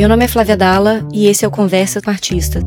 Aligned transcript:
Meu 0.00 0.08
nome 0.08 0.24
é 0.24 0.28
Flávia 0.28 0.56
Dalla 0.56 1.06
e 1.12 1.26
esse 1.26 1.44
é 1.44 1.48
o 1.48 1.50
Conversa 1.50 2.00
com 2.00 2.08
Artista. 2.08 2.60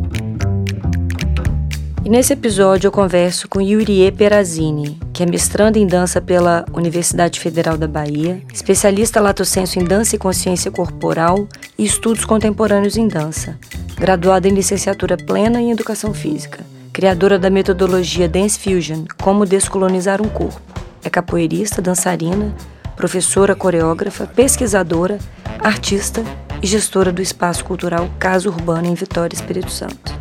E 2.05 2.07
nesse 2.07 2.33
episódio 2.33 2.89
eu 2.89 2.91
converso 2.91 3.49
com 3.49 3.59
Yurie 3.59 4.11
Perazini, 4.11 4.99
que 5.11 5.23
é 5.23 5.25
mestranda 5.25 5.79
em 5.79 5.87
dança 5.87 6.21
pela 6.21 6.63
Universidade 6.71 7.39
Federal 7.39 7.75
da 7.75 7.87
Bahia, 7.87 8.39
especialista 8.53 9.19
lato 9.19 9.43
senso 9.45 9.79
em 9.79 9.83
dança 9.83 10.15
e 10.15 10.19
consciência 10.19 10.69
corporal 10.69 11.47
e 11.75 11.83
estudos 11.83 12.23
contemporâneos 12.23 12.97
em 12.97 13.07
dança, 13.07 13.57
graduada 13.97 14.47
em 14.47 14.53
licenciatura 14.53 15.17
plena 15.17 15.59
em 15.59 15.71
educação 15.71 16.13
física, 16.13 16.59
criadora 16.93 17.39
da 17.39 17.49
metodologia 17.49 18.29
Dance 18.29 18.59
Fusion, 18.59 19.05
como 19.19 19.43
descolonizar 19.43 20.21
um 20.21 20.29
corpo. 20.29 20.61
É 21.03 21.09
capoeirista, 21.09 21.81
dançarina, 21.81 22.53
professora, 22.95 23.55
coreógrafa, 23.55 24.27
pesquisadora, 24.27 25.17
artista 25.63 26.23
e 26.63 26.65
gestora 26.65 27.11
do 27.11 27.21
espaço 27.21 27.65
cultural 27.65 28.09
Casa 28.17 28.47
Urbana 28.47 28.87
em 28.87 28.93
Vitória, 28.93 29.35
Espírito 29.35 29.69
Santo. 29.69 30.13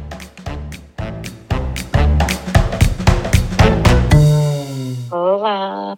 Olá. 5.09 5.95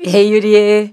Ei, 0.00 0.34
Yurie. 0.34 0.92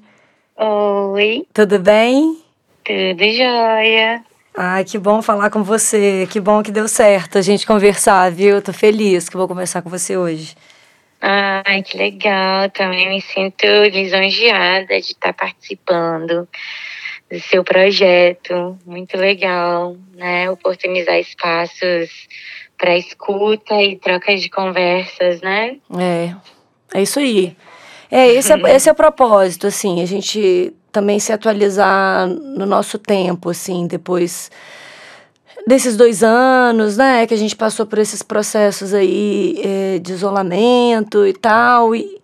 Oi. 0.55 1.47
Tudo 1.51 1.79
bem? 1.79 2.37
Tudo 2.85 3.23
jóia. 3.23 4.23
Ai, 4.55 4.83
que 4.83 4.99
bom 4.99 5.23
falar 5.23 5.49
com 5.49 5.63
você. 5.63 6.27
Que 6.29 6.39
bom 6.39 6.61
que 6.61 6.71
deu 6.71 6.87
certo 6.87 7.39
a 7.39 7.41
gente 7.41 7.65
conversar, 7.65 8.29
viu? 8.29 8.61
Tô 8.61 8.71
feliz 8.71 9.27
que 9.27 9.37
vou 9.37 9.47
conversar 9.47 9.81
com 9.81 9.89
você 9.89 10.15
hoje. 10.15 10.55
Ai, 11.19 11.81
que 11.81 11.97
legal. 11.97 12.69
Também 12.69 13.09
me 13.09 13.21
sinto 13.21 13.65
lisonjeada 13.91 14.99
de 14.99 15.11
estar 15.11 15.33
participando 15.33 16.47
do 17.31 17.39
seu 17.39 17.63
projeto. 17.63 18.77
Muito 18.85 19.15
legal, 19.17 19.95
né? 20.15 20.49
Oportunizar 20.49 21.17
espaços 21.19 22.09
para 22.77 22.97
escuta 22.97 23.75
e 23.81 23.95
troca 23.95 24.35
de 24.35 24.49
conversas, 24.49 25.39
né? 25.41 25.77
É, 25.97 26.35
é 26.93 27.01
isso 27.01 27.19
aí. 27.19 27.55
É, 28.09 28.27
esse 28.27 28.51
é, 28.51 28.75
esse 28.75 28.89
é 28.89 28.91
o 28.91 28.95
propósito, 28.95 29.67
assim, 29.67 30.01
a 30.01 30.05
gente 30.05 30.73
também 30.91 31.17
se 31.17 31.31
atualizar 31.31 32.27
no 32.27 32.65
nosso 32.65 32.97
tempo, 32.99 33.49
assim, 33.49 33.87
depois 33.87 34.51
desses 35.65 35.95
dois 35.95 36.21
anos, 36.21 36.97
né, 36.97 37.25
que 37.25 37.33
a 37.33 37.37
gente 37.37 37.55
passou 37.55 37.85
por 37.85 37.99
esses 37.99 38.21
processos 38.21 38.93
aí 38.93 39.61
é, 39.63 39.99
de 39.99 40.11
isolamento 40.11 41.25
e 41.25 41.31
tal, 41.31 41.95
e, 41.95 42.19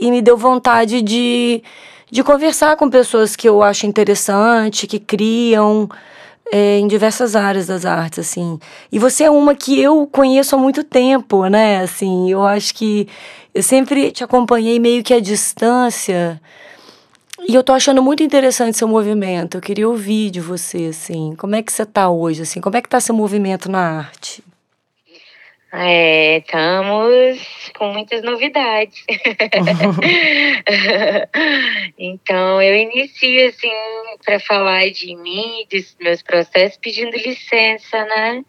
e 0.00 0.10
me 0.10 0.20
deu 0.20 0.36
vontade 0.36 1.02
de, 1.02 1.62
de 2.10 2.22
conversar 2.22 2.76
com 2.76 2.88
pessoas 2.88 3.36
que 3.36 3.48
eu 3.48 3.62
acho 3.62 3.86
interessante, 3.86 4.86
que 4.86 4.98
criam 4.98 5.88
é, 6.50 6.78
em 6.78 6.86
diversas 6.86 7.36
áreas 7.36 7.66
das 7.66 7.84
artes, 7.84 8.20
assim. 8.20 8.58
E 8.90 8.98
você 8.98 9.24
é 9.24 9.30
uma 9.30 9.54
que 9.54 9.80
eu 9.80 10.06
conheço 10.06 10.54
há 10.54 10.58
muito 10.58 10.82
tempo, 10.82 11.46
né, 11.46 11.80
assim, 11.82 12.30
eu 12.30 12.44
acho 12.44 12.74
que 12.74 13.08
eu 13.54 13.62
sempre 13.62 14.10
te 14.10 14.22
acompanhei 14.24 14.78
meio 14.78 15.02
que 15.02 15.12
à 15.12 15.20
distância. 15.20 16.40
E 17.48 17.54
eu 17.54 17.62
tô 17.62 17.72
achando 17.72 18.02
muito 18.02 18.22
interessante 18.22 18.76
seu 18.76 18.86
movimento. 18.86 19.56
Eu 19.56 19.60
queria 19.60 19.88
ouvir 19.88 20.30
de 20.30 20.40
você, 20.40 20.86
assim. 20.90 21.34
Como 21.38 21.54
é 21.54 21.62
que 21.62 21.72
você 21.72 21.86
tá 21.86 22.10
hoje, 22.10 22.42
assim? 22.42 22.60
Como 22.60 22.76
é 22.76 22.82
que 22.82 22.88
tá 22.88 23.00
seu 23.00 23.14
movimento 23.14 23.70
na 23.70 23.80
arte? 23.80 24.44
É, 25.72 26.38
estamos 26.38 27.70
com 27.76 27.92
muitas 27.92 28.22
novidades. 28.22 29.04
então, 31.98 32.62
eu 32.62 32.74
inicio, 32.74 33.48
assim, 33.48 33.70
para 34.24 34.40
falar 34.40 34.90
de 34.90 35.14
mim, 35.14 35.66
dos 35.70 35.94
meus 36.00 36.22
processos, 36.22 36.78
pedindo 36.78 37.16
licença, 37.16 38.02
né? 38.04 38.44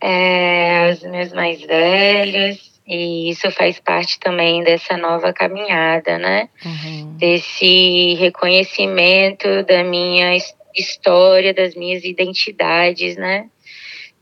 É, 0.00 0.88
aos 0.88 1.02
meus 1.02 1.32
mais 1.32 1.60
velhos, 1.60 2.80
e 2.86 3.30
isso 3.30 3.50
faz 3.50 3.78
parte 3.78 4.18
também 4.18 4.64
dessa 4.64 4.96
nova 4.96 5.32
caminhada, 5.32 6.18
né? 6.18 6.48
Uhum. 6.64 7.16
Desse 7.18 8.14
reconhecimento 8.14 9.62
da 9.64 9.84
minha 9.84 10.36
história, 10.74 11.52
das 11.52 11.74
minhas 11.74 12.04
identidades, 12.04 13.16
né? 13.16 13.48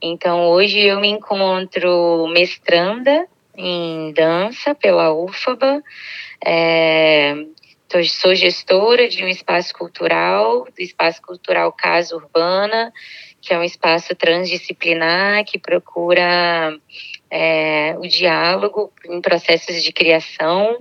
Então, 0.01 0.49
hoje 0.49 0.79
eu 0.81 1.01
me 1.01 1.09
encontro 1.09 2.27
mestranda 2.29 3.27
em 3.57 4.12
dança 4.12 4.75
pela 4.75 5.15
UFABA, 5.15 5.83
é, 6.45 7.34
sou 8.05 8.34
gestora 8.34 9.09
de 9.09 9.25
um 9.25 9.29
espaço 9.29 9.73
cultural, 9.73 10.65
do 10.65 10.83
Espaço 10.83 11.23
Cultural 11.23 11.73
Casa 11.73 12.15
Urbana, 12.15 12.93
que 13.41 13.55
é 13.55 13.59
um 13.59 13.62
espaço 13.62 14.15
transdisciplinar 14.15 15.45
que 15.45 15.59
procura 15.59 16.77
é, 17.31 17.97
o 17.99 18.07
diálogo 18.07 18.93
em 19.09 19.21
processos 19.21 19.83
de 19.83 19.93
criação, 19.93 20.77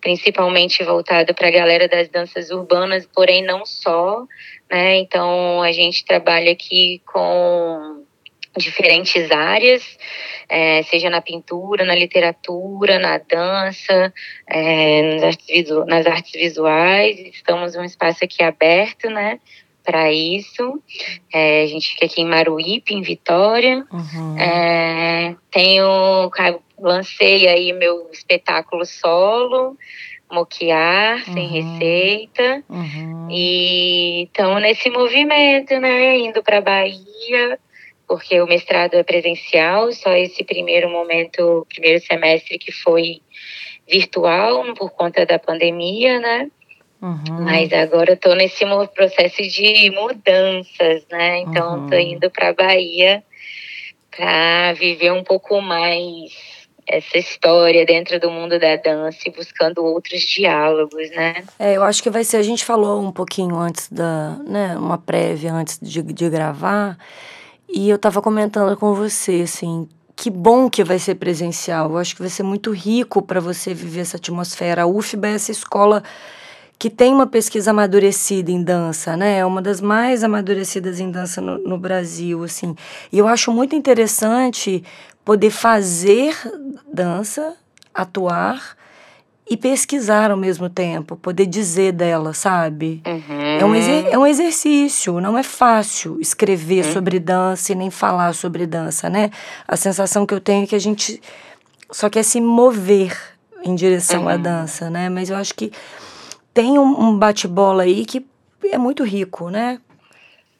principalmente 0.00 0.84
voltado 0.84 1.34
para 1.34 1.48
a 1.48 1.52
galera 1.52 1.88
das 1.88 2.08
danças 2.08 2.50
urbanas, 2.50 3.08
porém 3.14 3.42
não 3.42 3.64
só, 3.64 4.26
né? 4.70 4.96
Então 4.96 5.62
a 5.62 5.72
gente 5.72 6.04
trabalha 6.04 6.52
aqui 6.52 7.00
com 7.06 7.89
diferentes 8.56 9.30
áreas, 9.30 9.82
é, 10.48 10.82
seja 10.84 11.08
na 11.08 11.20
pintura, 11.20 11.84
na 11.84 11.94
literatura, 11.94 12.98
na 12.98 13.18
dança, 13.18 14.12
é, 14.48 15.14
nas, 15.14 15.22
artes 15.24 15.68
nas 15.86 16.06
artes 16.06 16.32
visuais. 16.32 17.18
Estamos 17.32 17.76
um 17.76 17.84
espaço 17.84 18.24
aqui 18.24 18.42
aberto, 18.42 19.08
né? 19.08 19.38
para 19.82 20.12
isso. 20.12 20.80
É, 21.32 21.62
a 21.62 21.66
gente 21.66 21.88
fica 21.90 22.06
aqui 22.06 22.20
em 22.20 22.26
Maruípe, 22.26 22.94
em 22.94 23.02
Vitória. 23.02 23.84
Uhum. 23.90 24.38
É, 24.38 25.34
tenho, 25.50 26.30
lancei 26.78 27.48
aí 27.48 27.72
meu 27.72 28.08
espetáculo 28.12 28.84
solo, 28.84 29.76
Moquear, 30.30 31.24
uhum. 31.26 31.34
sem 31.34 31.48
receita. 31.48 32.62
Uhum. 32.68 33.28
E 33.30 34.24
estamos 34.24 34.62
nesse 34.62 34.90
movimento, 34.90 35.78
né? 35.80 36.18
Indo 36.18 36.42
para 36.42 36.60
Bahia, 36.60 37.58
porque 38.10 38.40
o 38.40 38.46
mestrado 38.48 38.94
é 38.94 39.04
presencial, 39.04 39.92
só 39.92 40.12
esse 40.16 40.42
primeiro 40.42 40.90
momento, 40.90 41.64
primeiro 41.72 42.04
semestre 42.04 42.58
que 42.58 42.72
foi 42.72 43.22
virtual 43.88 44.74
por 44.74 44.90
conta 44.90 45.24
da 45.24 45.38
pandemia, 45.38 46.18
né? 46.18 46.50
Uhum. 47.00 47.44
Mas 47.44 47.72
agora 47.72 48.14
estou 48.14 48.34
nesse 48.34 48.64
processo 48.96 49.42
de 49.42 49.92
mudanças, 49.92 51.06
né? 51.08 51.38
Então 51.42 51.86
uhum. 51.86 52.00
indo 52.00 52.28
para 52.32 52.52
Bahia 52.52 53.22
para 54.10 54.72
viver 54.72 55.12
um 55.12 55.22
pouco 55.22 55.60
mais 55.60 56.32
essa 56.88 57.16
história 57.16 57.86
dentro 57.86 58.18
do 58.18 58.28
mundo 58.28 58.58
da 58.58 58.74
dança 58.74 59.20
e 59.24 59.30
buscando 59.30 59.84
outros 59.84 60.22
diálogos, 60.22 61.08
né? 61.12 61.44
É, 61.60 61.76
eu 61.76 61.84
acho 61.84 62.02
que 62.02 62.10
vai 62.10 62.24
ser. 62.24 62.38
A 62.38 62.42
gente 62.42 62.64
falou 62.64 63.00
um 63.00 63.12
pouquinho 63.12 63.54
antes 63.54 63.88
da, 63.88 64.36
né, 64.44 64.76
uma 64.76 64.98
prévia 64.98 65.52
antes 65.52 65.78
de, 65.80 66.02
de 66.02 66.28
gravar, 66.28 66.98
e 67.72 67.88
eu 67.88 67.96
estava 67.96 68.20
comentando 68.20 68.76
com 68.76 68.94
você, 68.94 69.42
assim, 69.42 69.88
que 70.16 70.30
bom 70.30 70.68
que 70.68 70.84
vai 70.84 70.98
ser 70.98 71.14
presencial. 71.14 71.90
Eu 71.90 71.98
acho 71.98 72.14
que 72.14 72.22
vai 72.22 72.30
ser 72.30 72.42
muito 72.42 72.72
rico 72.72 73.22
para 73.22 73.40
você 73.40 73.72
viver 73.72 74.00
essa 74.00 74.16
atmosfera. 74.16 74.82
A 74.82 74.86
UFBA 74.86 75.28
é 75.28 75.34
essa 75.34 75.50
escola 75.50 76.02
que 76.78 76.90
tem 76.90 77.12
uma 77.12 77.26
pesquisa 77.26 77.70
amadurecida 77.70 78.50
em 78.50 78.62
dança, 78.62 79.16
né? 79.16 79.38
É 79.38 79.46
uma 79.46 79.62
das 79.62 79.80
mais 79.80 80.24
amadurecidas 80.24 80.98
em 80.98 81.10
dança 81.10 81.40
no, 81.40 81.58
no 81.58 81.78
Brasil, 81.78 82.42
assim. 82.42 82.74
E 83.12 83.18
eu 83.18 83.28
acho 83.28 83.52
muito 83.52 83.76
interessante 83.76 84.82
poder 85.24 85.50
fazer 85.50 86.34
dança, 86.92 87.54
atuar 87.94 88.76
e 89.50 89.56
pesquisar 89.56 90.30
ao 90.30 90.36
mesmo 90.36 90.70
tempo, 90.70 91.16
poder 91.16 91.44
dizer 91.44 91.90
dela, 91.90 92.32
sabe? 92.32 93.02
Uhum. 93.04 93.58
É, 93.58 93.64
um 93.64 93.74
é 94.12 94.18
um 94.18 94.24
exercício, 94.24 95.20
não 95.20 95.36
é 95.36 95.42
fácil 95.42 96.20
escrever 96.20 96.86
uhum. 96.86 96.92
sobre 96.92 97.18
dança 97.18 97.72
e 97.72 97.74
nem 97.74 97.90
falar 97.90 98.32
sobre 98.32 98.64
dança, 98.64 99.10
né? 99.10 99.28
A 99.66 99.76
sensação 99.76 100.24
que 100.24 100.32
eu 100.32 100.40
tenho 100.40 100.62
é 100.62 100.66
que 100.68 100.76
a 100.76 100.80
gente 100.80 101.20
só 101.90 102.08
quer 102.08 102.22
se 102.22 102.40
mover 102.40 103.18
em 103.64 103.74
direção 103.74 104.22
uhum. 104.22 104.28
à 104.28 104.36
dança, 104.36 104.88
né? 104.88 105.08
Mas 105.08 105.30
eu 105.30 105.36
acho 105.36 105.52
que 105.56 105.72
tem 106.54 106.78
um, 106.78 107.08
um 107.08 107.18
bate-bola 107.18 107.82
aí 107.82 108.04
que 108.06 108.24
é 108.70 108.78
muito 108.78 109.02
rico, 109.02 109.50
né? 109.50 109.80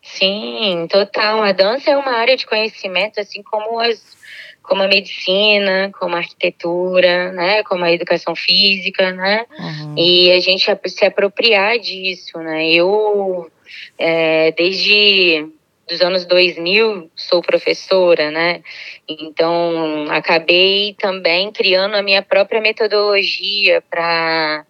Sim, 0.03 0.89
total. 0.91 1.45
A 1.45 1.53
dança 1.53 1.93
é 1.93 1.97
uma 1.97 2.11
área 2.11 2.37
de 2.37 2.45
conhecimento, 2.45 3.21
assim 3.21 3.41
como 3.41 3.79
as 3.79 4.19
como 4.63 4.83
a 4.83 4.89
medicina, 4.89 5.91
como 5.99 6.15
a 6.15 6.19
arquitetura, 6.19 7.33
né, 7.33 7.63
como 7.65 7.85
a 7.85 7.93
educação 7.93 8.35
física, 8.37 9.13
né, 9.13 9.47
uhum. 9.59 9.95
e 9.97 10.31
a 10.33 10.41
gente 10.41 10.71
se 10.87 11.05
apropriar 11.05 11.79
disso, 11.79 12.39
né. 12.39 12.71
Eu 12.71 13.51
é, 13.99 14.53
desde 14.53 15.47
dos 15.89 16.01
anos 16.01 16.25
2000 16.25 17.11
sou 17.17 17.43
professora, 17.43 18.31
né, 18.31 18.63
então 19.09 20.07
acabei 20.11 20.95
também 20.99 21.51
criando 21.51 21.97
a 21.97 22.03
minha 22.03 22.23
própria 22.23 22.61
metodologia 22.61 23.83
para 23.91 24.65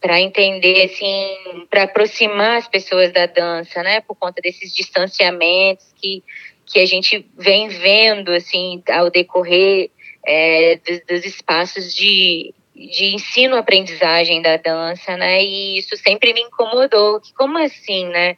para 0.00 0.20
entender 0.20 0.84
assim, 0.84 1.66
para 1.68 1.82
aproximar 1.82 2.58
as 2.58 2.68
pessoas 2.68 3.12
da 3.12 3.26
dança, 3.26 3.82
né? 3.82 4.00
Por 4.00 4.14
conta 4.14 4.40
desses 4.40 4.72
distanciamentos 4.72 5.92
que 6.00 6.22
que 6.68 6.78
a 6.78 6.86
gente 6.86 7.26
vem 7.36 7.68
vendo 7.68 8.30
assim 8.30 8.82
ao 8.90 9.10
decorrer 9.10 9.90
é, 10.26 10.76
dos, 10.76 11.00
dos, 11.06 11.24
espaços 11.24 11.94
de, 11.94 12.52
de 12.74 13.14
ensino-aprendizagem 13.14 14.42
da 14.42 14.56
dança, 14.56 15.16
né? 15.16 15.42
E 15.42 15.78
isso 15.78 15.96
sempre 15.96 16.32
me 16.34 16.42
incomodou. 16.42 17.20
Como 17.36 17.58
assim, 17.58 18.06
né? 18.08 18.36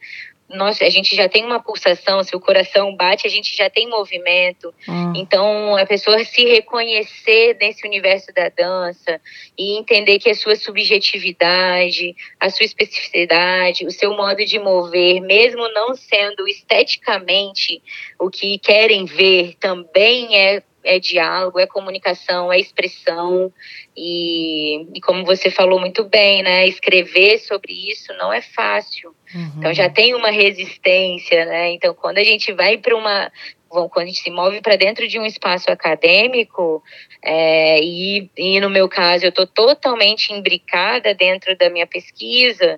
Nossa, 0.53 0.85
a 0.85 0.89
gente 0.89 1.15
já 1.15 1.27
tem 1.27 1.45
uma 1.45 1.59
pulsação, 1.59 2.23
se 2.23 2.35
o 2.35 2.39
coração 2.39 2.95
bate, 2.95 3.27
a 3.27 3.29
gente 3.29 3.55
já 3.55 3.69
tem 3.69 3.89
movimento. 3.89 4.73
Hum. 4.87 5.13
Então, 5.15 5.75
a 5.75 5.85
pessoa 5.85 6.23
se 6.23 6.45
reconhecer 6.45 7.57
nesse 7.59 7.85
universo 7.87 8.33
da 8.33 8.49
dança 8.49 9.19
e 9.57 9.77
entender 9.77 10.19
que 10.19 10.29
a 10.29 10.35
sua 10.35 10.55
subjetividade, 10.55 12.15
a 12.39 12.49
sua 12.49 12.65
especificidade, 12.65 13.85
o 13.85 13.91
seu 13.91 14.15
modo 14.15 14.45
de 14.45 14.59
mover, 14.59 15.21
mesmo 15.21 15.67
não 15.73 15.95
sendo 15.95 16.47
esteticamente 16.47 17.81
o 18.19 18.29
que 18.29 18.57
querem 18.59 19.05
ver, 19.05 19.55
também 19.59 20.35
é 20.37 20.63
é 20.83 20.99
diálogo, 20.99 21.59
é 21.59 21.67
comunicação, 21.67 22.51
é 22.51 22.59
expressão. 22.59 23.51
E, 23.95 24.87
e, 24.95 25.01
como 25.01 25.25
você 25.25 25.49
falou 25.49 25.79
muito 25.79 26.03
bem, 26.03 26.43
né? 26.43 26.67
Escrever 26.67 27.39
sobre 27.39 27.73
isso 27.91 28.13
não 28.13 28.31
é 28.31 28.41
fácil. 28.41 29.15
Uhum. 29.33 29.51
Então 29.57 29.73
já 29.73 29.89
tem 29.89 30.13
uma 30.13 30.29
resistência, 30.29 31.45
né? 31.45 31.71
Então 31.71 31.93
quando 31.93 32.17
a 32.17 32.23
gente 32.23 32.51
vai 32.51 32.77
para 32.77 32.95
uma. 32.95 33.31
Quando 33.69 34.03
a 34.03 34.05
gente 34.07 34.19
se 34.19 34.29
move 34.29 34.59
para 34.59 34.75
dentro 34.75 35.07
de 35.07 35.17
um 35.17 35.25
espaço 35.25 35.71
acadêmico, 35.71 36.83
é, 37.23 37.79
e, 37.81 38.29
e 38.37 38.59
no 38.59 38.69
meu 38.69 38.89
caso 38.89 39.25
eu 39.25 39.29
estou 39.29 39.47
totalmente 39.47 40.33
imbricada 40.33 41.15
dentro 41.15 41.55
da 41.55 41.69
minha 41.69 41.87
pesquisa, 41.87 42.77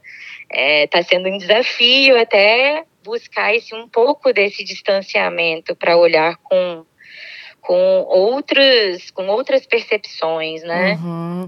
está 0.51 0.59
é, 0.61 0.85
tá 0.85 1.01
sendo 1.01 1.29
um 1.29 1.37
desafio 1.39 2.15
até 2.21 2.85
buscar 3.03 3.55
esse 3.55 3.73
um 3.75 3.87
pouco 3.87 4.31
desse 4.31 4.63
distanciamento 4.63 5.75
para 5.75 5.97
olhar 5.97 6.37
com 6.37 6.85
com 7.63 8.05
outras, 8.09 9.09
com 9.11 9.27
outras 9.27 9.65
percepções, 9.65 10.63
né? 10.63 10.99
Uhum. 11.01 11.47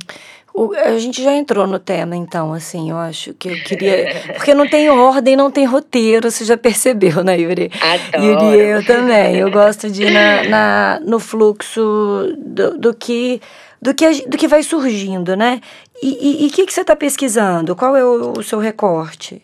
O, 0.54 0.74
a 0.74 0.98
gente 0.98 1.22
já 1.22 1.34
entrou 1.34 1.68
no 1.68 1.78
tema, 1.78 2.16
então, 2.16 2.54
assim, 2.54 2.90
eu 2.90 2.98
acho 2.98 3.34
que 3.34 3.50
eu 3.50 3.56
queria. 3.64 4.24
Porque 4.36 4.54
não 4.54 4.66
tem 4.68 4.90
ordem, 4.90 5.36
não 5.36 5.52
tem 5.52 5.66
roteiro, 5.66 6.32
você 6.32 6.46
já 6.46 6.56
percebeu, 6.56 7.22
né, 7.26 7.38
Yuri? 7.38 7.70
Adoro. 7.82 8.26
Yuri, 8.26 8.60
eu 8.60 8.86
também. 8.86 9.36
Eu 9.36 9.52
gosto 9.52 9.90
de 9.92 10.04
ir 10.04 10.12
na, 10.12 10.44
na, 10.44 11.00
no 11.02 11.20
fluxo 11.20 12.34
do, 12.38 12.78
do 12.78 12.94
que. 12.94 13.42
Do 13.82 13.94
que, 13.94 14.28
do 14.28 14.38
que 14.38 14.48
vai 14.48 14.64
surgindo, 14.64 15.36
né? 15.36 15.62
E 16.02 16.48
o 16.50 16.56
que, 16.56 16.66
que 16.66 16.74
você 16.74 16.82
está 16.82 16.96
pesquisando? 16.96 17.76
Qual 17.76 17.96
é 17.96 18.04
o, 18.04 18.34
o 18.40 18.42
seu 18.44 18.58
recorte? 18.58 19.44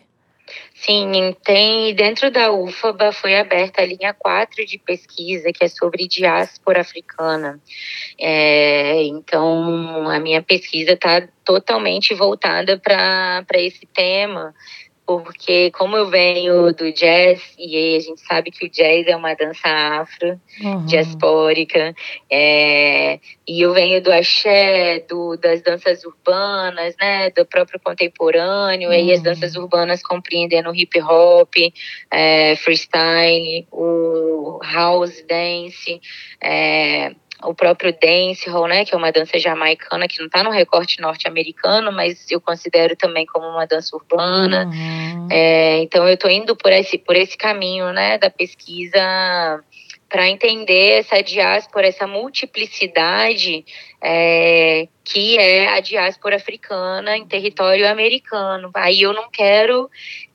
Sim, 0.84 1.36
tem 1.44 1.94
dentro 1.94 2.28
da 2.28 2.50
UFABA 2.50 3.12
foi 3.12 3.36
aberta 3.36 3.82
a 3.82 3.86
linha 3.86 4.12
4 4.12 4.66
de 4.66 4.78
pesquisa, 4.78 5.52
que 5.52 5.62
é 5.64 5.68
sobre 5.68 6.08
diáspora 6.08 6.80
africana. 6.80 7.60
É, 8.18 9.00
então, 9.04 10.10
a 10.10 10.18
minha 10.18 10.42
pesquisa 10.42 10.94
está 10.94 11.22
totalmente 11.44 12.12
voltada 12.14 12.80
para 12.80 13.44
esse 13.54 13.86
tema 13.86 14.52
porque 15.06 15.70
como 15.72 15.96
eu 15.96 16.08
venho 16.08 16.72
do 16.72 16.92
jazz 16.92 17.40
e 17.58 17.96
a 17.96 18.00
gente 18.00 18.20
sabe 18.20 18.50
que 18.50 18.66
o 18.66 18.70
jazz 18.70 19.06
é 19.06 19.16
uma 19.16 19.34
dança 19.34 19.68
afro 19.68 20.40
uhum. 20.62 20.86
diaspórica 20.86 21.94
é, 22.30 23.18
e 23.46 23.60
eu 23.60 23.72
venho 23.72 24.00
do 24.02 24.12
axé 24.12 25.00
do, 25.08 25.36
das 25.36 25.60
danças 25.62 26.04
urbanas 26.04 26.94
né 27.00 27.30
do 27.30 27.44
próprio 27.44 27.80
contemporâneo 27.80 28.90
uhum. 28.90 28.94
e 28.94 29.12
as 29.12 29.22
danças 29.22 29.56
urbanas 29.56 30.02
compreendendo 30.02 30.70
o 30.70 30.74
hip 30.74 31.00
hop 31.02 31.54
é, 32.10 32.54
freestyle 32.56 33.66
o 33.72 34.60
house 34.62 35.24
dance 35.28 36.00
é, 36.40 37.14
o 37.44 37.54
próprio 37.54 37.96
dancehall, 38.00 38.66
né, 38.66 38.84
que 38.84 38.94
é 38.94 38.96
uma 38.96 39.12
dança 39.12 39.38
jamaicana 39.38 40.08
que 40.08 40.18
não 40.18 40.26
está 40.26 40.42
no 40.42 40.50
recorte 40.50 41.00
norte-americano, 41.00 41.92
mas 41.92 42.30
eu 42.30 42.40
considero 42.40 42.96
também 42.96 43.26
como 43.26 43.46
uma 43.46 43.66
dança 43.66 43.96
urbana. 43.96 44.66
Uhum. 44.66 45.28
É, 45.30 45.78
então 45.78 46.06
eu 46.06 46.14
estou 46.14 46.30
indo 46.30 46.56
por 46.56 46.72
esse 46.72 46.98
por 46.98 47.16
esse 47.16 47.36
caminho, 47.36 47.92
né, 47.92 48.18
da 48.18 48.30
pesquisa 48.30 49.00
para 50.08 50.28
entender 50.28 50.98
essa 50.98 51.22
diáspora, 51.22 51.86
essa 51.86 52.06
multiplicidade 52.06 53.64
é, 54.02 54.88
que 55.04 55.38
é 55.38 55.68
a 55.68 55.80
diáspora 55.80 56.36
africana 56.36 57.16
em 57.16 57.26
território 57.26 57.88
americano. 57.88 58.70
Aí 58.74 59.02
eu 59.02 59.12
não 59.12 59.30
quero 59.30 59.88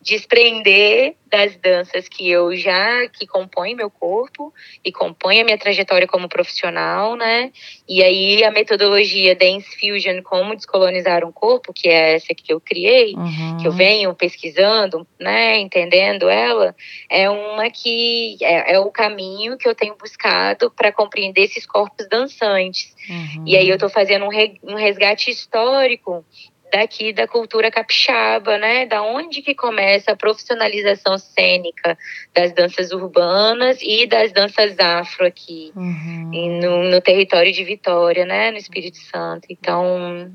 desprender 0.07 1.15
das 1.29 1.57
danças 1.57 2.07
que 2.07 2.29
eu 2.29 2.55
já 2.55 3.09
que 3.09 3.27
compõem 3.27 3.75
meu 3.75 3.89
corpo 3.89 4.53
e 4.85 4.89
compõem 4.89 5.41
a 5.41 5.43
minha 5.43 5.57
trajetória 5.57 6.07
como 6.07 6.29
profissional, 6.29 7.17
né? 7.17 7.51
E 7.89 8.01
aí 8.01 8.41
a 8.45 8.49
metodologia 8.49 9.35
Dance 9.35 9.67
Fusion 9.77 10.21
como 10.23 10.55
descolonizar 10.55 11.25
um 11.25 11.31
corpo, 11.31 11.73
que 11.73 11.89
é 11.89 12.15
essa 12.15 12.33
que 12.33 12.53
eu 12.53 12.61
criei, 12.61 13.15
uhum. 13.15 13.57
que 13.57 13.67
eu 13.67 13.73
venho 13.73 14.13
pesquisando, 14.15 15.05
né, 15.19 15.57
entendendo 15.57 16.29
ela, 16.29 16.73
é 17.09 17.29
uma 17.29 17.69
que 17.69 18.37
é, 18.41 18.75
é 18.75 18.79
o 18.79 18.89
caminho 18.89 19.57
que 19.57 19.67
eu 19.67 19.75
tenho 19.75 19.97
buscado 19.97 20.71
para 20.71 20.93
compreender 20.93 21.41
esses 21.41 21.65
corpos 21.65 22.07
dançantes. 22.07 22.95
Uhum. 23.09 23.43
E 23.45 23.56
aí 23.57 23.69
eu 23.69 23.75
estou 23.75 23.89
fazendo 23.89 24.25
um, 24.25 24.30
re, 24.30 24.59
um 24.63 24.75
resgate 24.75 25.30
histórico 25.30 26.25
daqui 26.71 27.13
da 27.13 27.27
cultura 27.27 27.71
capixaba, 27.71 28.57
né? 28.57 28.86
Da 28.86 29.01
onde 29.01 29.42
que 29.42 29.56
começa 29.56 30.12
a 30.12 30.15
profissionalização 30.15 31.18
cênica 31.18 31.98
das 32.33 32.51
danças 32.54 32.92
urbanas 32.92 33.80
e 33.81 34.06
das 34.06 34.31
danças 34.31 34.77
afro 34.80 35.25
aqui 35.25 35.71
uhum. 35.75 36.59
no, 36.62 36.83
no, 36.92 37.01
território 37.01 37.51
de 37.51 37.63
Vitória, 37.63 38.25
né? 38.25 38.51
No 38.51 38.57
Espírito 38.57 38.98
Santo. 38.98 39.48
Então, 39.50 40.31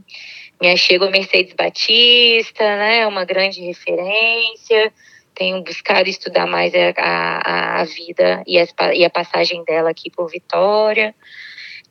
me 0.61 0.71
achego 0.71 1.05
a 1.05 1.11
Mercedes 1.11 1.55
Batista, 1.55 2.65
né? 2.77 3.07
Uma 3.07 3.25
grande 3.25 3.61
referência. 3.61 4.93
Tenho 5.35 5.63
buscado 5.63 6.09
estudar 6.09 6.47
mais 6.47 6.75
a, 6.75 6.93
a, 6.97 7.81
a 7.81 7.85
vida 7.85 8.43
e, 8.47 8.59
as, 8.59 8.73
e 8.95 9.05
a 9.05 9.11
passagem 9.11 9.65
dela 9.65 9.91
aqui 9.91 10.11
por 10.11 10.31
Vitória. 10.31 11.15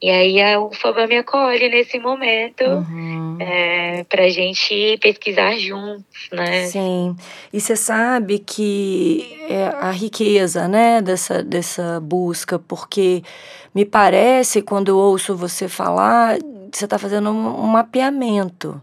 E 0.01 0.09
aí 0.09 0.41
a 0.41 0.59
UFABA 0.59 1.05
me 1.05 1.17
acolhe 1.17 1.69
nesse 1.69 1.99
momento 1.99 2.63
uhum. 2.63 3.37
é, 3.39 4.03
para 4.05 4.23
a 4.23 4.29
gente 4.29 4.97
pesquisar 4.99 5.55
juntos, 5.57 6.27
né? 6.31 6.65
Sim. 6.65 7.15
E 7.53 7.61
você 7.61 7.75
sabe 7.75 8.39
que 8.39 9.45
é 9.47 9.65
a 9.65 9.91
riqueza, 9.91 10.67
né, 10.67 11.03
dessa, 11.03 11.43
dessa 11.43 11.99
busca, 11.99 12.57
porque 12.57 13.21
me 13.75 13.85
parece, 13.85 14.63
quando 14.63 14.87
eu 14.87 14.97
ouço 14.97 15.35
você 15.35 15.67
falar, 15.67 16.39
você 16.71 16.85
está 16.85 16.97
fazendo 16.97 17.29
um, 17.29 17.63
um 17.63 17.67
mapeamento. 17.67 18.81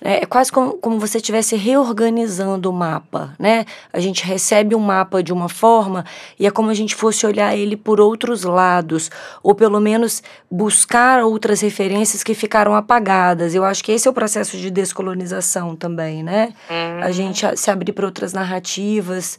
É, 0.00 0.22
é 0.22 0.26
quase 0.26 0.50
como, 0.52 0.74
como 0.74 0.98
você 0.98 1.18
estivesse 1.18 1.56
reorganizando 1.56 2.70
o 2.70 2.72
mapa, 2.72 3.34
né? 3.38 3.64
A 3.92 4.00
gente 4.00 4.24
recebe 4.24 4.74
um 4.74 4.80
mapa 4.80 5.22
de 5.22 5.32
uma 5.32 5.48
forma 5.48 6.04
e 6.38 6.46
é 6.46 6.50
como 6.50 6.70
a 6.70 6.74
gente 6.74 6.94
fosse 6.94 7.26
olhar 7.26 7.56
ele 7.56 7.76
por 7.76 8.00
outros 8.00 8.44
lados, 8.44 9.10
ou 9.42 9.54
pelo 9.54 9.80
menos 9.80 10.22
buscar 10.50 11.24
outras 11.24 11.60
referências 11.60 12.22
que 12.22 12.34
ficaram 12.34 12.74
apagadas. 12.74 13.54
Eu 13.54 13.64
acho 13.64 13.82
que 13.82 13.92
esse 13.92 14.06
é 14.06 14.10
o 14.10 14.14
processo 14.14 14.56
de 14.56 14.70
descolonização 14.70 15.74
também, 15.74 16.22
né? 16.22 16.52
Uhum. 16.70 17.02
A 17.02 17.10
gente 17.10 17.44
se 17.56 17.70
abrir 17.70 17.92
para 17.92 18.06
outras 18.06 18.32
narrativas. 18.32 19.38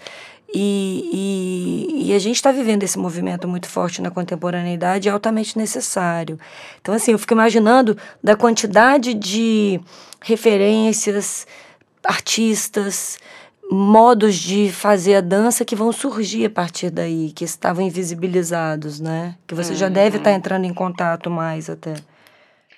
E, 0.54 1.10
e, 2.02 2.10
e, 2.10 2.14
a 2.14 2.20
gente 2.20 2.38
está 2.38 2.52
vivendo 2.52 2.82
esse 2.84 2.98
movimento 2.98 3.48
muito 3.48 3.68
forte 3.68 4.02
na 4.02 4.10
contemporaneidade, 4.10 5.08
é 5.08 5.12
altamente 5.12 5.58
necessário. 5.58 6.40
Então, 6.82 6.96
assim, 6.96 7.12
eu 7.12 7.20
fico 7.20 7.34
imaginando 7.34 7.96
da 8.24 8.36
quantidade 8.36 9.14
de 9.14 9.80
referências, 10.20 11.46
artistas, 12.04 13.20
modos 13.70 14.36
de 14.36 14.72
fazer 14.72 15.16
a 15.16 15.22
dança 15.22 15.64
que 15.64 15.76
vão 15.76 15.92
surgir 15.92 16.46
a 16.46 16.50
partir 16.50 16.90
daí, 16.90 17.32
que 17.32 17.44
estavam 17.44 17.86
invisibilizados, 17.86 19.00
né? 19.00 19.36
Que 19.46 19.54
você 19.54 19.74
uhum. 19.74 19.78
já 19.78 19.90
deve 19.90 20.18
estar 20.18 20.24
tá 20.24 20.32
uhum. 20.32 20.38
entrando 20.38 20.66
em 20.66 20.74
contato 20.74 21.30
mais 21.30 21.70
até. 21.70 21.94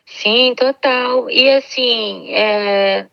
Sim, 0.06 0.54
total. 0.58 1.30
E 1.30 1.50
assim, 1.52 2.34
é, 2.34 3.08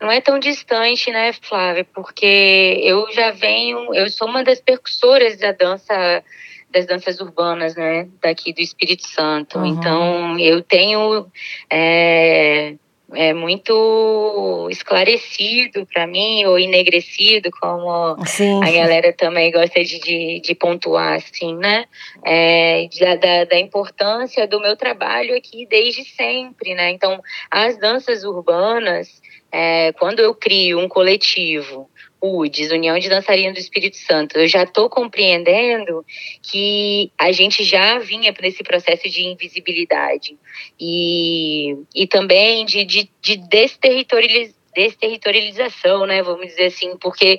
não 0.00 0.10
é 0.10 0.20
tão 0.20 0.38
distante, 0.38 1.10
né, 1.10 1.32
Flávia? 1.32 1.84
Porque 1.84 2.80
eu 2.82 3.10
já 3.12 3.30
venho, 3.30 3.94
eu 3.94 4.08
sou 4.10 4.28
uma 4.28 4.44
das 4.44 4.60
percussoras 4.60 5.36
da 5.38 5.52
dança 5.52 6.22
das 6.70 6.84
danças 6.84 7.18
urbanas, 7.18 7.74
né, 7.76 8.06
daqui 8.20 8.52
do 8.52 8.60
Espírito 8.60 9.06
Santo. 9.06 9.58
Uhum. 9.58 9.66
Então, 9.66 10.38
eu 10.38 10.62
tenho 10.62 11.26
é, 11.70 12.74
é 13.14 13.32
muito 13.32 14.68
esclarecido 14.70 15.86
para 15.86 16.06
mim, 16.06 16.44
ou 16.44 16.58
enegrecido, 16.58 17.50
como 17.50 18.16
sim, 18.26 18.62
a 18.62 18.70
galera 18.70 19.12
também 19.12 19.50
gosta 19.50 19.82
de, 19.82 19.98
de, 19.98 20.40
de 20.40 20.54
pontuar, 20.54 21.14
assim, 21.14 21.54
né? 21.56 21.86
É, 22.24 22.88
da, 23.20 23.44
da 23.44 23.58
importância 23.58 24.46
do 24.46 24.60
meu 24.60 24.76
trabalho 24.76 25.36
aqui 25.36 25.66
desde 25.66 26.04
sempre, 26.04 26.74
né? 26.74 26.90
Então, 26.90 27.22
as 27.50 27.78
danças 27.78 28.24
urbanas, 28.24 29.22
é, 29.50 29.92
quando 29.92 30.20
eu 30.20 30.34
crio 30.34 30.78
um 30.78 30.88
coletivo, 30.88 31.88
UDES, 32.20 32.72
União 32.72 32.98
de 32.98 33.08
Dançarinos 33.08 33.54
do 33.54 33.60
Espírito 33.60 33.96
Santo, 33.96 34.36
eu 34.38 34.48
já 34.48 34.64
estou 34.64 34.88
compreendendo 34.88 36.04
que 36.42 37.12
a 37.18 37.30
gente 37.32 37.62
já 37.62 37.98
vinha 37.98 38.32
por 38.32 38.44
esse 38.44 38.62
processo 38.62 39.08
de 39.08 39.26
invisibilidade 39.26 40.36
e, 40.78 41.76
e 41.94 42.06
também 42.06 42.64
de, 42.64 42.84
de, 42.84 43.10
de 43.20 43.36
desterritorialização, 43.36 46.06
né? 46.06 46.22
Vamos 46.22 46.46
dizer 46.46 46.66
assim, 46.66 46.96
porque 46.96 47.38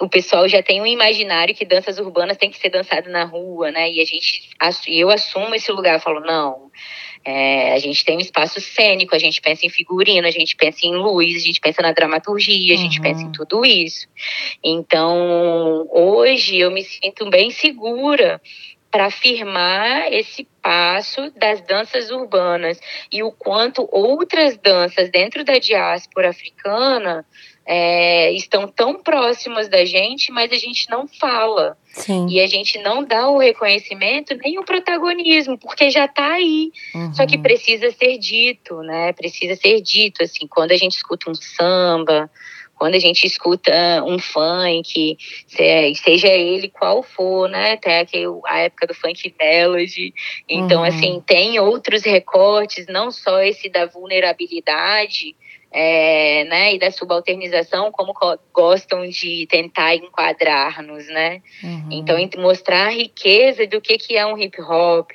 o 0.00 0.08
pessoal 0.08 0.48
já 0.48 0.62
tem 0.62 0.80
um 0.80 0.86
imaginário 0.86 1.54
que 1.54 1.64
danças 1.64 1.98
urbanas 1.98 2.36
tem 2.36 2.50
que 2.50 2.58
ser 2.58 2.68
dançado 2.68 3.08
na 3.10 3.24
rua, 3.24 3.70
né? 3.70 3.90
E 3.90 4.00
a 4.00 4.04
gente, 4.04 4.50
eu 4.88 5.10
assumo 5.10 5.54
esse 5.54 5.70
lugar, 5.70 5.94
eu 5.94 6.00
falo, 6.00 6.20
não, 6.20 6.70
é, 7.24 7.72
a 7.72 7.78
gente 7.78 8.04
tem 8.04 8.16
um 8.16 8.20
espaço 8.20 8.60
cênico, 8.60 9.14
a 9.14 9.18
gente 9.18 9.40
pensa 9.40 9.64
em 9.64 9.70
figurino, 9.70 10.26
a 10.26 10.30
gente 10.30 10.56
pensa 10.56 10.86
em 10.86 10.94
luz, 10.94 11.36
a 11.36 11.46
gente 11.46 11.60
pensa 11.60 11.80
na 11.80 11.92
dramaturgia, 11.92 12.74
a 12.74 12.78
gente 12.78 12.98
uhum. 12.98 13.02
pensa 13.02 13.22
em 13.22 13.32
tudo 13.32 13.64
isso. 13.64 14.06
Então, 14.62 15.88
hoje 15.90 16.58
eu 16.58 16.70
me 16.70 16.82
sinto 16.82 17.30
bem 17.30 17.50
segura 17.50 18.40
para 18.90 19.06
afirmar 19.06 20.12
esse 20.12 20.46
passo 20.62 21.28
das 21.36 21.60
danças 21.62 22.10
urbanas 22.10 22.78
e 23.10 23.24
o 23.24 23.32
quanto 23.32 23.88
outras 23.90 24.56
danças 24.56 25.10
dentro 25.10 25.44
da 25.44 25.58
diáspora 25.58 26.30
africana 26.30 27.26
é, 27.66 28.32
estão 28.32 28.68
tão 28.68 29.02
próximas 29.02 29.68
da 29.68 29.84
gente, 29.84 30.30
mas 30.30 30.52
a 30.52 30.56
gente 30.56 30.88
não 30.90 31.08
fala. 31.08 31.76
Sim. 31.92 32.26
E 32.28 32.40
a 32.40 32.46
gente 32.46 32.78
não 32.80 33.04
dá 33.04 33.28
o 33.28 33.38
reconhecimento 33.38 34.36
nem 34.36 34.58
o 34.58 34.64
protagonismo, 34.64 35.56
porque 35.56 35.90
já 35.90 36.04
está 36.06 36.32
aí. 36.32 36.72
Uhum. 36.94 37.14
Só 37.14 37.24
que 37.26 37.38
precisa 37.38 37.90
ser 37.92 38.18
dito, 38.18 38.82
né? 38.82 39.12
Precisa 39.12 39.54
ser 39.56 39.80
dito, 39.80 40.22
assim, 40.22 40.46
quando 40.46 40.72
a 40.72 40.76
gente 40.76 40.96
escuta 40.96 41.30
um 41.30 41.34
samba, 41.34 42.30
quando 42.74 42.96
a 42.96 42.98
gente 42.98 43.26
escuta 43.26 43.72
um 44.04 44.18
funk, 44.18 45.16
seja 45.46 46.28
ele 46.28 46.68
qual 46.68 47.02
for, 47.02 47.48
né? 47.48 47.72
Até 47.72 48.04
a 48.46 48.58
época 48.58 48.88
do 48.88 48.94
funk 48.94 49.32
melody. 49.40 50.12
Então, 50.48 50.80
uhum. 50.80 50.86
assim, 50.86 51.22
tem 51.24 51.58
outros 51.60 52.02
recortes, 52.02 52.86
não 52.88 53.10
só 53.10 53.40
esse 53.40 53.68
da 53.68 53.86
vulnerabilidade, 53.86 55.36
é, 55.76 56.44
né, 56.44 56.74
e 56.74 56.78
da 56.78 56.88
subalternização, 56.92 57.90
como 57.90 58.14
gostam 58.52 59.08
de 59.08 59.44
tentar 59.48 59.96
enquadrar-nos, 59.96 61.08
né? 61.08 61.42
Uhum. 61.64 61.88
Então, 61.90 62.16
mostrar 62.38 62.86
a 62.86 62.90
riqueza 62.90 63.66
do 63.66 63.80
que, 63.80 63.98
que 63.98 64.16
é 64.16 64.24
um 64.24 64.38
hip 64.38 64.62
hop, 64.62 65.10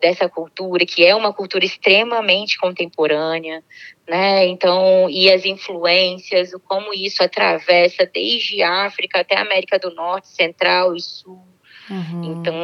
dessa 0.00 0.26
cultura, 0.26 0.86
que 0.86 1.04
é 1.04 1.14
uma 1.14 1.34
cultura 1.34 1.66
extremamente 1.66 2.58
contemporânea, 2.58 3.62
né? 4.08 4.46
Então, 4.46 5.06
e 5.10 5.30
as 5.30 5.44
influências, 5.44 6.52
como 6.66 6.94
isso 6.94 7.22
atravessa 7.22 8.08
desde 8.10 8.62
África 8.62 9.20
até 9.20 9.36
América 9.36 9.78
do 9.78 9.94
Norte, 9.94 10.28
Central 10.28 10.96
e 10.96 11.00
Sul. 11.02 11.42
Uhum. 11.90 12.24
Então, 12.24 12.54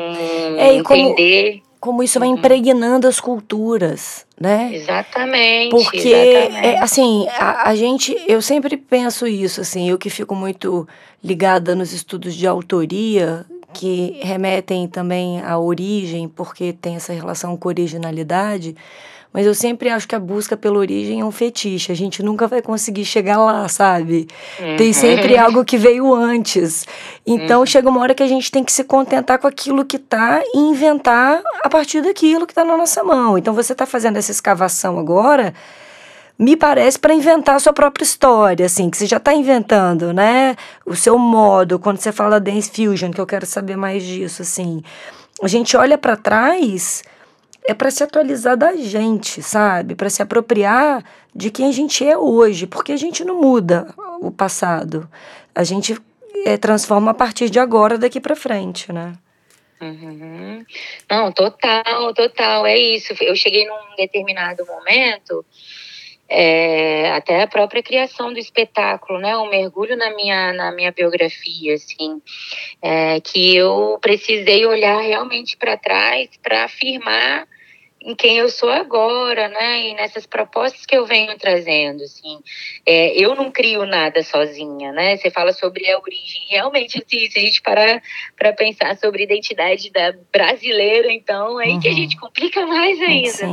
é, 0.59 0.73
entender. 0.73 1.61
Como, 1.61 1.77
como 1.81 2.03
isso 2.03 2.19
vai 2.19 2.29
uhum. 2.29 2.37
impregnando 2.37 3.07
as 3.07 3.21
culturas, 3.21 4.26
né? 4.39 4.71
Exatamente. 4.73 5.71
Porque, 5.71 6.09
exatamente. 6.09 6.67
É, 6.67 6.79
assim, 6.81 7.27
a, 7.39 7.71
a, 7.71 7.75
gente, 7.75 8.17
eu 8.29 8.43
sempre 8.43 8.77
penso 8.77 9.27
isso, 9.27 9.61
assim, 9.61 9.89
eu 9.89 9.99
que 9.99 10.11
fico 10.11 10.35
muito 10.35 10.87
ligada 11.25 11.75
nos 11.75 11.93
estudos 11.93 12.35
de 12.35 12.47
autoria, 12.47 13.45
que 13.73 14.19
remetem 14.23 14.87
também 14.87 15.41
à 15.43 15.59
origem, 15.59 16.29
porque 16.29 16.73
tem 16.73 16.97
essa 16.97 17.13
relação 17.13 17.57
com 17.57 17.69
originalidade, 17.69 18.77
mas 19.37 19.45
eu 19.45 19.55
sempre 19.55 19.91
acho 19.91 20.09
que 20.09 20.15
a 20.15 20.19
busca 20.19 20.57
pela 20.57 20.79
origem 20.79 21.21
é 21.21 21.25
um 21.25 21.31
fetiche. 21.31 21.93
A 21.93 21.95
gente 21.95 22.23
nunca 22.23 22.47
vai 22.47 22.63
conseguir 22.63 23.05
chegar 23.05 23.37
lá, 23.37 23.69
sabe? 23.69 24.27
Uhum. 24.59 24.77
Tem 24.79 24.95
sempre 24.95 25.37
algo 25.37 25.63
que 25.63 25.77
veio 25.77 26.15
antes. 26.15 26.87
Então 27.27 27.61
uhum. 27.61 27.67
chega 27.67 27.87
uma 27.87 28.01
hora 28.01 28.15
que 28.15 28.23
a 28.23 28.27
gente 28.27 28.51
tem 28.51 28.65
que 28.65 28.73
se 28.73 28.83
contentar 28.83 29.39
com 29.39 29.47
aquilo 29.47 29.85
que 29.85 29.99
tá 29.99 30.41
e 30.55 30.59
inventar 30.59 31.43
a 31.63 31.69
partir 31.69 32.01
daquilo 32.01 32.47
que 32.47 32.53
está 32.53 32.65
na 32.65 32.79
nossa 32.79 33.05
mão. 33.05 33.37
Então 33.37 33.53
você 33.53 33.73
está 33.75 33.85
fazendo 33.85 34.17
essa 34.17 34.31
escavação 34.31 34.99
agora 34.99 35.53
me 36.39 36.57
parece 36.57 36.99
para 36.99 37.13
inventar 37.13 37.57
a 37.57 37.61
sua 37.61 37.75
própria 37.75 38.05
história, 38.05 38.65
assim, 38.65 38.89
que 38.89 38.97
você 38.97 39.07
já 39.07 39.19
está 39.19 39.35
inventando, 39.35 40.15
né? 40.15 40.57
O 40.87 40.97
seu 40.97 41.19
modo, 41.19 41.79
quando 41.79 41.99
você 41.99 42.11
fala 42.11 42.41
dance 42.41 42.71
fusion, 42.71 43.11
que 43.11 43.21
eu 43.21 43.27
quero 43.27 43.45
saber 43.45 43.77
mais 43.77 44.03
disso, 44.03 44.41
assim. 44.41 44.83
A 45.43 45.49
gente 45.49 45.77
olha 45.77 45.99
para 45.99 46.17
trás 46.17 47.03
é 47.69 47.75
para 47.75 47.91
se 47.91 48.03
atualizar 48.03 48.57
da 48.57 48.75
gente, 48.77 49.43
sabe? 49.43 49.95
Para 49.95 50.11
se 50.11 50.23
apropriar 50.23 51.05
de 51.35 51.51
quem 51.51 51.69
a 51.69 51.73
gente 51.73 52.07
é 52.07 52.17
hoje, 52.17 52.67
porque 52.67 52.93
a 52.93 52.97
gente 52.97 53.25
não 53.25 53.41
muda 53.41 53.93
o 54.21 54.31
passado. 54.31 55.09
A 55.55 55.65
gente 55.65 55.97
é, 56.45 56.57
transforma 56.57 57.11
a 57.11 57.15
partir 57.15 57.51
de 57.51 57.59
agora, 57.59 57.99
daqui 57.99 58.21
para 58.21 58.37
frente, 58.37 58.93
né? 58.93 59.15
Uhum. 59.81 60.65
Não, 61.11 61.33
total, 61.33 62.15
total, 62.15 62.67
é 62.67 62.79
isso. 62.79 63.15
Eu 63.21 63.37
cheguei 63.37 63.67
num 63.67 63.97
determinado 63.97 64.65
momento 64.65 65.45
é, 66.29 67.11
até 67.13 67.43
a 67.43 67.47
própria 67.47 67.83
criação 67.83 68.33
do 68.33 68.39
espetáculo, 68.39 69.19
né? 69.19 69.37
Um 69.37 69.49
mergulho 69.49 69.97
na 69.97 70.15
minha, 70.15 70.53
na 70.53 70.73
minha 70.73 70.93
biografia, 70.93 71.75
assim, 71.75 72.21
é, 72.83 73.21
que 73.21 73.57
eu 73.57 73.99
precisei 74.01 74.67
olhar 74.67 75.01
realmente 75.01 75.57
para 75.57 75.77
trás 75.77 76.29
para 76.43 76.65
afirmar 76.65 77.47
em 78.07 78.15
quem 78.15 78.39
eu 78.39 78.49
sou 78.49 78.71
agora, 78.71 79.49
né? 79.49 79.89
E 79.89 79.95
nessas 79.95 80.27
propostas 80.27 80.87
que 80.87 80.97
eu 80.97 81.05
venho 81.05 81.37
trazendo, 81.37 82.05
assim. 82.05 82.39
É, 82.87 83.13
eu 83.21 83.35
não 83.35 83.51
crio 83.51 83.85
nada 83.85 84.23
sozinha, 84.23 84.93
né? 84.93 85.17
Você 85.17 85.29
fala 85.29 85.53
sobre 85.53 85.91
a 85.91 85.99
origem. 85.99 86.47
Realmente, 86.49 87.03
assim, 87.05 87.29
se 87.29 87.37
a 87.37 87.43
gente 87.43 87.61
parar 87.61 88.01
para 88.37 88.53
pensar 88.53 88.97
sobre 88.97 89.23
a 89.23 89.25
identidade 89.25 89.91
da 89.91 90.15
brasileira, 90.33 91.13
então, 91.13 91.61
é 91.61 91.65
aí 91.65 91.73
uhum. 91.73 91.81
que 91.81 91.89
a 91.89 91.91
uhum. 91.91 91.97
gente 91.97 92.17
complica 92.17 92.65
mais 92.65 93.01
ainda. 93.01 93.47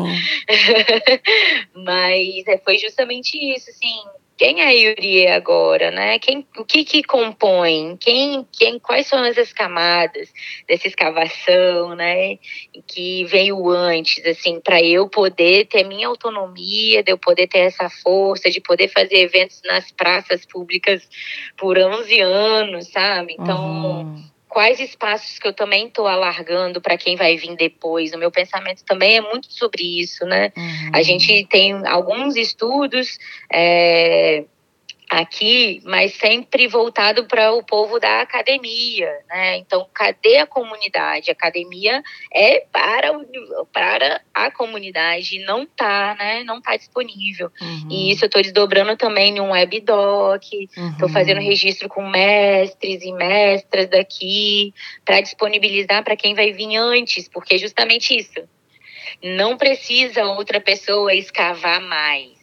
Mas 1.74 2.48
é, 2.48 2.60
foi 2.60 2.78
justamente 2.78 3.36
isso, 3.36 3.72
assim 3.72 4.23
quem 4.44 4.60
é 4.60 4.68
a 4.68 4.72
Yuri 4.72 5.28
agora, 5.28 5.90
né? 5.90 6.20
Quem, 6.20 6.46
o 6.58 6.66
que 6.66 6.84
que 6.84 7.02
compõe? 7.02 7.96
Quem, 7.96 8.46
quem, 8.52 8.78
quais 8.78 9.08
são 9.08 9.24
as 9.24 9.54
camadas 9.54 10.34
dessa 10.68 10.86
escavação, 10.86 11.96
né? 11.96 12.38
Que 12.86 13.24
veio 13.24 13.70
antes, 13.70 14.26
assim, 14.26 14.60
para 14.60 14.84
eu 14.84 15.08
poder 15.08 15.68
ter 15.68 15.86
minha 15.86 16.10
autonomia, 16.10 17.02
de 17.02 17.10
eu 17.10 17.18
poder 17.18 17.48
ter 17.48 17.60
essa 17.60 17.90
força, 17.90 18.52
de 18.52 18.60
poder 18.60 18.90
fazer 18.90 19.16
eventos 19.16 19.62
nas 19.64 19.94
praças 19.94 20.46
públicas 20.46 21.08
por 21.56 21.78
11 21.78 22.20
anos, 22.20 22.90
sabe? 22.90 23.38
Então, 23.40 24.02
uhum 24.02 24.33
quais 24.54 24.80
espaços 24.80 25.40
que 25.40 25.48
eu 25.48 25.54
também 25.54 25.88
estou 25.88 26.08
alargando 26.08 26.80
para 26.80 26.96
quem 26.96 27.16
vai 27.16 27.36
vir 27.36 27.56
depois. 27.56 28.14
O 28.14 28.20
meu 28.20 28.30
pensamento 28.30 28.84
também 28.86 29.18
é 29.18 29.22
muito 29.22 29.52
sobre 29.52 30.00
isso, 30.00 30.24
né? 30.26 30.52
Uhum. 30.56 30.92
A 30.94 31.02
gente 31.02 31.48
tem 31.50 31.74
alguns 31.88 32.36
estudos 32.36 33.18
é, 33.52 34.46
aqui, 35.10 35.82
mas 35.84 36.14
sempre 36.14 36.68
voltado 36.68 37.26
para 37.26 37.52
o 37.54 37.64
povo 37.64 38.00
da 38.00 38.22
academia, 38.22 39.12
né? 39.30 39.58
Então, 39.58 39.88
cadê 39.94 40.38
a 40.38 40.48
comunidade? 40.48 41.30
A 41.30 41.34
academia 41.34 42.04
é 42.34 42.66
para, 42.72 43.12
para 43.72 44.22
a 44.34 44.52
comunidade, 44.52 45.40
não 45.46 45.66
tá, 45.66 46.16
né? 46.18 46.44
Não 46.44 46.62
tá 46.62 46.76
disponível. 46.76 47.52
Uhum. 47.62 47.88
E 47.90 48.12
isso 48.12 48.26
eu 48.26 48.28
estou 48.28 48.42
desdobrando 48.42 48.96
também 48.98 49.38
em 49.38 49.40
um 49.40 49.52
webdoc, 49.52 50.44
estou 50.52 51.08
uhum. 51.08 51.14
fazendo 51.14 51.42
registro 51.42 51.88
com 51.88 52.08
mestres 52.10 53.04
e 53.04 53.12
mestras 53.14 53.88
daqui 53.88 54.74
para 55.06 55.22
disponibilizar 55.22 56.04
para 56.04 56.16
quem 56.16 56.34
vai 56.34 56.52
vir 56.52 56.76
antes, 56.76 57.28
porque 57.28 57.56
é 57.56 57.58
justamente 57.58 58.18
isso. 58.18 58.48
Não 59.22 59.58
precisa 59.58 60.26
outra 60.26 60.60
pessoa 60.60 61.14
escavar 61.14 61.82
mais 61.82 62.43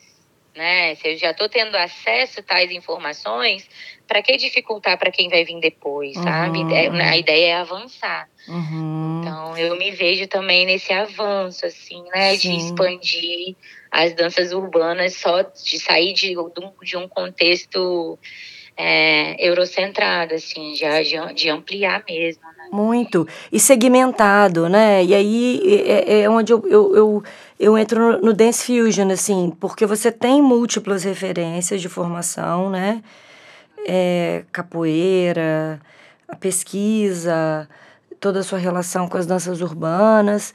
né? 0.61 0.95
Se 0.97 1.09
eu 1.09 1.17
já 1.17 1.31
estou 1.31 1.49
tendo 1.49 1.75
acesso 1.75 2.41
a 2.41 2.43
tais 2.43 2.71
informações, 2.71 3.67
para 4.07 4.21
que 4.21 4.37
dificultar 4.37 4.99
para 4.99 5.11
quem 5.11 5.31
vai 5.31 5.43
vir 5.43 5.59
depois, 5.59 6.15
uhum. 6.17 6.23
sabe? 6.23 6.75
É, 6.75 6.89
a 6.89 7.17
ideia 7.17 7.53
é 7.53 7.55
avançar. 7.55 8.29
Uhum. 8.47 9.23
Então, 9.23 9.57
eu 9.57 9.75
me 9.79 9.91
vejo 9.91 10.29
também 10.29 10.67
nesse 10.67 10.93
avanço, 10.93 11.65
assim, 11.65 12.05
né? 12.15 12.37
Sim. 12.37 12.51
De 12.51 12.57
expandir 12.65 13.57
as 13.91 14.13
danças 14.13 14.53
urbanas, 14.53 15.15
só 15.15 15.41
de 15.41 15.81
sair 15.81 16.13
de, 16.13 16.35
de 16.83 16.97
um 16.97 17.09
contexto 17.09 18.19
é, 18.77 19.37
eurocentrado, 19.39 20.35
assim, 20.35 20.75
já 20.75 21.03
de, 21.03 21.17
de 21.35 21.49
ampliar 21.49 22.05
mesmo. 22.07 22.43
Né? 22.43 22.69
Muito. 22.71 23.27
E 23.51 23.59
segmentado, 23.59 24.69
né? 24.69 25.03
E 25.05 25.15
aí 25.15 25.85
é, 25.89 26.21
é 26.21 26.31
onde 26.31 26.53
eu, 26.53 26.63
eu, 26.69 26.97
eu 26.97 27.23
eu 27.61 27.77
entro 27.77 28.19
no, 28.23 28.33
Dance 28.33 28.65
Fusion, 28.65 29.11
assim, 29.11 29.55
porque 29.61 29.85
você 29.85 30.11
tem 30.11 30.41
múltiplas 30.41 31.05
referências 31.05 31.83
de 31.83 31.91
formação, 31.91 32.71
né? 32.71 33.03
É, 33.87 34.45
capoeira, 34.51 35.79
a 36.27 36.35
pesquisa, 36.35 37.69
toda 38.19 38.41
a 38.41 38.43
sua 38.43 38.59
relação 38.59 39.07
com 39.07 39.19
as 39.19 39.27
danças 39.27 39.61
urbanas. 39.61 40.55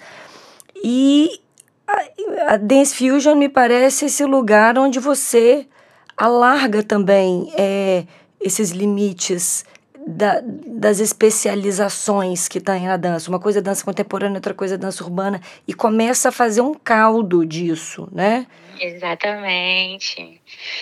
E 0.83 1.39
a, 1.87 2.53
a 2.53 2.57
Dance 2.57 2.95
Fusion 2.95 3.35
me 3.35 3.49
parece 3.49 4.05
esse 4.05 4.25
lugar 4.25 4.75
onde 4.79 4.99
você 4.99 5.67
alarga 6.17 6.81
também 6.81 7.53
é, 7.55 8.05
esses 8.41 8.71
limites 8.71 9.63
da, 10.05 10.41
das 10.43 10.99
especializações 10.99 12.47
que 12.47 12.59
tem 12.61 12.85
na 12.85 12.97
dança. 12.97 13.29
Uma 13.29 13.39
coisa 13.39 13.59
é 13.59 13.61
dança 13.61 13.83
contemporânea, 13.83 14.37
outra 14.37 14.53
coisa 14.53 14.75
é 14.75 14.77
dança 14.77 15.03
urbana, 15.03 15.41
e 15.67 15.73
começa 15.73 16.29
a 16.29 16.31
fazer 16.31 16.61
um 16.61 16.73
caldo 16.73 17.45
disso, 17.45 18.07
né? 18.11 18.45
Exatamente. 18.79 20.41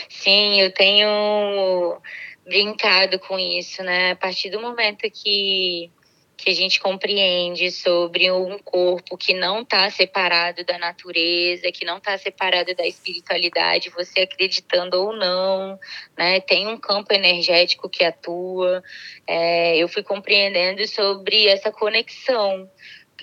Sim, 0.09 0.61
eu 0.61 0.73
tenho 0.73 1.97
brincado 2.45 3.19
com 3.19 3.39
isso, 3.39 3.81
né? 3.83 4.11
A 4.11 4.15
partir 4.15 4.49
do 4.49 4.61
momento 4.61 5.09
que 5.11 5.89
que 6.37 6.49
a 6.49 6.53
gente 6.53 6.79
compreende 6.79 7.71
sobre 7.71 8.31
um 8.31 8.57
corpo 8.59 9.17
que 9.17 9.33
não 9.33 9.61
está 9.61 9.89
separado 9.89 10.63
da 10.65 10.77
natureza, 10.77 11.71
que 11.71 11.85
não 11.85 11.97
está 11.97 12.17
separado 12.17 12.75
da 12.75 12.85
espiritualidade, 12.85 13.89
você 13.89 14.21
acreditando 14.21 14.97
ou 15.01 15.15
não, 15.15 15.79
né? 16.17 16.39
Tem 16.41 16.67
um 16.67 16.77
campo 16.77 17.13
energético 17.13 17.89
que 17.89 18.03
atua. 18.03 18.83
É, 19.27 19.77
eu 19.77 19.87
fui 19.87 20.03
compreendendo 20.03 20.85
sobre 20.87 21.47
essa 21.47 21.71
conexão 21.71 22.69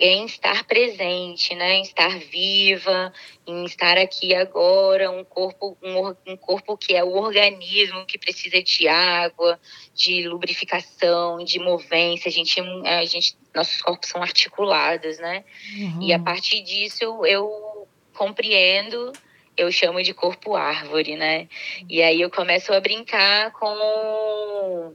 em 0.00 0.25
estar 0.25 0.64
presente, 0.64 1.54
né? 1.54 1.75
Em 1.75 1.83
estar 1.83 2.19
viva, 2.19 3.12
em 3.47 3.66
estar 3.66 3.99
aqui 3.99 4.35
agora, 4.35 5.11
um 5.11 5.23
corpo, 5.23 5.76
um, 5.83 6.33
um 6.33 6.37
corpo 6.38 6.76
que 6.78 6.95
é 6.95 7.04
o 7.04 7.12
organismo 7.12 8.07
que 8.07 8.16
precisa 8.16 8.62
de 8.62 8.88
água, 8.88 9.61
de 9.95 10.26
lubrificação, 10.26 11.45
de 11.45 11.59
movência. 11.59 12.30
A 12.30 12.33
gente, 12.33 12.59
a 12.87 13.04
gente, 13.04 13.37
nossos 13.54 13.83
corpos 13.83 14.09
são 14.09 14.23
articulados, 14.23 15.19
né? 15.19 15.45
Uhum. 15.76 16.02
E 16.02 16.14
a 16.14 16.19
partir 16.19 16.62
disso 16.62 17.04
eu, 17.04 17.26
eu 17.26 17.88
compreendo 18.14 19.12
eu 19.57 19.71
chamo 19.71 20.02
de 20.02 20.14
corpo 20.14 20.57
árvore, 20.57 21.16
né? 21.16 21.47
E 21.87 22.02
aí 22.02 22.23
eu 22.23 22.30
começo 22.30 22.73
a 22.73 22.80
brincar 22.80 23.52
com 23.52 24.95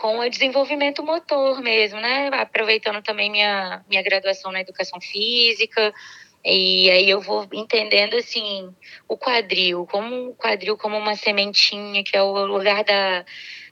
com 0.00 0.20
o 0.20 0.28
desenvolvimento 0.30 1.02
motor 1.02 1.60
mesmo, 1.60 2.00
né? 2.00 2.28
Aproveitando 2.32 3.02
também 3.02 3.30
minha, 3.30 3.84
minha 3.88 4.02
graduação 4.02 4.52
na 4.52 4.60
educação 4.60 5.00
física. 5.00 5.92
E 6.44 6.88
aí 6.90 7.10
eu 7.10 7.20
vou 7.20 7.46
entendendo 7.52 8.14
assim 8.14 8.72
o 9.08 9.18
quadril, 9.18 9.86
como 9.86 10.30
o 10.30 10.34
quadril 10.34 10.76
como 10.76 10.96
uma 10.96 11.16
sementinha, 11.16 12.04
que 12.04 12.16
é 12.16 12.22
o 12.22 12.46
lugar 12.46 12.84
da, 12.84 13.24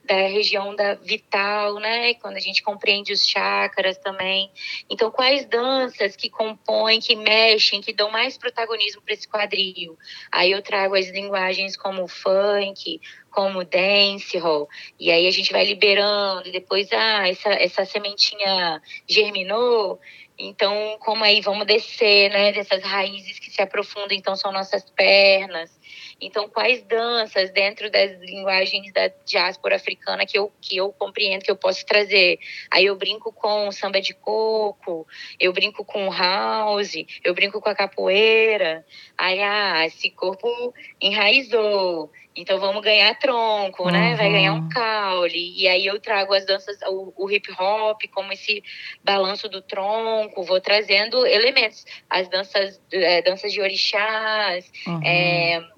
da 0.07 0.29
região 0.29 0.75
da 0.75 0.95
vital, 0.95 1.75
né? 1.75 2.15
Quando 2.15 2.37
a 2.37 2.41
gente 2.41 2.63
compreende 2.63 3.13
os 3.13 3.27
chakras 3.27 3.99
também. 3.99 4.51
Então, 4.89 5.11
quais 5.11 5.45
danças 5.47 6.17
que 6.17 6.31
compõem, 6.31 7.01
que 7.01 7.15
mexem, 7.15 7.81
que 7.81 7.93
dão 7.93 8.11
mais 8.11 8.39
protagonismo 8.39 9.03
para 9.03 9.15
esse 9.15 9.29
quadril? 9.29 9.99
Aí 10.31 10.53
eu 10.53 10.63
trago 10.63 10.95
as 10.95 11.09
linguagens 11.09 11.77
como 11.77 12.07
funk, 12.07 13.01
como 13.31 13.65
dancehall, 13.65 14.67
e 14.99 15.11
aí 15.11 15.27
a 15.27 15.31
gente 15.31 15.53
vai 15.53 15.63
liberando, 15.63 16.49
e 16.49 16.53
depois, 16.53 16.91
ah, 16.91 17.29
essa, 17.29 17.51
essa 17.51 17.85
sementinha 17.85 18.81
germinou, 19.07 20.01
então, 20.39 20.99
como 21.01 21.25
aí 21.25 21.41
vamos 21.41 21.67
descer, 21.67 22.31
né, 22.31 22.53
dessas 22.53 22.83
raízes 22.83 23.39
que 23.39 23.51
se 23.51 23.63
aprofundam, 23.63 24.17
então 24.17 24.37
são 24.37 24.53
nossas 24.53 24.89
pernas. 24.91 25.71
Então, 26.21 26.49
quais 26.49 26.83
danças 26.83 27.51
dentro 27.51 27.91
das 27.91 28.19
linguagens 28.21 28.91
da 28.93 29.09
diáspora 29.25 29.77
africana 29.77 30.25
que 30.25 30.39
eu, 30.39 30.51
que 30.61 30.77
eu 30.77 30.91
compreendo 30.93 31.43
que 31.43 31.51
eu 31.51 31.57
posso 31.57 31.85
trazer? 31.85 32.39
Aí 32.71 32.87
eu 32.87 32.97
brinco 32.97 33.31
com 33.33 33.71
samba 33.71 34.01
de 34.01 34.15
coco, 34.15 35.07
eu 35.39 35.53
brinco 35.53 35.85
com 35.85 36.11
house, 36.11 36.95
eu 37.23 37.35
brinco 37.35 37.61
com 37.61 37.69
a 37.69 37.75
capoeira. 37.75 38.85
Aí, 39.17 39.43
ah, 39.43 39.87
esse 39.87 40.11
corpo 40.11 40.75
enraizou. 41.01 42.11
Então 42.37 42.59
vamos 42.59 42.83
ganhar 42.83 43.19
tronco, 43.19 43.85
uhum. 43.85 43.91
né? 43.91 44.15
Vai 44.15 44.31
ganhar 44.31 44.53
um 44.53 44.69
caule. 44.69 45.55
E 45.57 45.67
aí 45.67 45.87
eu 45.87 45.99
trago 45.99 46.35
as 46.35 46.45
danças, 46.45 46.79
o, 46.87 47.13
o, 47.17 47.31
hip 47.31 47.51
hop, 47.59 48.03
como 48.13 48.31
esse 48.33 48.63
balanço 49.03 49.49
do 49.49 49.63
tronco, 49.63 50.45
vou 50.45 50.61
trazendo 50.61 51.27
elementos. 51.27 51.87
As 52.11 52.29
danças, 52.29 52.81
é, 52.93 53.23
danças 53.23 53.53
de 53.53 53.61
orixás, 53.63 54.71
uhum. 54.87 55.01
é, 55.03 55.76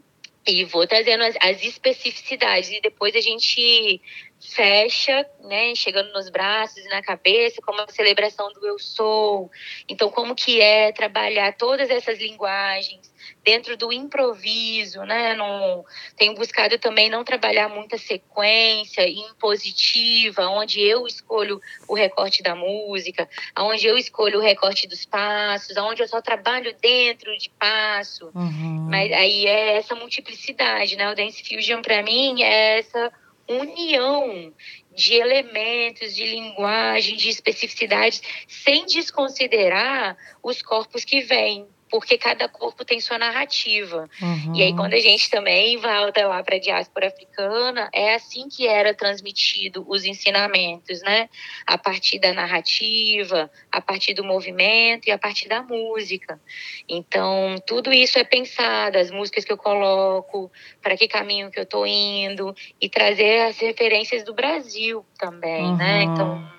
e 0.48 0.64
vou 0.64 0.86
trazendo 0.86 1.22
as, 1.24 1.36
as, 1.40 1.62
especificidades. 1.62 2.70
E 2.70 2.80
depois 2.80 3.14
a 3.14 3.20
gente 3.20 4.00
fecha, 4.40 5.28
né, 5.44 5.74
chegando 5.74 6.12
nos 6.12 6.30
braços 6.30 6.78
e 6.78 6.88
na 6.88 7.02
cabeça, 7.02 7.60
como 7.60 7.80
a 7.82 7.88
celebração 7.88 8.50
do 8.52 8.66
eu 8.66 8.78
sou. 8.78 9.50
Então, 9.88 10.10
como 10.10 10.34
que 10.34 10.60
é 10.60 10.90
trabalhar 10.92 11.56
todas 11.56 11.90
essas 11.90 12.18
linguagens 12.18 13.12
dentro 13.44 13.76
do 13.76 13.92
improviso, 13.92 15.00
né? 15.02 15.34
Não, 15.34 15.84
tenho 16.16 16.34
buscado 16.34 16.78
também 16.78 17.08
não 17.08 17.24
trabalhar 17.24 17.68
muita 17.68 17.96
sequência 17.98 19.08
impositiva, 19.08 20.46
onde 20.48 20.80
eu 20.80 21.06
escolho 21.06 21.60
o 21.86 21.94
recorte 21.94 22.42
da 22.42 22.54
música, 22.54 23.28
onde 23.58 23.86
eu 23.86 23.96
escolho 23.96 24.38
o 24.38 24.42
recorte 24.42 24.86
dos 24.86 25.04
passos, 25.06 25.76
onde 25.76 26.02
eu 26.02 26.08
só 26.08 26.20
trabalho 26.20 26.74
dentro 26.80 27.36
de 27.38 27.50
passo. 27.50 28.30
Uhum. 28.34 28.86
Mas 28.90 29.12
aí 29.12 29.46
é 29.46 29.76
essa 29.76 29.94
multiplicidade, 29.94 30.96
né? 30.96 31.10
O 31.10 31.14
Dance 31.14 31.42
Fusion 31.42 31.82
para 31.82 32.02
mim 32.02 32.42
é 32.42 32.78
essa 32.78 33.12
união 33.48 34.52
de 34.94 35.14
elementos, 35.14 36.14
de 36.14 36.24
linguagem, 36.24 37.16
de 37.16 37.28
especificidades, 37.28 38.20
sem 38.46 38.84
desconsiderar 38.84 40.16
os 40.42 40.60
corpos 40.60 41.04
que 41.04 41.20
vêm 41.20 41.66
porque 41.90 42.18
cada 42.18 42.48
corpo 42.48 42.84
tem 42.84 43.00
sua 43.00 43.18
narrativa. 43.18 44.08
Uhum. 44.20 44.54
E 44.54 44.62
aí, 44.62 44.74
quando 44.74 44.94
a 44.94 45.00
gente 45.00 45.30
também 45.30 45.76
volta 45.76 46.26
lá 46.26 46.42
para 46.42 46.56
a 46.56 46.60
diáspora 46.60 47.08
africana, 47.08 47.88
é 47.92 48.14
assim 48.14 48.48
que 48.48 48.66
era 48.66 48.94
transmitido 48.94 49.84
os 49.88 50.04
ensinamentos, 50.04 51.02
né? 51.02 51.28
A 51.66 51.78
partir 51.78 52.18
da 52.18 52.32
narrativa, 52.32 53.50
a 53.70 53.80
partir 53.80 54.14
do 54.14 54.24
movimento 54.24 55.08
e 55.08 55.10
a 55.10 55.18
partir 55.18 55.48
da 55.48 55.62
música. 55.62 56.40
Então, 56.88 57.56
tudo 57.66 57.92
isso 57.92 58.18
é 58.18 58.24
pensado, 58.24 58.98
as 58.98 59.10
músicas 59.10 59.44
que 59.44 59.52
eu 59.52 59.58
coloco, 59.58 60.50
para 60.82 60.96
que 60.96 61.08
caminho 61.08 61.50
que 61.50 61.58
eu 61.58 61.64
estou 61.64 61.86
indo, 61.86 62.54
e 62.80 62.88
trazer 62.88 63.42
as 63.42 63.58
referências 63.58 64.22
do 64.24 64.34
Brasil 64.34 65.04
também, 65.18 65.62
né? 65.62 65.68
uhum. 65.68 65.76
né? 65.76 66.02
Então 66.02 66.57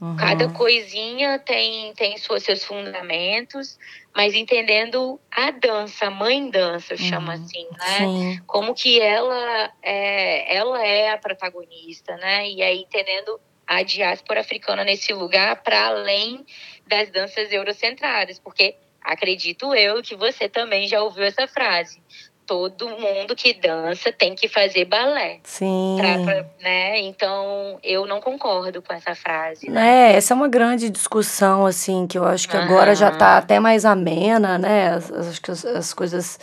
Uhum. 0.00 0.16
Cada 0.16 0.48
coisinha 0.50 1.38
tem, 1.38 1.94
tem 1.94 2.18
suas, 2.18 2.42
seus 2.42 2.64
fundamentos, 2.64 3.78
mas 4.14 4.34
entendendo 4.34 5.20
a 5.30 5.50
dança, 5.50 6.06
a 6.06 6.10
mãe 6.10 6.50
dança, 6.50 6.94
eu 6.94 6.98
chamo 6.98 7.28
uhum. 7.28 7.34
assim, 7.34 7.66
né? 7.78 7.98
Sim. 7.98 8.40
Como 8.46 8.74
que 8.74 9.00
ela 9.00 9.72
é, 9.82 10.56
ela 10.56 10.84
é 10.84 11.10
a 11.10 11.18
protagonista, 11.18 12.16
né? 12.16 12.48
E 12.50 12.62
aí 12.62 12.82
entendendo 12.82 13.40
a 13.66 13.82
diáspora 13.82 14.40
africana 14.40 14.84
nesse 14.84 15.12
lugar 15.12 15.62
para 15.62 15.86
além 15.86 16.44
das 16.86 17.10
danças 17.10 17.50
eurocentradas, 17.50 18.38
porque 18.38 18.76
acredito 19.00 19.74
eu 19.74 20.02
que 20.02 20.14
você 20.14 20.48
também 20.48 20.86
já 20.86 21.02
ouviu 21.02 21.24
essa 21.24 21.46
frase 21.46 22.02
todo 22.46 22.88
mundo 22.88 23.34
que 23.34 23.54
dança 23.54 24.12
tem 24.12 24.34
que 24.34 24.48
fazer 24.48 24.84
balé. 24.84 25.38
Sim. 25.42 25.96
Pra, 25.98 26.44
né? 26.62 27.00
Então, 27.00 27.78
eu 27.82 28.06
não 28.06 28.20
concordo 28.20 28.82
com 28.82 28.92
essa 28.92 29.14
frase. 29.14 29.70
Né? 29.70 30.12
É, 30.12 30.16
essa 30.16 30.32
é 30.32 30.36
uma 30.36 30.48
grande 30.48 30.90
discussão, 30.90 31.66
assim, 31.66 32.06
que 32.06 32.18
eu 32.18 32.24
acho 32.24 32.48
que 32.48 32.56
uhum. 32.56 32.62
agora 32.62 32.94
já 32.94 33.08
está 33.08 33.38
até 33.38 33.58
mais 33.58 33.84
amena, 33.84 34.58
né? 34.58 34.94
Acho 34.94 35.40
que 35.40 35.50
as, 35.50 35.64
as 35.64 35.94
coisas. 35.94 36.38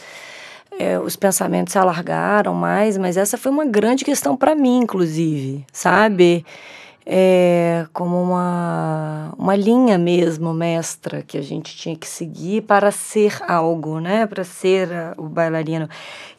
É, 0.79 0.97
os 0.97 1.17
pensamentos 1.17 1.73
se 1.73 1.77
alargaram 1.77 2.53
mais, 2.53 2.97
mas 2.97 3.17
essa 3.17 3.37
foi 3.37 3.51
uma 3.51 3.65
grande 3.65 4.05
questão 4.05 4.37
para 4.37 4.55
mim, 4.55 4.77
inclusive, 4.77 5.65
sabe? 5.71 6.45
É, 7.05 7.85
como 7.93 8.21
uma, 8.21 9.33
uma 9.37 9.55
linha 9.55 9.97
mesmo 9.97 10.53
mestra 10.53 11.23
que 11.23 11.37
a 11.37 11.41
gente 11.41 11.75
tinha 11.75 11.95
que 11.95 12.07
seguir 12.07 12.61
para 12.61 12.91
ser 12.91 13.37
algo, 13.47 13.99
né? 13.99 14.25
Para 14.27 14.43
ser 14.43 14.91
a, 14.91 15.13
o 15.17 15.23
bailarino. 15.23 15.89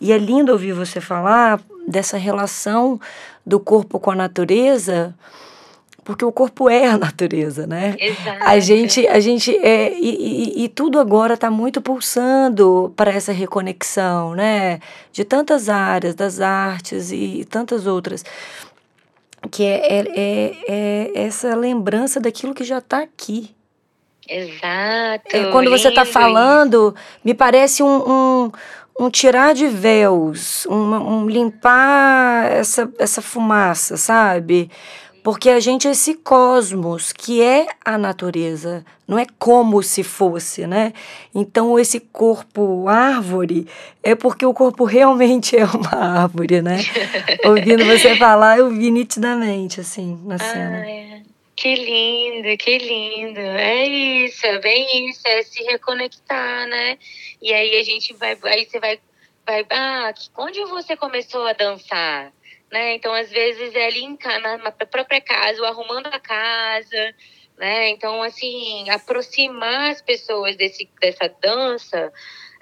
E 0.00 0.12
é 0.12 0.18
lindo 0.18 0.52
ouvir 0.52 0.72
você 0.72 1.00
falar 1.00 1.60
dessa 1.86 2.16
relação 2.16 3.00
do 3.44 3.58
corpo 3.58 3.98
com 3.98 4.12
a 4.12 4.14
natureza, 4.14 5.14
porque 6.04 6.24
o 6.24 6.32
corpo 6.32 6.68
é 6.68 6.86
a 6.86 6.98
natureza, 6.98 7.66
né? 7.66 7.96
Exato. 7.98 8.44
A 8.44 8.58
gente, 8.60 9.06
a 9.08 9.18
gente 9.18 9.56
é, 9.56 9.92
e, 9.92 10.60
e, 10.60 10.64
e 10.64 10.68
tudo 10.68 10.98
agora 11.00 11.34
está 11.34 11.50
muito 11.50 11.80
pulsando 11.80 12.92
para 12.96 13.10
essa 13.10 13.32
reconexão, 13.32 14.34
né? 14.34 14.78
De 15.12 15.24
tantas 15.24 15.68
áreas, 15.68 16.14
das 16.14 16.40
artes 16.40 17.10
e 17.10 17.44
tantas 17.48 17.86
outras 17.86 18.24
que 19.50 19.64
é, 19.64 19.98
é, 19.98 20.08
é, 20.16 20.56
é 20.68 21.24
essa 21.24 21.54
lembrança 21.54 22.20
daquilo 22.20 22.54
que 22.54 22.64
já 22.64 22.78
está 22.78 23.00
aqui. 23.00 23.54
Exato. 24.28 25.36
É, 25.36 25.50
quando 25.50 25.70
você 25.70 25.88
está 25.88 26.04
falando, 26.04 26.94
me 27.24 27.34
parece 27.34 27.82
um, 27.82 28.10
um, 28.10 28.52
um, 28.98 29.10
tirar 29.10 29.52
de 29.52 29.66
véus, 29.66 30.64
um, 30.66 30.94
um 30.94 31.28
limpar 31.28 32.50
essa, 32.50 32.90
essa 32.98 33.20
fumaça, 33.20 33.96
sabe? 33.96 34.70
Porque 35.22 35.50
a 35.50 35.60
gente 35.60 35.86
é 35.86 35.92
esse 35.92 36.14
cosmos 36.14 37.12
que 37.12 37.40
é 37.40 37.68
a 37.84 37.96
natureza, 37.96 38.84
não 39.06 39.16
é 39.18 39.24
como 39.38 39.80
se 39.82 40.02
fosse, 40.02 40.66
né? 40.66 40.92
Então 41.32 41.78
esse 41.78 42.00
corpo 42.00 42.88
árvore 42.88 43.68
é 44.02 44.16
porque 44.16 44.44
o 44.44 44.52
corpo 44.52 44.84
realmente 44.84 45.54
é 45.56 45.64
uma 45.64 46.22
árvore, 46.22 46.60
né? 46.60 46.78
Ouvindo 47.46 47.84
você 47.84 48.16
falar, 48.16 48.58
eu 48.58 48.70
vi 48.70 48.90
nitidamente 48.90 49.80
assim 49.80 50.20
na 50.24 50.38
cena. 50.38 50.78
Ah, 50.78 50.90
é. 50.90 51.22
Que 51.54 51.76
lindo, 51.76 52.56
que 52.58 52.78
lindo. 52.78 53.38
É 53.38 53.84
isso, 53.86 54.44
é 54.44 54.58
bem 54.58 55.08
isso, 55.08 55.20
é 55.24 55.42
se 55.44 55.62
reconectar, 55.62 56.66
né? 56.66 56.98
E 57.40 57.52
aí 57.54 57.78
a 57.78 57.84
gente 57.84 58.12
vai, 58.14 58.36
aí 58.42 58.66
você 58.66 58.80
vai, 58.80 58.98
vai, 59.46 59.64
ah, 59.70 60.12
onde 60.38 60.64
você 60.64 60.96
começou 60.96 61.46
a 61.46 61.52
dançar? 61.52 62.32
Né? 62.72 62.94
Então, 62.94 63.12
às 63.12 63.30
vezes, 63.30 63.74
é 63.74 63.86
ali 63.86 64.02
em, 64.02 64.18
na 64.40 64.72
própria 64.72 65.20
casa, 65.20 65.60
ou 65.60 65.68
arrumando 65.68 66.06
a 66.06 66.18
casa, 66.18 67.14
né? 67.58 67.90
Então, 67.90 68.22
assim, 68.22 68.88
aproximar 68.88 69.90
as 69.90 70.00
pessoas 70.00 70.56
desse, 70.56 70.88
dessa 70.98 71.28
dança, 71.40 72.10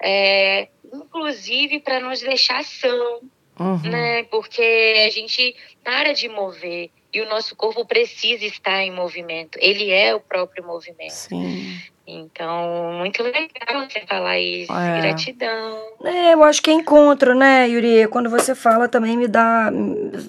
é, 0.03 0.67
inclusive 0.93 1.79
para 1.79 2.01
nos 2.01 2.19
deixar 2.19 2.61
são, 2.63 3.21
uhum. 3.57 3.89
né? 3.89 4.23
Porque 4.23 5.05
a 5.07 5.09
gente 5.09 5.55
para 5.81 6.13
de 6.13 6.27
mover 6.27 6.91
e 7.13 7.21
o 7.21 7.29
nosso 7.29 7.55
corpo 7.55 7.85
precisa 7.85 8.45
estar 8.45 8.83
em 8.83 8.91
movimento. 8.91 9.57
Ele 9.61 9.91
é 9.91 10.13
o 10.13 10.19
próprio 10.19 10.65
movimento. 10.65 11.11
Sim. 11.11 11.79
Então, 12.05 12.93
muito 12.97 13.21
legal 13.23 13.87
você 13.87 14.01
falar 14.07 14.39
isso. 14.39 14.71
É. 14.73 15.01
Gratidão. 15.01 15.77
É, 16.03 16.33
eu 16.33 16.43
acho 16.43 16.61
que 16.61 16.69
é 16.69 16.73
encontro, 16.73 17.35
né, 17.35 17.69
Yuri? 17.69 18.07
Quando 18.07 18.29
você 18.29 18.55
fala 18.55 18.87
também 18.87 19.15
me 19.15 19.27
dá. 19.27 19.71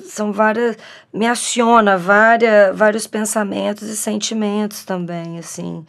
São 0.05 0.33
várias. 0.33 0.77
Me 1.13 1.27
aciona 1.27 1.97
várias, 1.97 2.77
vários 2.77 3.07
pensamentos 3.07 3.89
e 3.89 3.97
sentimentos 3.97 4.85
também, 4.85 5.39
assim. 5.39 5.85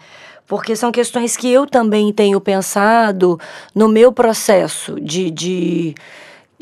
Porque 0.47 0.75
são 0.75 0.91
questões 0.91 1.37
que 1.37 1.51
eu 1.51 1.67
também 1.67 2.11
tenho 2.11 2.39
pensado 2.41 3.39
no 3.73 3.87
meu 3.87 4.11
processo 4.11 4.99
de, 4.99 5.29
de 5.31 5.95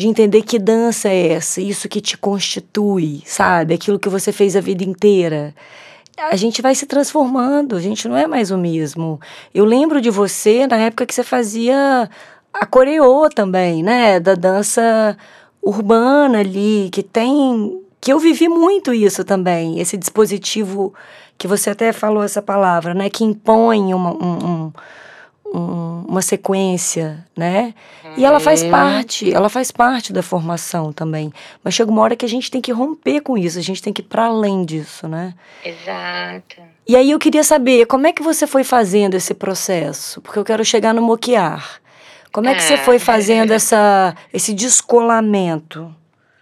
de 0.01 0.07
entender 0.07 0.41
que 0.41 0.57
dança 0.57 1.09
é 1.09 1.33
essa, 1.33 1.61
isso 1.61 1.87
que 1.87 2.01
te 2.01 2.17
constitui, 2.17 3.21
sabe? 3.23 3.75
Aquilo 3.75 3.99
que 3.99 4.09
você 4.09 4.31
fez 4.31 4.55
a 4.55 4.61
vida 4.61 4.83
inteira. 4.83 5.53
A 6.29 6.35
gente 6.35 6.61
vai 6.61 6.75
se 6.75 6.85
transformando, 6.85 7.75
a 7.75 7.79
gente 7.79 8.07
não 8.07 8.15
é 8.15 8.27
mais 8.27 8.51
o 8.51 8.57
mesmo. 8.57 9.19
Eu 9.53 9.65
lembro 9.65 9.99
de 9.99 10.09
você 10.09 10.67
na 10.67 10.77
época 10.77 11.05
que 11.05 11.13
você 11.15 11.23
fazia 11.23 12.09
a 12.53 12.65
coreô 12.65 13.29
também, 13.29 13.81
né? 13.81 14.19
Da 14.19 14.35
dança 14.35 15.17
urbana 15.61 16.39
ali, 16.39 16.89
que 16.91 17.01
tem. 17.01 17.81
que 17.99 18.13
eu 18.13 18.19
vivi 18.19 18.47
muito 18.47 18.93
isso 18.93 19.23
também, 19.23 19.79
esse 19.79 19.97
dispositivo 19.97 20.93
que 21.37 21.47
você 21.47 21.71
até 21.71 21.91
falou 21.91 22.23
essa 22.23 22.41
palavra, 22.41 22.93
né? 22.93 23.09
Que 23.09 23.23
impõe 23.23 23.93
uma, 23.93 24.11
um, 24.11 24.45
um 24.45 24.73
um, 25.53 26.05
uma 26.07 26.21
sequência, 26.21 27.25
né? 27.35 27.73
E 28.17 28.25
ela 28.25 28.39
faz 28.39 28.63
uhum. 28.63 28.71
parte, 28.71 29.33
ela 29.33 29.49
faz 29.49 29.71
parte 29.71 30.11
da 30.11 30.23
formação 30.23 30.91
também. 30.91 31.31
Mas 31.63 31.73
chega 31.73 31.91
uma 31.91 32.01
hora 32.01 32.15
que 32.15 32.25
a 32.25 32.29
gente 32.29 32.49
tem 32.49 32.61
que 32.61 32.71
romper 32.71 33.21
com 33.21 33.37
isso, 33.37 33.59
a 33.59 33.61
gente 33.61 33.81
tem 33.81 33.93
que 33.93 34.01
ir 34.01 34.05
para 34.05 34.25
além 34.25 34.65
disso, 34.65 35.07
né? 35.07 35.33
Exato. 35.63 36.61
E 36.87 36.95
aí 36.95 37.11
eu 37.11 37.19
queria 37.19 37.43
saber, 37.43 37.85
como 37.85 38.07
é 38.07 38.13
que 38.13 38.23
você 38.23 38.47
foi 38.47 38.63
fazendo 38.63 39.15
esse 39.15 39.33
processo? 39.33 40.21
Porque 40.21 40.39
eu 40.39 40.43
quero 40.43 40.65
chegar 40.65 40.93
no 40.93 41.01
moquear. 41.01 41.81
Como 42.31 42.47
é 42.47 42.55
que 42.55 42.63
você 42.63 42.77
foi 42.77 42.97
fazendo 42.97 43.51
essa, 43.51 44.15
esse 44.33 44.53
descolamento? 44.53 45.93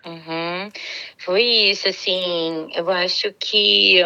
Uhum. 0.05 0.69
Foi 1.17 1.43
isso, 1.43 1.87
assim, 1.87 2.69
eu 2.73 2.89
acho 2.89 3.33
que... 3.39 3.97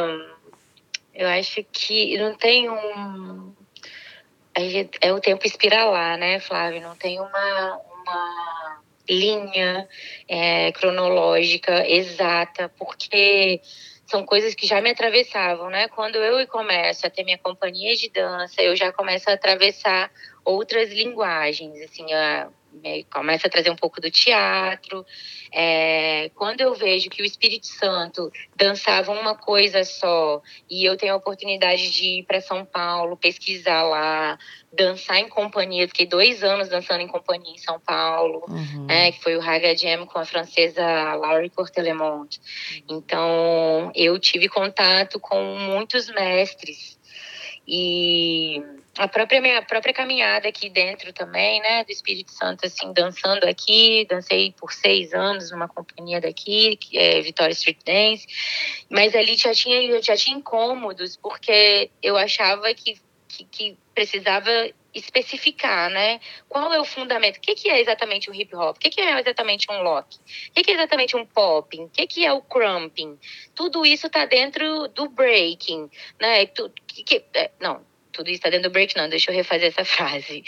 Eu 1.15 1.27
acho 1.27 1.63
que 1.71 2.17
não 2.17 2.33
tem 2.33 2.67
um 2.67 3.53
é 5.01 5.13
o 5.13 5.19
tempo 5.19 5.45
espiralar, 5.45 6.17
né, 6.17 6.39
Flávio? 6.39 6.81
Não 6.81 6.95
tem 6.95 7.19
uma, 7.19 7.81
uma 8.01 8.81
linha 9.09 9.87
é, 10.27 10.71
cronológica 10.71 11.87
exata, 11.87 12.69
porque 12.77 13.61
são 14.05 14.25
coisas 14.25 14.53
que 14.53 14.67
já 14.67 14.81
me 14.81 14.91
atravessavam, 14.91 15.69
né? 15.69 15.87
Quando 15.87 16.17
eu 16.17 16.45
começo 16.47 17.05
a 17.07 17.09
ter 17.09 17.23
minha 17.23 17.37
companhia 17.37 17.95
de 17.95 18.09
dança, 18.09 18.61
eu 18.61 18.75
já 18.75 18.91
começo 18.91 19.29
a 19.29 19.33
atravessar 19.33 20.11
outras 20.45 20.91
linguagens, 20.91 21.81
assim, 21.81 22.11
a, 22.13 22.49
começa 23.09 23.47
a 23.47 23.49
trazer 23.49 23.69
um 23.69 23.75
pouco 23.75 24.01
do 24.01 24.09
teatro. 24.09 25.05
É, 25.51 26.29
quando 26.35 26.61
eu 26.61 26.73
vejo 26.73 27.09
que 27.09 27.21
o 27.21 27.25
Espírito 27.25 27.67
Santo 27.67 28.31
dançava 28.55 29.11
uma 29.11 29.35
coisa 29.35 29.83
só 29.83 30.41
e 30.69 30.83
eu 30.83 30.97
tenho 30.97 31.13
a 31.13 31.17
oportunidade 31.17 31.91
de 31.91 32.19
ir 32.19 32.23
para 32.23 32.41
São 32.41 32.65
Paulo, 32.65 33.15
pesquisar 33.15 33.83
lá, 33.83 34.37
dançar 34.71 35.19
em 35.19 35.29
companhia, 35.29 35.87
fiquei 35.87 36.07
dois 36.07 36.43
anos 36.43 36.69
dançando 36.69 37.01
em 37.01 37.07
companhia 37.07 37.53
em 37.53 37.59
São 37.59 37.79
Paulo, 37.79 38.43
uhum. 38.47 38.85
né, 38.87 39.11
que 39.11 39.21
foi 39.21 39.35
o 39.35 39.39
Raga 39.39 39.75
Jam 39.77 40.05
com 40.07 40.17
a 40.17 40.25
francesa 40.25 41.13
Laurie 41.15 41.49
Cortelemont. 41.49 42.41
Então, 42.89 43.91
eu 43.93 44.17
tive 44.17 44.49
contato 44.49 45.19
com 45.19 45.39
muitos 45.59 46.09
mestres 46.09 46.97
e 47.67 48.61
a 48.97 49.07
própria 49.07 49.41
minha 49.41 49.61
própria 49.61 49.93
caminhada 49.93 50.47
aqui 50.47 50.69
dentro 50.69 51.11
também, 51.11 51.59
né, 51.61 51.83
do 51.83 51.91
Espírito 51.91 52.31
Santo, 52.31 52.65
assim, 52.65 52.93
dançando 52.93 53.43
aqui, 53.45 54.05
dancei 54.07 54.51
por 54.51 54.71
seis 54.71 55.13
anos 55.13 55.51
numa 55.51 55.67
companhia 55.67 56.21
daqui, 56.21 56.77
que 56.77 56.97
é 56.97 57.21
Vitória 57.21 57.53
Street 57.53 57.79
Dance, 57.83 58.27
mas 58.89 59.15
ali 59.15 59.35
já 59.35 59.53
tinha, 59.53 59.81
eu 59.81 60.01
já 60.01 60.15
tinha 60.15 60.37
incômodos, 60.37 61.17
porque 61.17 61.89
eu 62.03 62.15
achava 62.15 62.71
que, 62.73 62.99
que, 63.27 63.43
que 63.45 63.77
precisava 63.95 64.51
especificar, 64.93 65.89
né? 65.89 66.19
Qual 66.47 66.71
é 66.71 66.79
o 66.79 66.85
fundamento? 66.85 67.37
O 67.37 67.41
que, 67.41 67.67
é 67.67 67.81
exatamente 67.81 68.29
o 68.29 68.35
hip 68.35 68.55
hop? 68.55 68.77
O 68.77 68.79
que, 68.79 69.01
é 69.01 69.19
exatamente 69.19 69.71
um 69.71 69.81
lock? 69.81 70.17
O 70.17 70.53
que, 70.53 70.69
é 70.69 70.73
exatamente 70.75 71.17
um 71.17 71.25
popping? 71.25 71.85
O 71.85 71.89
que, 71.89 72.23
é 72.23 72.31
o 72.31 72.43
crumping? 72.43 73.17
Tudo 73.55 73.85
isso 73.85 74.05
está 74.05 74.25
dentro 74.25 74.87
do 74.89 75.09
breaking, 75.09 75.89
né? 76.21 76.43
É, 76.43 77.51
não, 77.59 77.81
tudo 78.13 78.29
isso 78.29 78.37
está 78.37 78.49
dentro 78.49 78.69
do 78.69 78.73
break, 78.73 78.95
não, 78.95 79.09
deixa 79.09 79.31
eu 79.31 79.35
refazer 79.35 79.67
essa 79.69 79.83
frase. 79.83 80.43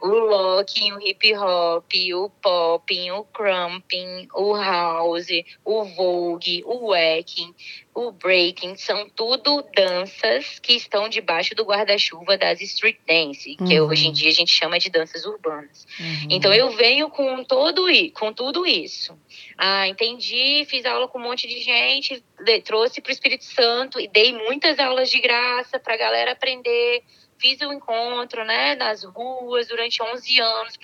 Uhum. 0.00 0.08
o 0.08 0.08
locking, 0.08 0.92
o 0.92 1.00
hip 1.00 1.36
hop, 1.36 1.92
o 2.14 2.30
popping, 2.30 3.10
o 3.10 3.24
crumping, 3.24 4.26
o 4.34 4.56
house, 4.56 5.28
o 5.64 5.84
vogue, 5.84 6.64
o 6.64 6.88
wacking, 6.88 7.54
o 7.94 8.10
breaking, 8.10 8.74
são 8.76 9.08
tudo 9.10 9.62
danças 9.74 10.58
que 10.58 10.72
estão 10.72 11.08
debaixo 11.08 11.54
do 11.54 11.64
guarda-chuva 11.64 12.38
das 12.38 12.60
street 12.60 12.96
dance, 13.06 13.54
que 13.56 13.78
uhum. 13.78 13.88
hoje 13.88 14.08
em 14.08 14.12
dia 14.12 14.30
a 14.30 14.34
gente 14.34 14.50
chama 14.50 14.78
de 14.78 14.88
danças 14.88 15.26
urbanas. 15.26 15.86
Uhum. 16.00 16.28
Então 16.30 16.54
eu 16.54 16.70
venho 16.70 17.10
com 17.10 17.44
todo 17.44 17.82
com 18.14 18.32
tudo 18.32 18.66
isso. 18.66 19.18
Ah, 19.58 19.86
entendi, 19.86 20.64
fiz 20.66 20.86
aula 20.86 21.06
com 21.06 21.18
um 21.18 21.22
monte 21.22 21.46
de 21.46 21.60
gente, 21.60 22.24
trouxe 22.64 23.00
para 23.00 23.10
o 23.10 23.12
Espírito 23.12 23.44
Santo 23.44 24.00
e 24.00 24.08
dei 24.08 24.32
muitas 24.32 24.78
aulas 24.78 25.10
de 25.10 25.20
graça 25.20 25.78
para 25.78 25.94
a 25.94 25.98
galera 25.98 26.32
aprender. 26.32 27.02
Fiz 27.38 27.60
o 27.60 27.68
um 27.68 27.72
encontro 27.72 28.44
né, 28.44 28.76
nas 28.76 29.02
ruas 29.02 29.66
durante 29.66 30.00
11 30.00 30.40
anos, 30.40 30.78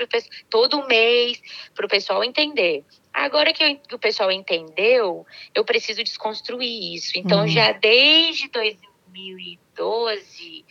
todo 0.51 0.87
mês, 0.89 1.41
para 1.73 1.87
o 1.87 1.89
pessoal 1.89 2.25
entender. 2.25 2.85
Agora 3.19 3.53
que, 3.53 3.65
eu, 3.65 3.77
que, 3.77 3.95
o 3.95 3.99
pessoal 3.99 4.31
entendeu, 4.31 5.27
eu 5.55 5.65
preciso 5.65 6.05
desconstruir 6.05 6.95
isso. 6.95 7.13
Então, 7.17 7.41
uhum. 7.41 7.49
já 7.49 7.73
desde 7.73 8.49
2012, 8.49 10.65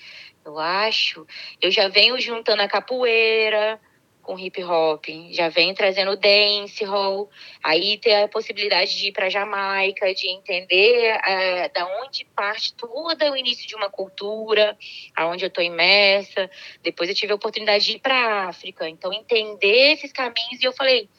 eu 0.46 0.58
acho, 0.58 1.28
eu 1.62 1.70
já 1.70 1.90
venho 1.90 2.18
juntando 2.20 2.62
a 2.62 2.68
capoeira, 2.68 3.80
com 4.28 4.38
hip 4.38 4.62
hop, 4.62 5.06
já 5.32 5.48
vem 5.48 5.74
trazendo 5.74 6.18
dance 6.18 6.84
hall, 6.84 7.30
aí 7.64 7.98
ter 7.98 8.14
a 8.16 8.28
possibilidade 8.28 8.98
de 8.98 9.08
ir 9.08 9.12
para 9.14 9.30
Jamaica, 9.30 10.14
de 10.14 10.30
entender 10.30 11.16
uh, 11.16 11.74
da 11.74 11.88
onde 12.04 12.26
parte 12.36 12.74
todo 12.74 13.32
o 13.32 13.38
início 13.38 13.66
de 13.66 13.74
uma 13.74 13.90
cultura, 13.90 14.78
aonde 15.16 15.46
eu 15.46 15.48
estou 15.48 15.64
imersa. 15.64 16.52
Depois 16.84 17.10
eu 17.10 17.16
tive 17.16 17.32
a 17.32 17.36
oportunidade 17.36 17.86
de 17.86 17.94
ir 17.94 18.00
para 18.00 18.16
a 18.16 18.50
África, 18.50 18.88
então 18.88 19.14
entender 19.14 19.94
esses 19.94 20.12
caminhos 20.12 20.62
e 20.62 20.66
eu 20.66 20.74
falei, 20.74 21.10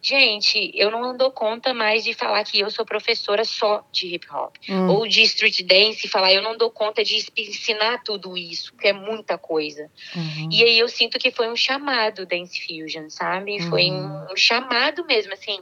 Gente, 0.00 0.70
eu 0.74 0.92
não 0.92 1.16
dou 1.16 1.30
conta 1.30 1.74
mais 1.74 2.04
de 2.04 2.14
falar 2.14 2.44
que 2.44 2.60
eu 2.60 2.70
sou 2.70 2.84
professora 2.84 3.44
só 3.44 3.84
de 3.90 4.14
hip 4.14 4.26
hop. 4.30 4.54
Hum. 4.68 4.88
Ou 4.90 5.08
de 5.08 5.22
street 5.22 5.62
dance, 5.62 6.06
e 6.06 6.08
falar 6.08 6.32
eu 6.32 6.40
não 6.40 6.56
dou 6.56 6.70
conta 6.70 7.02
de 7.02 7.16
ensinar 7.36 8.02
tudo 8.04 8.36
isso, 8.36 8.72
que 8.76 8.86
é 8.86 8.92
muita 8.92 9.36
coisa. 9.36 9.90
Uhum. 10.14 10.48
E 10.52 10.62
aí 10.62 10.78
eu 10.78 10.88
sinto 10.88 11.18
que 11.18 11.32
foi 11.32 11.48
um 11.48 11.56
chamado 11.56 12.24
Dance 12.24 12.64
Fusion, 12.64 13.10
sabe? 13.10 13.58
Uhum. 13.60 13.68
Foi 13.68 13.90
um, 13.90 14.32
um 14.32 14.36
chamado 14.36 15.04
mesmo, 15.04 15.32
assim. 15.32 15.58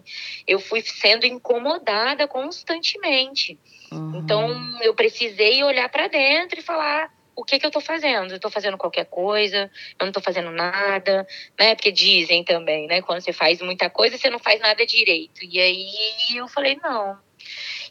Eu 0.46 0.60
fui 0.60 0.82
sendo 0.82 1.24
incomodada 1.24 2.28
constantemente. 2.28 3.58
Uhum. 3.90 4.20
Então 4.22 4.82
eu 4.82 4.94
precisei 4.94 5.64
olhar 5.64 5.88
para 5.88 6.08
dentro 6.08 6.60
e 6.60 6.62
falar 6.62 7.15
o 7.36 7.44
que, 7.44 7.58
que 7.58 7.66
eu 7.66 7.68
estou 7.68 7.82
fazendo? 7.82 8.30
Eu 8.30 8.36
estou 8.36 8.50
fazendo 8.50 8.78
qualquer 8.78 9.04
coisa, 9.04 9.70
eu 9.98 10.04
não 10.04 10.08
estou 10.08 10.22
fazendo 10.22 10.50
nada, 10.50 11.26
né? 11.58 11.74
Porque 11.74 11.92
dizem 11.92 12.42
também, 12.42 12.86
né? 12.86 13.02
Quando 13.02 13.20
você 13.20 13.32
faz 13.32 13.60
muita 13.60 13.90
coisa, 13.90 14.16
você 14.16 14.30
não 14.30 14.38
faz 14.38 14.58
nada 14.60 14.84
direito. 14.86 15.44
E 15.44 15.60
aí 15.60 16.36
eu 16.36 16.48
falei, 16.48 16.78
não. 16.82 17.18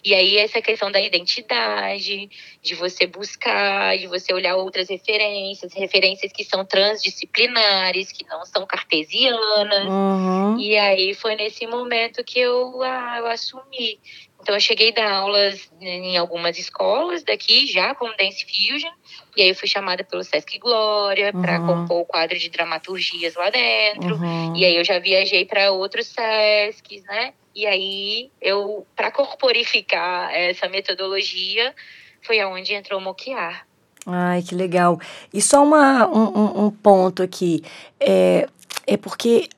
E 0.05 0.13
aí 0.13 0.37
essa 0.37 0.61
questão 0.61 0.91
da 0.91 1.01
identidade, 1.01 2.29
de 2.61 2.75
você 2.75 3.07
buscar, 3.07 3.97
de 3.97 4.05
você 4.05 4.31
olhar 4.33 4.55
outras 4.55 4.87
referências, 4.87 5.73
referências 5.73 6.31
que 6.31 6.43
são 6.43 6.63
transdisciplinares, 6.63 8.11
que 8.11 8.23
não 8.27 8.45
são 8.45 8.67
cartesianas. 8.67 9.87
Uhum. 9.87 10.59
E 10.59 10.77
aí 10.77 11.15
foi 11.15 11.35
nesse 11.35 11.65
momento 11.65 12.23
que 12.23 12.39
eu, 12.39 12.83
ah, 12.83 13.15
eu 13.17 13.25
assumi. 13.25 13.99
Então 14.45 14.53
eu 14.53 14.61
cheguei 14.61 14.91
a 14.91 14.93
dar 14.93 15.11
aulas 15.11 15.71
em 15.81 16.15
algumas 16.17 16.59
escolas 16.59 17.23
daqui 17.23 17.65
já 17.65 17.95
com 17.95 18.05
Dance 18.15 18.45
Fusion, 18.45 18.91
e 19.35 19.41
aí 19.41 19.49
eu 19.49 19.55
fui 19.55 19.67
chamada 19.67 20.03
pelo 20.03 20.23
Sesc 20.23 20.59
Glória 20.59 21.31
uhum. 21.33 21.41
para 21.41 21.59
compor 21.61 22.01
o 22.01 22.05
quadro 22.05 22.37
de 22.37 22.51
dramaturgias 22.51 23.33
lá 23.33 23.49
dentro. 23.49 24.17
Uhum. 24.17 24.55
E 24.55 24.63
aí 24.63 24.75
eu 24.75 24.85
já 24.85 24.99
viajei 24.99 25.45
para 25.45 25.71
outros 25.71 26.05
Sescs, 26.05 27.03
né? 27.05 27.33
E 27.55 27.65
aí 27.65 28.29
eu 28.39 28.85
para 28.95 29.09
corporificar 29.09 30.31
essa 30.31 30.69
metodologia 30.69 31.73
foi 32.21 32.39
aonde 32.39 32.75
entrou 32.75 32.99
o 32.99 33.03
Moquiar. 33.03 33.65
Ai, 34.05 34.43
que 34.43 34.53
legal. 34.53 34.99
E 35.33 35.41
só 35.41 35.63
uma, 35.63 36.07
um, 36.07 36.65
um 36.65 36.69
ponto 36.69 37.23
aqui. 37.23 37.63
É, 37.99 38.47
é 38.85 38.95
porque 38.95 39.49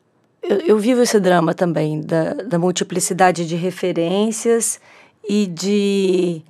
eu, 0.42 0.58
eu 0.60 0.80
vivo 0.80 1.02
esse 1.02 1.20
drama 1.20 1.54
também 1.54 2.02
da, 2.02 2.34
da 2.34 2.60
multiplicidade 2.60 3.48
de 3.48 3.56
referências 3.56 4.80
e 5.28 5.46
de 5.46 6.42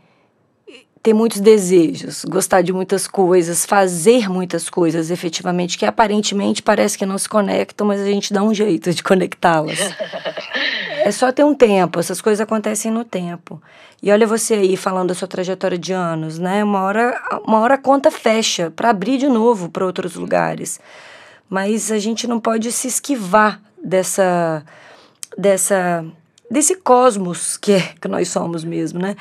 ter 1.08 1.14
muitos 1.14 1.40
desejos, 1.40 2.26
gostar 2.26 2.62
de 2.62 2.74
muitas 2.74 3.08
coisas, 3.08 3.66
fazer 3.66 4.30
muitas 4.30 4.70
coisas 4.70 5.10
efetivamente, 5.10 5.78
que 5.78 5.86
aparentemente 5.86 6.62
parece 6.62 6.98
que 6.98 7.06
não 7.06 7.18
se 7.18 7.30
conectam, 7.30 7.88
mas 7.88 8.02
a 8.02 8.06
gente 8.06 8.34
dá 8.34 8.44
um 8.44 8.54
jeito 8.54 8.94
de 8.94 9.02
conectá-las. 9.02 9.80
é 11.00 11.10
só 11.12 11.32
ter 11.32 11.46
um 11.46 11.56
tempo, 11.56 11.98
essas 11.98 12.20
coisas 12.20 12.42
acontecem 12.42 12.92
no 12.92 13.06
tempo. 13.06 13.62
E 14.04 14.12
olha 14.12 14.28
você 14.28 14.56
aí 14.56 14.76
falando 14.76 15.08
da 15.08 15.16
sua 15.16 15.30
trajetória 15.30 15.78
de 15.78 15.94
anos, 15.94 16.38
né? 16.38 16.62
Uma 16.62 16.82
hora, 16.82 17.42
uma 17.48 17.60
hora 17.60 17.76
a 17.76 17.78
conta 17.78 18.12
fecha 18.12 18.70
para 18.70 18.90
abrir 18.90 19.18
de 19.18 19.30
novo 19.30 19.70
para 19.70 19.86
outros 19.86 20.16
lugares. 20.16 20.78
Mas 21.50 21.90
a 21.90 21.98
gente 21.98 22.28
não 22.28 22.40
pode 22.40 22.70
se 22.72 22.88
esquivar 22.88 23.62
dessa 23.88 24.64
dessa 25.38 26.06
desse 26.52 26.76
cosmos 26.76 27.56
que 27.58 27.74
é 27.74 27.82
que 28.02 28.08
nós 28.08 28.28
somos 28.28 28.64
mesmo, 28.64 29.00
né? 29.00 29.16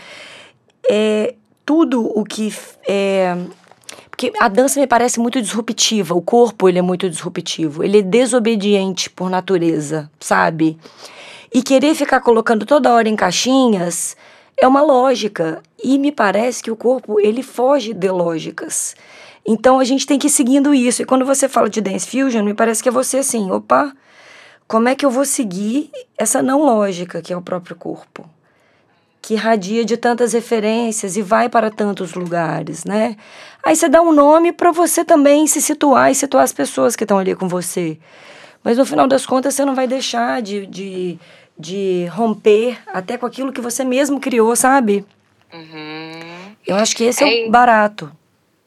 É 0.91 1.35
tudo 1.65 2.05
o 2.19 2.25
que 2.25 2.53
é 2.87 3.37
porque 4.11 4.33
a 4.41 4.49
dança 4.49 4.81
me 4.81 4.87
parece 4.87 5.21
muito 5.21 5.43
disruptiva, 5.43 6.15
o 6.15 6.23
corpo 6.23 6.69
ele 6.69 6.79
é 6.79 6.83
muito 6.83 7.09
disruptivo, 7.09 7.85
ele 7.85 7.99
é 7.99 8.03
desobediente 8.03 9.11
por 9.11 9.29
natureza, 9.29 10.11
sabe? 10.19 10.79
E 11.53 11.63
querer 11.63 11.95
ficar 11.95 12.21
colocando 12.21 12.65
toda 12.65 12.93
hora 12.93 13.09
em 13.09 13.15
caixinhas 13.15 14.17
é 14.57 14.67
uma 14.67 14.81
lógica 14.81 15.63
e 15.85 15.99
me 15.99 16.11
parece 16.11 16.63
que 16.63 16.71
o 16.71 16.77
corpo 16.77 17.21
ele 17.21 17.43
foge 17.43 17.93
de 17.93 18.11
lógicas. 18.11 18.97
Então 19.47 19.79
a 19.79 19.85
gente 19.85 20.07
tem 20.07 20.19
que 20.19 20.29
ir 20.29 20.31
seguindo 20.31 20.75
isso. 20.75 21.03
E 21.03 21.05
quando 21.05 21.27
você 21.27 21.47
fala 21.47 21.69
de 21.69 21.83
dance 21.83 22.07
fusion, 22.07 22.43
me 22.43 22.55
parece 22.55 22.83
que 22.83 22.89
é 22.89 22.93
você 22.93 23.19
assim, 23.19 23.51
opa, 23.51 23.93
como 24.69 24.89
é 24.89 24.97
que 24.97 25.07
eu 25.07 25.11
vou 25.11 25.25
seguir 25.25 25.91
essa 26.19 26.43
não 26.43 26.63
lógica 26.63 27.23
que 27.23 27.33
é 27.33 27.37
o 27.37 27.43
próprio 27.43 27.77
corpo? 27.77 28.29
Que 29.23 29.35
irradia 29.35 29.85
de 29.85 29.97
tantas 29.97 30.33
referências 30.33 31.17
e 31.17 31.23
vai 31.23 31.49
para 31.49 31.71
tantos 31.71 32.15
lugares, 32.15 32.85
né? 32.85 33.17
Aí 33.63 33.77
você 33.77 33.89
dá 33.89 34.03
um 34.03 34.13
nome 34.13 34.53
para 34.53 34.73
você 34.73 35.05
também 35.05 35.47
se 35.47 35.63
situar 35.63 36.11
e 36.11 36.15
situar 36.15 36.45
as 36.45 36.53
pessoas 36.53 36.97
que 36.97 37.05
estão 37.05 37.19
ali 37.19 37.35
com 37.35 37.49
você. 37.49 37.99
Mas 38.63 38.79
no 38.79 38.85
final 38.87 39.07
das 39.07 39.25
contas 39.25 39.55
você 39.55 39.65
não 39.65 39.75
vai 39.75 39.87
deixar 39.87 40.43
de, 40.43 40.67
de, 40.67 41.19
de 41.57 42.07
romper 42.07 42.79
até 42.89 43.17
com 43.17 43.27
aquilo 43.27 43.53
que 43.53 43.61
você 43.61 43.85
mesmo 43.85 44.19
criou, 44.19 44.55
sabe? 44.57 45.05
Uhum. 45.53 46.57
Eu 46.67 46.75
acho 46.77 46.97
que 46.97 47.05
esse 47.05 47.23
é, 47.23 47.45
é 47.45 47.49
o 47.49 47.51
barato. 47.51 48.11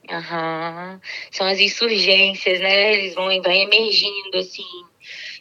Uhum. 0.10 1.00
São 1.32 1.46
as 1.46 1.60
insurgências, 1.60 2.60
né? 2.62 2.94
Eles 2.96 3.16
vão, 3.16 3.26
vão 3.26 3.52
emergindo, 3.52 4.38
assim 4.38 4.89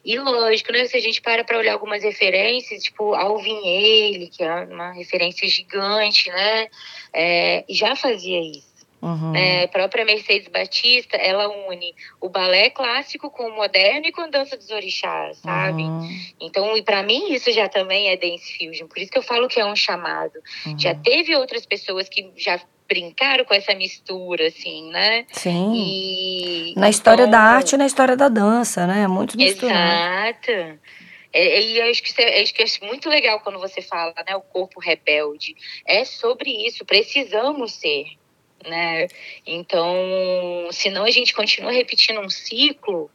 e 0.05 0.19
lógico, 0.19 0.73
né? 0.73 0.87
Se 0.87 0.97
a 0.97 1.01
gente 1.01 1.21
para 1.21 1.45
para 1.45 1.59
olhar 1.59 1.73
algumas 1.73 2.03
referências, 2.03 2.83
tipo 2.83 3.15
Alvin 3.15 3.59
Ailey, 3.59 4.29
que 4.29 4.43
é 4.43 4.53
uma 4.65 4.93
referência 4.93 5.49
gigante, 5.49 6.31
né? 6.31 6.69
É, 7.13 7.65
já 7.69 7.95
fazia 7.97 8.41
isso. 8.41 8.69
Uhum. 9.01 9.35
É, 9.35 9.65
a 9.65 9.69
própria 9.69 10.05
Mercedes 10.05 10.49
Batista, 10.49 11.17
ela 11.17 11.49
une 11.69 11.95
o 12.21 12.29
balé 12.29 12.69
clássico 12.69 13.31
com 13.31 13.45
o 13.45 13.55
moderno 13.55 14.07
e 14.07 14.13
com 14.13 14.23
a 14.23 14.27
dança 14.27 14.57
dos 14.57 14.71
orixás, 14.71 15.39
sabe? 15.39 15.83
Uhum. 15.83 16.21
Então, 16.41 16.77
e 16.77 16.83
para 16.83 17.03
mim 17.03 17.33
isso 17.33 17.53
já 17.53 17.69
também 17.69 18.11
é 18.11 18.17
dance 18.17 18.57
fusion. 18.59 18.89
Por 18.89 18.99
isso 18.99 19.11
que 19.11 19.19
eu 19.19 19.23
falo 19.23 19.49
que 19.49 19.61
é 19.61 19.65
um 19.65 19.77
chamado. 19.77 20.35
Uhum. 20.67 20.79
Já 20.79 20.95
teve 20.95 21.35
outras 21.37 21.65
pessoas 21.65 22.09
que 22.09 22.33
já 22.37 22.61
brincaram 22.89 23.45
com 23.45 23.55
essa 23.55 23.75
mistura, 23.75 24.47
assim, 24.47 24.91
né? 24.91 25.27
Sim. 25.33 25.73
E, 25.75 26.75
na 26.77 26.89
história 26.89 27.23
então, 27.23 27.33
da 27.33 27.41
arte 27.41 27.75
e 27.75 27.79
na 27.79 27.87
história 27.87 28.17
da 28.17 28.29
dança, 28.29 28.87
né? 28.87 29.07
Muito 29.07 29.37
misturado. 29.37 30.41
Exato. 30.51 30.79
É, 31.33 31.61
e 31.61 31.79
eu 31.79 31.91
acho 31.91 32.03
que, 32.03 32.23
é, 32.23 32.41
acho 32.41 32.55
que 32.55 32.63
é 32.63 32.87
muito 32.87 33.09
legal 33.09 33.41
quando 33.41 33.59
você 33.59 33.83
fala, 33.83 34.15
né? 34.27 34.35
O 34.35 34.41
corpo 34.41 34.81
rebelde. 34.81 35.55
É 35.87 36.05
sobre 36.05 36.51
isso, 36.67 36.85
precisamos 36.85 37.75
ser, 37.75 38.07
né? 38.67 39.07
Então, 39.47 39.95
senão 40.73 41.05
a 41.05 41.11
gente 41.11 41.35
continua 41.35 41.71
repetindo 41.71 42.21
um 42.21 42.31
ciclo 42.31 43.11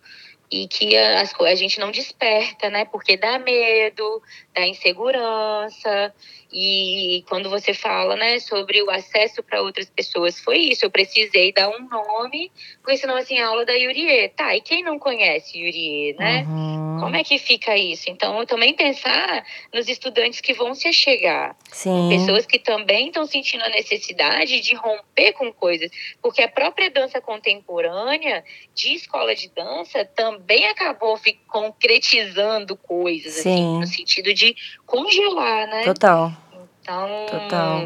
e 0.51 0.67
que 0.67 0.95
a, 0.95 1.23
a 1.23 1.55
gente 1.55 1.79
não 1.79 1.89
desperta, 1.89 2.69
né? 2.69 2.86
Porque 2.86 3.17
dá 3.17 3.39
medo, 3.39 4.21
dá 4.53 4.67
insegurança. 4.67 6.13
E 6.53 7.25
quando 7.27 7.49
você 7.49 7.73
fala, 7.73 8.15
né, 8.15 8.37
sobre 8.39 8.79
o 8.83 8.91
acesso 8.91 9.41
para 9.41 9.61
outras 9.63 9.89
pessoas, 9.89 10.39
foi 10.39 10.57
isso. 10.57 10.85
Eu 10.85 10.91
precisei 10.91 11.51
dar 11.51 11.67
um 11.69 11.87
nome, 11.89 12.51
porque 12.81 12.97
senão, 12.97 13.15
assim, 13.15 13.39
a 13.39 13.47
aula 13.47 13.65
da 13.65 13.73
Yurie. 13.73 14.29
Tá, 14.29 14.55
e 14.55 14.61
quem 14.61 14.83
não 14.83 14.99
conhece 14.99 15.57
Yurie, 15.57 16.13
né? 16.13 16.45
Uhum. 16.47 16.99
Como 16.99 17.15
é 17.15 17.23
que 17.23 17.39
fica 17.39 17.75
isso? 17.75 18.07
Então, 18.07 18.45
também 18.45 18.75
pensar 18.75 19.43
nos 19.73 19.89
estudantes 19.89 20.41
que 20.41 20.53
vão 20.53 20.75
se 20.75 20.93
chegar. 20.93 21.57
Sim. 21.71 22.09
Pessoas 22.09 22.45
que 22.45 22.59
também 22.59 23.07
estão 23.07 23.25
sentindo 23.25 23.63
a 23.63 23.69
necessidade 23.69 24.59
de 24.59 24.75
romper 24.75 25.33
com 25.33 25.51
coisas. 25.51 25.89
Porque 26.21 26.43
a 26.43 26.47
própria 26.47 26.91
dança 26.91 27.19
contemporânea, 27.19 28.43
de 28.75 28.93
escola 28.93 29.33
de 29.33 29.49
dança, 29.49 30.05
também 30.05 30.67
acabou 30.67 31.19
concretizando 31.47 32.77
coisas, 32.77 33.39
assim, 33.39 33.41
Sim. 33.41 33.53
assim, 33.53 33.79
no 33.79 33.87
sentido 33.87 34.33
de 34.35 34.55
congelar, 34.85 35.67
né? 35.67 35.83
Total. 35.83 36.42
Então, 36.83 37.25
Total. 37.31 37.79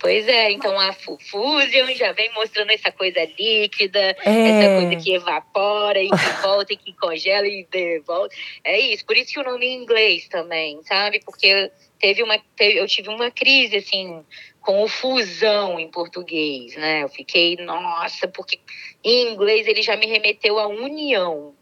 pois 0.00 0.26
é, 0.26 0.50
então 0.50 0.76
a 0.78 0.92
Fusion 0.92 1.94
já 1.94 2.10
vem 2.10 2.32
mostrando 2.32 2.72
essa 2.72 2.90
coisa 2.90 3.20
líquida, 3.38 4.00
é. 4.00 4.48
essa 4.48 4.80
coisa 4.80 4.96
que 4.96 5.14
evapora 5.14 6.02
e 6.02 6.08
que 6.08 6.42
volta 6.42 6.72
e 6.72 6.76
que 6.76 6.92
congela 6.94 7.46
e 7.46 7.64
devolve. 7.70 8.34
É 8.64 8.76
isso, 8.80 9.06
por 9.06 9.16
isso 9.16 9.32
que 9.32 9.38
o 9.38 9.44
nome 9.44 9.66
em 9.66 9.80
inglês 9.80 10.26
também, 10.26 10.82
sabe? 10.82 11.20
Porque 11.24 11.70
teve 12.00 12.24
uma, 12.24 12.36
teve, 12.56 12.80
eu 12.80 12.88
tive 12.88 13.08
uma 13.08 13.30
crise, 13.30 13.76
assim, 13.76 14.24
com 14.60 14.82
o 14.82 14.88
fusão 14.88 15.78
em 15.78 15.88
português, 15.88 16.74
né? 16.74 17.04
Eu 17.04 17.08
fiquei, 17.08 17.54
nossa, 17.58 18.26
porque 18.26 18.58
em 19.04 19.32
inglês 19.32 19.68
ele 19.68 19.80
já 19.80 19.96
me 19.96 20.06
remeteu 20.06 20.58
à 20.58 20.66
união. 20.66 21.54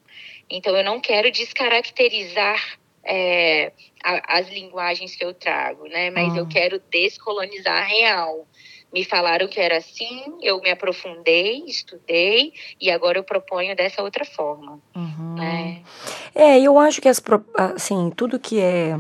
Então 0.48 0.74
eu 0.74 0.84
não 0.84 1.00
quero 1.00 1.30
descaracterizar 1.30 2.78
é, 3.04 3.72
a, 4.02 4.38
as 4.38 4.48
linguagens 4.48 5.14
que 5.14 5.24
eu 5.24 5.34
trago, 5.34 5.86
né? 5.88 6.10
Mas 6.10 6.36
eu 6.36 6.44
ah. 6.44 6.48
quero 6.48 6.80
descolonizar 6.90 7.82
a 7.82 7.84
real. 7.84 8.46
Me 8.92 9.04
falaram 9.04 9.48
que 9.48 9.58
era 9.58 9.78
assim, 9.78 10.24
eu 10.42 10.60
me 10.60 10.70
aprofundei, 10.70 11.64
estudei 11.66 12.52
e 12.78 12.90
agora 12.90 13.18
eu 13.18 13.24
proponho 13.24 13.74
dessa 13.74 14.02
outra 14.02 14.24
forma. 14.24 14.78
Uhum. 14.94 15.34
Né? 15.36 15.82
É, 16.34 16.60
eu 16.60 16.78
acho 16.78 17.00
que 17.00 17.08
as, 17.08 17.22
assim, 17.74 18.10
tudo 18.14 18.38
que 18.38 18.60
é 18.60 18.98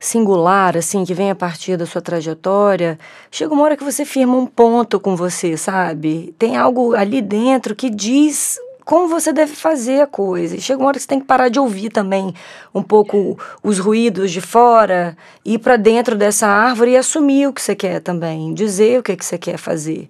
singular, 0.00 0.76
assim, 0.76 1.04
que 1.04 1.12
vem 1.12 1.30
a 1.30 1.34
partir 1.34 1.76
da 1.76 1.84
sua 1.84 2.00
trajetória, 2.00 2.98
chega 3.30 3.52
uma 3.52 3.64
hora 3.64 3.76
que 3.76 3.84
você 3.84 4.06
firma 4.06 4.36
um 4.36 4.46
ponto 4.46 4.98
com 4.98 5.14
você, 5.14 5.56
sabe? 5.56 6.34
Tem 6.38 6.56
algo 6.56 6.94
ali 6.94 7.20
dentro 7.20 7.74
que 7.74 7.90
diz 7.90 8.58
como 8.88 9.06
você 9.06 9.34
deve 9.34 9.54
fazer 9.54 10.00
a 10.00 10.06
coisa. 10.06 10.56
E 10.56 10.62
chega 10.62 10.80
uma 10.80 10.88
hora 10.88 10.96
que 10.96 11.02
você 11.02 11.08
tem 11.08 11.20
que 11.20 11.26
parar 11.26 11.50
de 11.50 11.60
ouvir 11.60 11.90
também 11.90 12.32
um 12.74 12.82
pouco 12.82 13.38
os 13.62 13.78
ruídos 13.78 14.30
de 14.30 14.40
fora, 14.40 15.14
ir 15.44 15.58
para 15.58 15.76
dentro 15.76 16.16
dessa 16.16 16.46
árvore 16.46 16.92
e 16.92 16.96
assumir 16.96 17.48
o 17.48 17.52
que 17.52 17.60
você 17.60 17.76
quer 17.76 18.00
também, 18.00 18.54
dizer 18.54 18.98
o 18.98 19.02
que, 19.02 19.12
é 19.12 19.16
que 19.16 19.26
você 19.26 19.36
quer 19.36 19.58
fazer. 19.58 20.08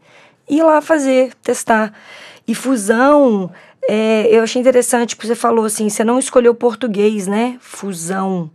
Ir 0.48 0.62
lá 0.62 0.80
fazer, 0.80 1.32
testar. 1.42 1.92
E 2.46 2.54
fusão, 2.54 3.50
é, 3.88 4.28
eu 4.30 4.44
achei 4.44 4.60
interessante, 4.60 5.16
porque 5.16 5.26
você 5.26 5.34
falou 5.34 5.64
assim, 5.64 5.88
você 5.88 6.04
não 6.04 6.16
escolheu 6.16 6.54
português, 6.54 7.26
né? 7.26 7.58
Fusão 7.60 8.48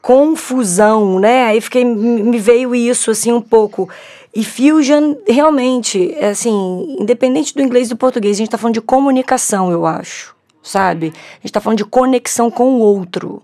confusão, 0.00 1.18
né? 1.20 1.44
Aí 1.44 1.60
fiquei, 1.60 1.84
me 1.84 2.38
veio 2.38 2.74
isso 2.74 3.10
assim 3.10 3.32
um 3.32 3.42
pouco. 3.42 3.88
E 4.34 4.44
fusion, 4.44 5.16
realmente, 5.26 6.14
é 6.14 6.28
assim, 6.28 6.96
independente 7.00 7.54
do 7.54 7.62
inglês 7.62 7.88
e 7.88 7.90
do 7.90 7.96
português, 7.96 8.36
a 8.36 8.38
gente 8.38 8.48
está 8.48 8.58
falando 8.58 8.74
de 8.74 8.80
comunicação, 8.80 9.70
eu 9.70 9.86
acho, 9.86 10.34
sabe? 10.62 11.06
A 11.06 11.34
gente 11.36 11.46
está 11.46 11.60
falando 11.60 11.78
de 11.78 11.84
conexão 11.84 12.50
com 12.50 12.74
o 12.74 12.78
outro. 12.78 13.42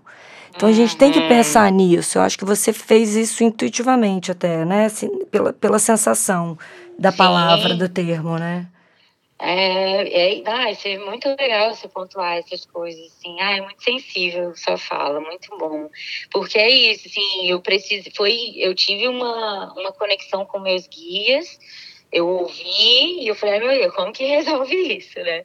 Então 0.55 0.69
a 0.69 0.71
gente 0.71 0.95
tem 0.95 1.11
que 1.11 1.19
pensar 1.27 1.69
nisso. 1.71 2.17
Eu 2.17 2.21
acho 2.21 2.37
que 2.37 2.45
você 2.45 2.71
fez 2.71 3.15
isso 3.15 3.43
intuitivamente 3.43 4.31
até, 4.31 4.63
né? 4.63 4.85
Assim, 4.85 5.09
pela, 5.25 5.51
pela 5.51 5.79
sensação 5.79 6.57
da 6.97 7.11
Sim. 7.11 7.17
palavra, 7.17 7.75
do 7.75 7.89
termo, 7.89 8.37
né? 8.37 8.67
É, 9.37 10.37
é, 10.37 10.43
ah, 10.45 10.71
isso 10.71 10.87
é 10.87 10.97
muito 10.97 11.27
legal 11.37 11.73
você 11.73 11.89
pontuar 11.89 12.37
essas 12.37 12.65
coisas, 12.65 13.05
assim. 13.07 13.39
Ah, 13.41 13.57
é 13.57 13.61
muito 13.61 13.83
sensível 13.83 14.55
sua 14.55 14.77
fala, 14.77 15.19
muito 15.19 15.55
bom. 15.57 15.89
Porque 16.31 16.57
é 16.57 16.69
isso, 16.69 17.07
assim, 17.07 17.49
eu 17.49 17.61
preciso, 17.61 18.09
foi, 18.15 18.53
eu 18.55 18.73
tive 18.73 19.07
uma, 19.07 19.73
uma 19.73 19.91
conexão 19.91 20.45
com 20.45 20.59
meus 20.59 20.87
guias, 20.87 21.59
eu 22.11 22.27
ouvi 22.27 23.23
e 23.23 23.27
eu 23.27 23.35
falei, 23.35 23.59
meu 23.59 23.69
Deus, 23.69 23.93
como 23.93 24.13
que 24.13 24.23
resolve 24.25 24.75
isso, 24.97 25.19
né? 25.19 25.43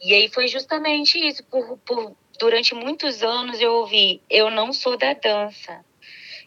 E 0.00 0.14
aí 0.14 0.28
foi 0.28 0.46
justamente 0.46 1.18
isso, 1.18 1.42
por, 1.44 1.76
por, 1.78 2.16
durante 2.38 2.74
muitos 2.74 3.22
anos 3.22 3.60
eu 3.60 3.72
ouvi, 3.72 4.22
eu 4.30 4.50
não 4.50 4.72
sou 4.72 4.96
da 4.96 5.12
dança. 5.12 5.84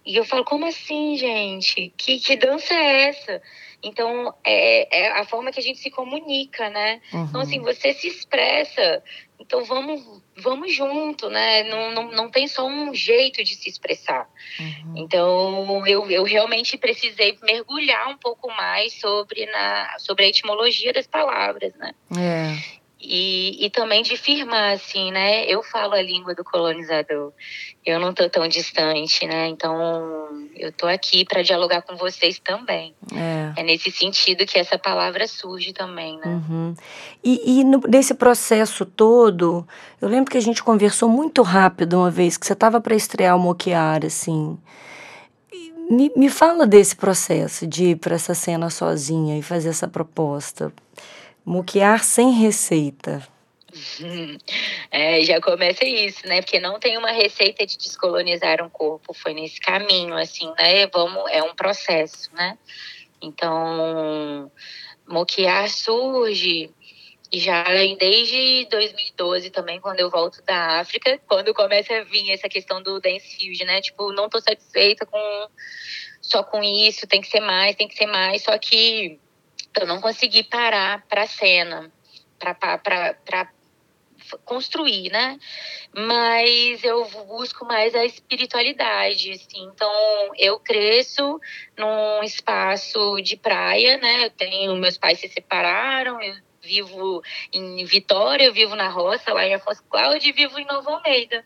E 0.05 0.15
eu 0.15 0.23
falo, 0.23 0.45
como 0.45 0.65
assim, 0.65 1.17
gente? 1.17 1.93
Que, 1.97 2.17
que 2.17 2.37
dança 2.37 2.73
é 2.73 3.09
essa? 3.09 3.41
Então, 3.83 4.33
é, 4.43 5.03
é 5.05 5.11
a 5.19 5.25
forma 5.25 5.51
que 5.51 5.59
a 5.59 5.63
gente 5.63 5.79
se 5.79 5.91
comunica, 5.91 6.69
né? 6.69 6.99
Uhum. 7.13 7.25
Então, 7.25 7.41
assim, 7.41 7.61
você 7.61 7.93
se 7.93 8.07
expressa. 8.07 9.03
Então, 9.39 9.63
vamos, 9.63 10.03
vamos 10.35 10.73
junto, 10.73 11.29
né? 11.29 11.63
Não, 11.63 11.91
não, 11.91 12.11
não 12.11 12.29
tem 12.29 12.47
só 12.47 12.65
um 12.65 12.93
jeito 12.93 13.43
de 13.43 13.55
se 13.55 13.69
expressar. 13.69 14.27
Uhum. 14.59 14.93
Então, 14.97 15.87
eu, 15.87 16.09
eu 16.09 16.23
realmente 16.23 16.77
precisei 16.77 17.37
mergulhar 17.43 18.07
um 18.09 18.17
pouco 18.17 18.47
mais 18.47 18.93
sobre, 18.93 19.45
na, 19.45 19.95
sobre 19.99 20.25
a 20.25 20.27
etimologia 20.27 20.91
das 20.91 21.05
palavras, 21.05 21.73
né? 21.75 21.93
É. 22.17 22.76
E, 22.99 23.63
e 23.63 23.69
também 23.69 24.01
de 24.01 24.17
firmar, 24.17 24.73
assim, 24.73 25.11
né? 25.11 25.45
Eu 25.45 25.61
falo 25.61 25.93
a 25.93 26.01
língua 26.01 26.33
do 26.33 26.43
colonizador. 26.43 27.31
Eu 27.85 27.99
não 27.99 28.11
tô 28.11 28.27
tão 28.27 28.47
distante, 28.47 29.25
né? 29.27 29.47
Então, 29.47 30.47
eu 30.55 30.71
tô 30.71 30.87
aqui 30.87 31.23
para 31.23 31.43
dialogar 31.43 31.83
com 31.83 31.95
vocês 31.95 32.39
também. 32.39 32.95
É. 33.13 33.61
é. 33.61 33.63
nesse 33.63 33.91
sentido 33.91 34.47
que 34.47 34.57
essa 34.57 34.79
palavra 34.79 35.27
surge 35.27 35.73
também, 35.73 36.17
né? 36.17 36.25
Uhum. 36.25 36.75
E, 37.23 37.59
e 37.59 37.63
no, 37.63 37.81
nesse 37.87 38.15
processo 38.15 38.83
todo, 38.83 39.65
eu 40.01 40.09
lembro 40.09 40.31
que 40.31 40.37
a 40.37 40.41
gente 40.41 40.63
conversou 40.63 41.07
muito 41.07 41.43
rápido 41.43 41.99
uma 41.99 42.09
vez, 42.09 42.35
que 42.35 42.47
você 42.47 42.55
tava 42.55 42.81
para 42.81 42.95
estrear 42.95 43.35
o 43.35 43.39
Moquiar, 43.39 44.03
assim. 44.03 44.57
Me, 45.89 46.11
me 46.15 46.29
fala 46.29 46.65
desse 46.65 46.95
processo 46.95 47.65
de 47.67 47.91
ir 47.91 47.95
para 47.97 48.15
essa 48.15 48.33
cena 48.33 48.71
sozinha 48.71 49.37
e 49.37 49.43
fazer 49.43 49.69
essa 49.69 49.87
proposta. 49.87 50.73
Muquear 51.47 52.03
sem 52.03 52.31
receita. 52.31 53.25
É, 54.89 55.21
já 55.21 55.39
começa 55.39 55.85
isso, 55.85 56.25
né? 56.25 56.41
Porque 56.41 56.59
não 56.59 56.79
tem 56.79 56.97
uma 56.97 57.11
receita 57.11 57.65
de 57.65 57.77
descolonizar 57.77 58.63
um 58.63 58.69
corpo. 58.69 59.13
Foi 59.13 59.33
nesse 59.33 59.59
caminho, 59.59 60.15
assim, 60.15 60.51
né? 60.57 60.87
Vamos, 60.87 61.29
é 61.29 61.43
um 61.43 61.53
processo, 61.53 62.33
né? 62.33 62.57
Então, 63.21 64.51
moquear 65.07 65.69
surge 65.69 66.71
já 67.31 67.63
desde 67.99 68.65
2012 68.71 69.49
também, 69.49 69.79
quando 69.79 69.99
eu 69.99 70.09
volto 70.09 70.41
da 70.43 70.79
África, 70.79 71.19
quando 71.27 71.53
começa 71.53 71.93
a 71.93 72.03
vir 72.03 72.31
essa 72.31 72.49
questão 72.49 72.81
do 72.81 72.99
dance 72.99 73.35
fusion, 73.35 73.67
né? 73.67 73.81
Tipo, 73.81 74.11
não 74.13 74.29
tô 74.29 74.39
satisfeita 74.39 75.05
com 75.05 75.47
só 76.21 76.43
com 76.43 76.63
isso, 76.63 77.07
tem 77.07 77.21
que 77.21 77.27
ser 77.27 77.41
mais, 77.41 77.75
tem 77.75 77.87
que 77.87 77.95
ser 77.95 78.07
mais, 78.07 78.43
só 78.43 78.57
que 78.57 79.19
eu 79.79 79.87
não 79.87 80.01
consegui 80.01 80.43
parar 80.43 81.05
para 81.07 81.23
a 81.23 81.27
cena, 81.27 81.91
para 82.39 83.51
construir, 84.43 85.09
né? 85.09 85.37
Mas 85.95 86.83
eu 86.83 87.05
busco 87.27 87.65
mais 87.65 87.95
a 87.95 88.05
espiritualidade, 88.05 89.31
assim. 89.31 89.63
Então, 89.73 89.91
eu 90.37 90.59
cresço 90.59 91.39
num 91.77 92.23
espaço 92.23 93.21
de 93.21 93.37
praia, 93.37 93.97
né? 93.97 94.25
Eu 94.25 94.29
tenho, 94.31 94.75
meus 94.75 94.97
pais 94.97 95.19
se 95.19 95.27
separaram, 95.27 96.21
eu 96.21 96.35
vivo 96.61 97.21
em 97.53 97.85
Vitória, 97.85 98.45
eu 98.45 98.53
vivo 98.53 98.75
na 98.75 98.89
roça, 98.89 99.33
lá 99.33 99.45
em 99.45 99.53
Afonso 99.53 99.83
Cláudio, 99.89 100.29
e 100.29 100.33
vivo 100.33 100.59
em 100.59 100.65
Nova 100.65 100.91
Almeida. 100.91 101.45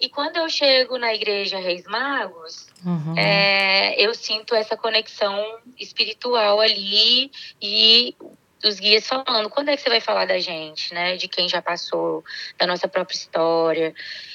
E 0.00 0.08
quando 0.08 0.36
eu 0.36 0.48
chego 0.48 0.98
na 0.98 1.14
igreja 1.14 1.58
Reis 1.58 1.84
Magos, 1.84 2.68
uhum. 2.84 3.14
é, 3.18 3.94
eu 4.02 4.14
sinto 4.14 4.54
essa 4.54 4.76
conexão 4.76 5.58
espiritual 5.78 6.58
ali 6.58 7.30
e 7.60 8.16
os 8.64 8.78
guias 8.80 9.06
falando, 9.06 9.50
quando 9.50 9.68
é 9.68 9.76
que 9.76 9.82
você 9.82 9.88
vai 9.88 10.00
falar 10.00 10.26
da 10.26 10.38
gente, 10.38 10.92
né? 10.94 11.16
De 11.16 11.28
quem 11.28 11.48
já 11.48 11.60
passou, 11.60 12.24
da 12.58 12.66
nossa 12.66 12.88
própria 12.88 13.16
história. 13.16 13.94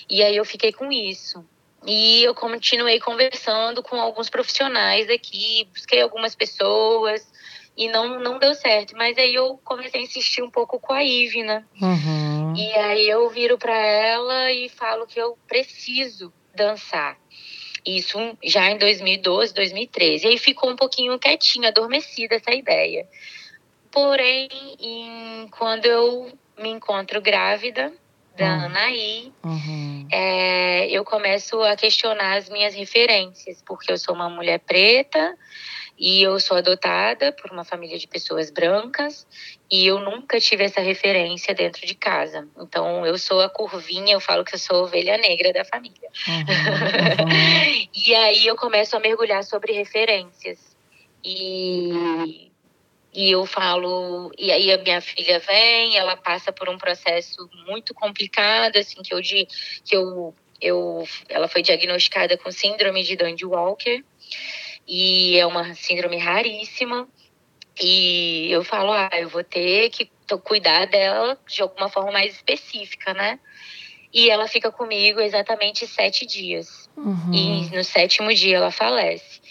E 0.10 0.23
aí 0.23 0.36
eu 0.36 0.45
fiquei 0.45 0.71
com 0.71 0.91
isso. 0.91 1.43
E 1.86 2.24
eu 2.24 2.34
continuei 2.34 3.00
conversando 3.00 3.84
com 3.84 4.00
alguns 4.00 4.30
profissionais 4.30 5.10
aqui, 5.10 5.67
busquei 5.71 6.02
algumas 6.02 6.36
pessoas 6.36 7.32
e 7.78 7.88
não, 7.88 8.19
não 8.19 8.39
deu 8.39 8.54
certo. 8.56 8.95
Mas 8.98 9.17
aí 9.17 9.36
eu 9.36 9.60
comecei 9.63 10.02
a 10.02 10.04
insistir 10.04 10.41
um 10.41 10.50
pouco 10.50 10.80
com 10.80 10.93
a 10.93 11.04
Ive, 11.04 11.43
né? 11.43 11.63
Uhum. 11.82 12.56
E 12.56 12.74
aí 12.74 13.08
eu 13.08 13.30
viro 13.30 13.58
para 13.58 13.78
ela 13.78 14.52
e 14.52 14.69
falo 14.69 15.06
que 15.06 15.19
eu 15.19 15.38
preciso 15.48 16.34
dançar. 16.56 17.17
Isso 17.86 18.17
já 18.43 18.71
em 18.71 18.78
2012, 18.78 19.54
2013. 19.54 20.26
E 20.26 20.30
aí 20.30 20.38
ficou 20.39 20.71
um 20.71 20.76
pouquinho 20.76 21.19
quietinha, 21.19 21.69
adormecida 21.69 22.36
essa 22.36 22.52
ideia. 22.52 23.08
Porém, 23.91 24.50
em, 24.80 25.48
quando 25.50 25.86
eu 25.86 26.32
me 26.58 26.69
encontro 26.69 27.21
grávida 27.21 27.93
da 28.36 28.45
uhum. 28.45 28.65
Anaí, 28.65 29.34
uhum. 29.43 30.08
é, 30.12 30.89
eu 30.89 31.04
começo 31.04 31.62
a 31.63 31.76
questionar 31.76 32.38
as 32.38 32.50
minhas 32.50 32.76
referências, 32.76 33.63
porque 33.65 33.91
eu 33.91 33.98
sou 33.98 34.13
uma 34.13 34.30
mulher 34.30 34.60
preta, 34.60 35.38
e 35.98 36.21
eu 36.21 36.39
sou 36.39 36.58
adotada 36.58 37.32
por 37.32 37.52
uma 37.52 37.63
família 37.63 37.98
de 37.98 38.08
pessoas 38.08 38.52
brancas 38.52 39.26
e 39.71 39.88
eu 39.88 40.00
nunca 40.00 40.39
tive 40.39 40.65
essa 40.65 40.82
referência 40.82 41.54
dentro 41.54 41.86
de 41.88 41.95
casa. 41.95 42.48
Então 42.60 43.06
eu 43.06 43.17
sou 43.17 43.41
a 43.41 43.50
curvinha, 43.50 44.13
eu 44.13 44.19
falo 44.19 44.43
que 44.43 44.56
eu 44.56 44.60
sou 44.60 44.78
a 44.78 44.82
ovelha 44.84 45.17
negra 45.17 45.54
da 45.54 45.63
família. 45.63 46.10
Uhum, 46.28 46.39
uhum. 46.39 47.88
e 48.08 48.13
aí 48.13 48.45
eu 48.45 48.56
começo 48.56 48.95
a 48.95 49.00
mergulhar 49.00 49.43
sobre 49.43 49.71
referências. 49.71 50.76
E 51.24 52.52
e 53.15 53.32
eu 53.32 53.45
falo, 53.45 54.30
e 54.38 54.51
aí 54.51 54.69
a 54.73 54.78
minha 54.78 54.99
filha 54.99 55.39
vem, 55.39 55.95
ela 55.95 56.17
passa 56.17 56.51
por 56.51 56.67
um 56.67 56.78
processo 56.78 57.49
muito 57.65 57.93
complicado, 57.93 58.75
assim, 58.75 59.01
que 59.01 59.13
eu, 59.13 59.21
que 59.21 59.95
eu, 59.95 60.36
eu 60.60 61.08
ela 61.30 61.47
foi 61.47 61.62
diagnosticada 61.62 62.38
com 62.38 62.51
síndrome 62.51 63.04
de 63.04 63.15
Dandy 63.15 63.45
Walker 63.45 64.04
e 64.86 65.38
é 65.38 65.45
uma 65.45 65.73
síndrome 65.75 66.17
raríssima. 66.17 67.08
E 67.80 68.47
eu 68.51 68.63
falo, 68.65 68.91
ah, 68.91 69.10
eu 69.13 69.30
vou 69.30 69.43
ter 69.43 69.89
que 69.89 70.10
cuidar 70.43 70.86
dela 70.86 71.38
de 71.47 71.62
alguma 71.62 71.89
forma 71.89 72.12
mais 72.12 72.36
específica, 72.36 73.13
né? 73.13 73.39
E 74.13 74.30
ela 74.30 74.47
fica 74.47 74.71
comigo 74.71 75.21
exatamente 75.21 75.88
sete 75.88 76.25
dias. 76.25 76.89
Uhum. 76.97 77.34
E 77.34 77.75
no 77.75 77.84
sétimo 77.84 78.34
dia 78.34 78.58
ela 78.58 78.71
falece. 78.71 79.41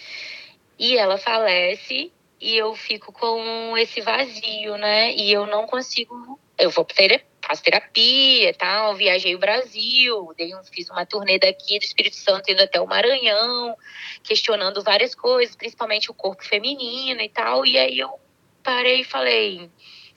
E 0.78 0.98
ela 0.98 1.16
falece 1.16 2.10
e 2.44 2.56
eu 2.56 2.74
fico 2.74 3.12
com 3.12 3.76
esse 3.78 4.00
vazio, 4.02 4.76
né? 4.76 5.14
E 5.14 5.32
eu 5.32 5.46
não 5.46 5.66
consigo. 5.66 6.38
Eu 6.58 6.70
vou 6.70 6.84
ter 6.84 7.24
faço 7.46 7.62
terapia 7.62 8.50
e 8.50 8.54
tal, 8.54 8.94
viajei 8.94 9.34
o 9.34 9.38
Brasil, 9.38 10.32
dei 10.36 10.54
um, 10.54 10.64
fiz 10.64 10.88
uma 10.88 11.04
turnê 11.04 11.38
daqui 11.38 11.78
do 11.78 11.84
Espírito 11.84 12.16
Santo 12.16 12.50
indo 12.50 12.62
até 12.62 12.80
o 12.80 12.86
Maranhão, 12.86 13.76
questionando 14.22 14.82
várias 14.82 15.14
coisas, 15.14 15.54
principalmente 15.54 16.10
o 16.10 16.14
corpo 16.14 16.42
feminino 16.42 17.20
e 17.20 17.28
tal. 17.28 17.66
E 17.66 17.78
aí 17.78 17.98
eu 17.98 18.18
parei 18.62 19.00
e 19.00 19.04
falei, 19.04 19.70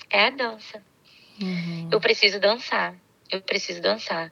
é 0.10 0.26
a 0.26 0.30
dança. 0.30 0.82
Uhum. 1.42 1.90
Eu 1.92 2.00
preciso 2.00 2.40
dançar. 2.40 2.96
Eu 3.32 3.42
preciso 3.42 3.82
dançar. 3.82 4.32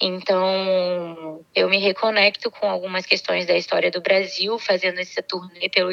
Então, 0.00 1.44
eu 1.54 1.68
me 1.68 1.78
reconecto 1.78 2.50
com 2.50 2.68
algumas 2.68 3.04
questões 3.04 3.46
da 3.46 3.56
história 3.56 3.90
do 3.90 4.00
Brasil, 4.00 4.58
fazendo 4.58 5.00
essa 5.00 5.22
turnê 5.22 5.68
pelo, 5.68 5.90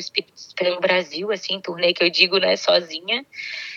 pelo 0.55 0.79
Brasil, 0.79 1.31
assim, 1.31 1.59
turnê 1.59 1.93
que 1.93 2.03
eu 2.03 2.09
digo, 2.09 2.37
né, 2.37 2.55
sozinha, 2.55 3.25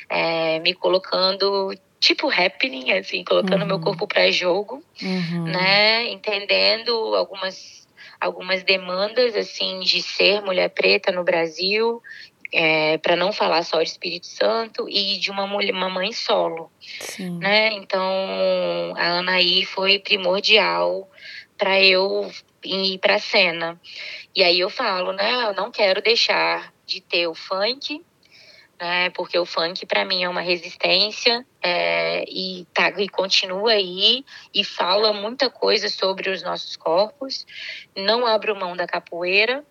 é, 0.08 0.58
me 0.60 0.74
colocando 0.74 1.74
tipo 2.00 2.28
happening, 2.30 2.92
assim, 2.92 3.24
colocando 3.24 3.62
uhum. 3.62 3.66
meu 3.66 3.80
corpo 3.80 4.06
para 4.06 4.30
jogo, 4.30 4.82
uhum. 5.02 5.44
né? 5.44 6.08
Entendendo 6.10 6.92
algumas 7.16 7.78
algumas 8.20 8.64
demandas 8.64 9.36
assim 9.36 9.78
de 9.78 10.02
ser 10.02 10.40
mulher 10.42 10.70
preta 10.70 11.12
no 11.12 11.22
Brasil, 11.22 12.02
é, 12.52 12.98
para 12.98 13.16
não 13.16 13.32
falar 13.32 13.62
só 13.62 13.82
de 13.82 13.88
Espírito 13.88 14.26
Santo 14.26 14.88
e 14.88 15.18
de 15.18 15.30
uma 15.30 15.46
mulher, 15.46 15.72
uma 15.72 15.88
mãe 15.88 16.12
solo, 16.12 16.70
Sim. 17.00 17.38
né? 17.38 17.72
Então 17.72 18.94
a 18.96 19.18
Anaí 19.18 19.64
foi 19.64 19.98
primordial 19.98 21.08
para 21.56 21.82
eu 21.82 22.30
ir 22.64 22.98
para 22.98 23.16
a 23.16 23.18
cena. 23.18 23.80
E 24.34 24.42
aí 24.42 24.60
eu 24.60 24.70
falo, 24.70 25.12
né? 25.12 25.44
Eu 25.44 25.54
não 25.54 25.70
quero 25.70 26.00
deixar 26.00 26.72
de 26.86 27.00
ter 27.00 27.26
o 27.26 27.34
funk, 27.34 28.02
né? 28.80 29.10
Porque 29.10 29.38
o 29.38 29.44
funk 29.44 29.84
para 29.84 30.04
mim 30.04 30.22
é 30.22 30.28
uma 30.28 30.40
resistência 30.40 31.44
é, 31.60 32.24
e, 32.28 32.66
tá, 32.72 32.90
e 32.96 33.08
continua 33.08 33.72
aí 33.72 34.24
e 34.54 34.64
fala 34.64 35.12
muita 35.12 35.50
coisa 35.50 35.88
sobre 35.88 36.30
os 36.30 36.42
nossos 36.42 36.76
corpos. 36.76 37.44
Não 37.96 38.26
abro 38.26 38.56
mão 38.56 38.76
da 38.76 38.86
capoeira, 38.86 39.64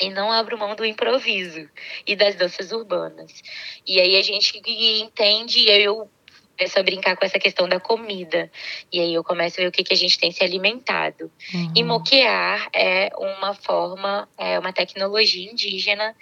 e 0.00 0.10
não 0.10 0.32
abro 0.32 0.58
mão 0.58 0.74
do 0.74 0.84
improviso 0.84 1.68
e 2.06 2.16
das 2.16 2.34
danças 2.34 2.72
urbanas. 2.72 3.42
E 3.86 4.00
aí 4.00 4.16
a 4.16 4.22
gente 4.22 4.60
entende, 4.66 5.60
e 5.60 5.70
eu 5.70 6.08
começo 6.56 6.78
a 6.78 6.82
brincar 6.82 7.16
com 7.16 7.24
essa 7.24 7.38
questão 7.38 7.68
da 7.68 7.80
comida. 7.80 8.50
E 8.92 9.00
aí 9.00 9.14
eu 9.14 9.24
começo 9.24 9.58
a 9.58 9.62
ver 9.62 9.68
o 9.68 9.72
que, 9.72 9.82
que 9.82 9.94
a 9.94 9.96
gente 9.96 10.18
tem 10.18 10.30
se 10.30 10.44
alimentado. 10.44 11.30
Uhum. 11.54 11.72
E 11.74 11.82
moquear 11.82 12.68
é 12.74 13.10
uma 13.16 13.54
forma, 13.54 14.28
é 14.36 14.58
uma 14.58 14.72
tecnologia 14.72 15.50
indígena 15.50 16.14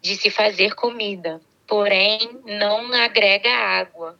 de 0.00 0.16
se 0.16 0.28
fazer 0.28 0.74
comida. 0.74 1.40
Porém, 1.66 2.40
não 2.44 2.92
agrega 2.92 3.50
água. 3.50 4.18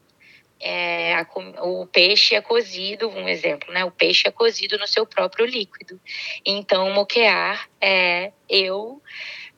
É, 0.65 1.15
a, 1.15 1.27
o 1.63 1.87
peixe 1.87 2.37
é 2.37 2.41
cozido, 2.41 3.09
um 3.09 3.29
exemplo, 3.29 3.73
né? 3.73 3.85
O 3.85 3.91
peixe 3.91 4.29
é 4.29 4.31
cozido 4.31 4.79
no 4.79 4.87
seu 4.87 5.05
próprio 5.05 5.45
líquido. 5.45 6.01
Então, 6.47 6.91
moquear 6.93 7.69
é 7.81 8.31
eu 8.49 9.03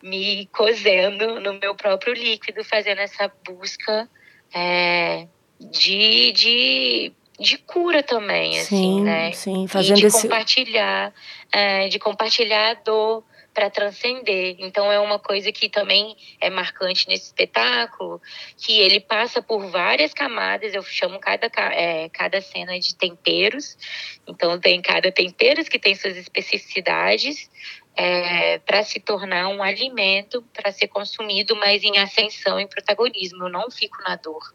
me 0.03 0.47
cozendo 0.47 1.41
no 1.41 1.55
meu 1.55 1.75
próprio 1.75 2.15
líquido, 2.15 2.65
fazendo 2.65 3.01
essa 3.01 3.31
busca 3.47 4.09
é, 4.55 5.27
de, 5.61 6.33
de, 6.33 7.13
de 7.39 7.59
cura 7.59 8.03
também, 8.03 8.59
assim, 8.59 8.77
sim, 8.77 9.03
né? 9.03 9.33
Sim, 9.33 9.67
fazendo 9.67 9.99
e 9.99 10.01
de 10.01 10.07
esse... 10.07 10.23
compartilhar, 10.23 11.13
é, 11.53 11.89
de 11.89 11.99
compartilhar 11.99 12.71
a 12.71 12.75
dor 12.75 13.25
para 13.55 13.71
transcender. 13.71 14.57
Então 14.59 14.91
é 14.91 14.99
uma 14.99 15.19
coisa 15.19 15.53
que 15.53 15.69
também 15.69 16.17
é 16.41 16.51
marcante 16.51 17.09
nesse 17.09 17.27
espetáculo, 17.27 18.21
que 18.59 18.81
ele 18.81 18.99
passa 18.99 19.41
por 19.41 19.71
várias 19.71 20.13
camadas. 20.13 20.75
Eu 20.75 20.83
chamo 20.83 21.21
cada 21.21 21.49
é, 21.73 22.09
cada 22.09 22.41
cena 22.43 22.79
de 22.79 22.97
temperos. 22.97 23.79
Então 24.27 24.59
tem 24.59 24.83
cada 24.83 25.11
temperos 25.13 25.69
que 25.69 25.79
tem 25.79 25.95
suas 25.95 26.17
especificidades. 26.17 27.49
É, 27.97 28.59
para 28.59 28.83
se 28.83 28.99
tornar 28.99 29.47
um 29.47 29.63
alimento 29.63 30.43
para 30.53 30.73
ser 30.73 30.89
consumido, 30.89 31.55
mas 31.55 31.85
em 31.85 31.97
ascensão, 31.97 32.59
em 32.59 32.67
protagonismo. 32.67 33.45
Eu 33.45 33.49
não 33.49 33.71
fico 33.71 34.03
na 34.03 34.17
dor, 34.17 34.53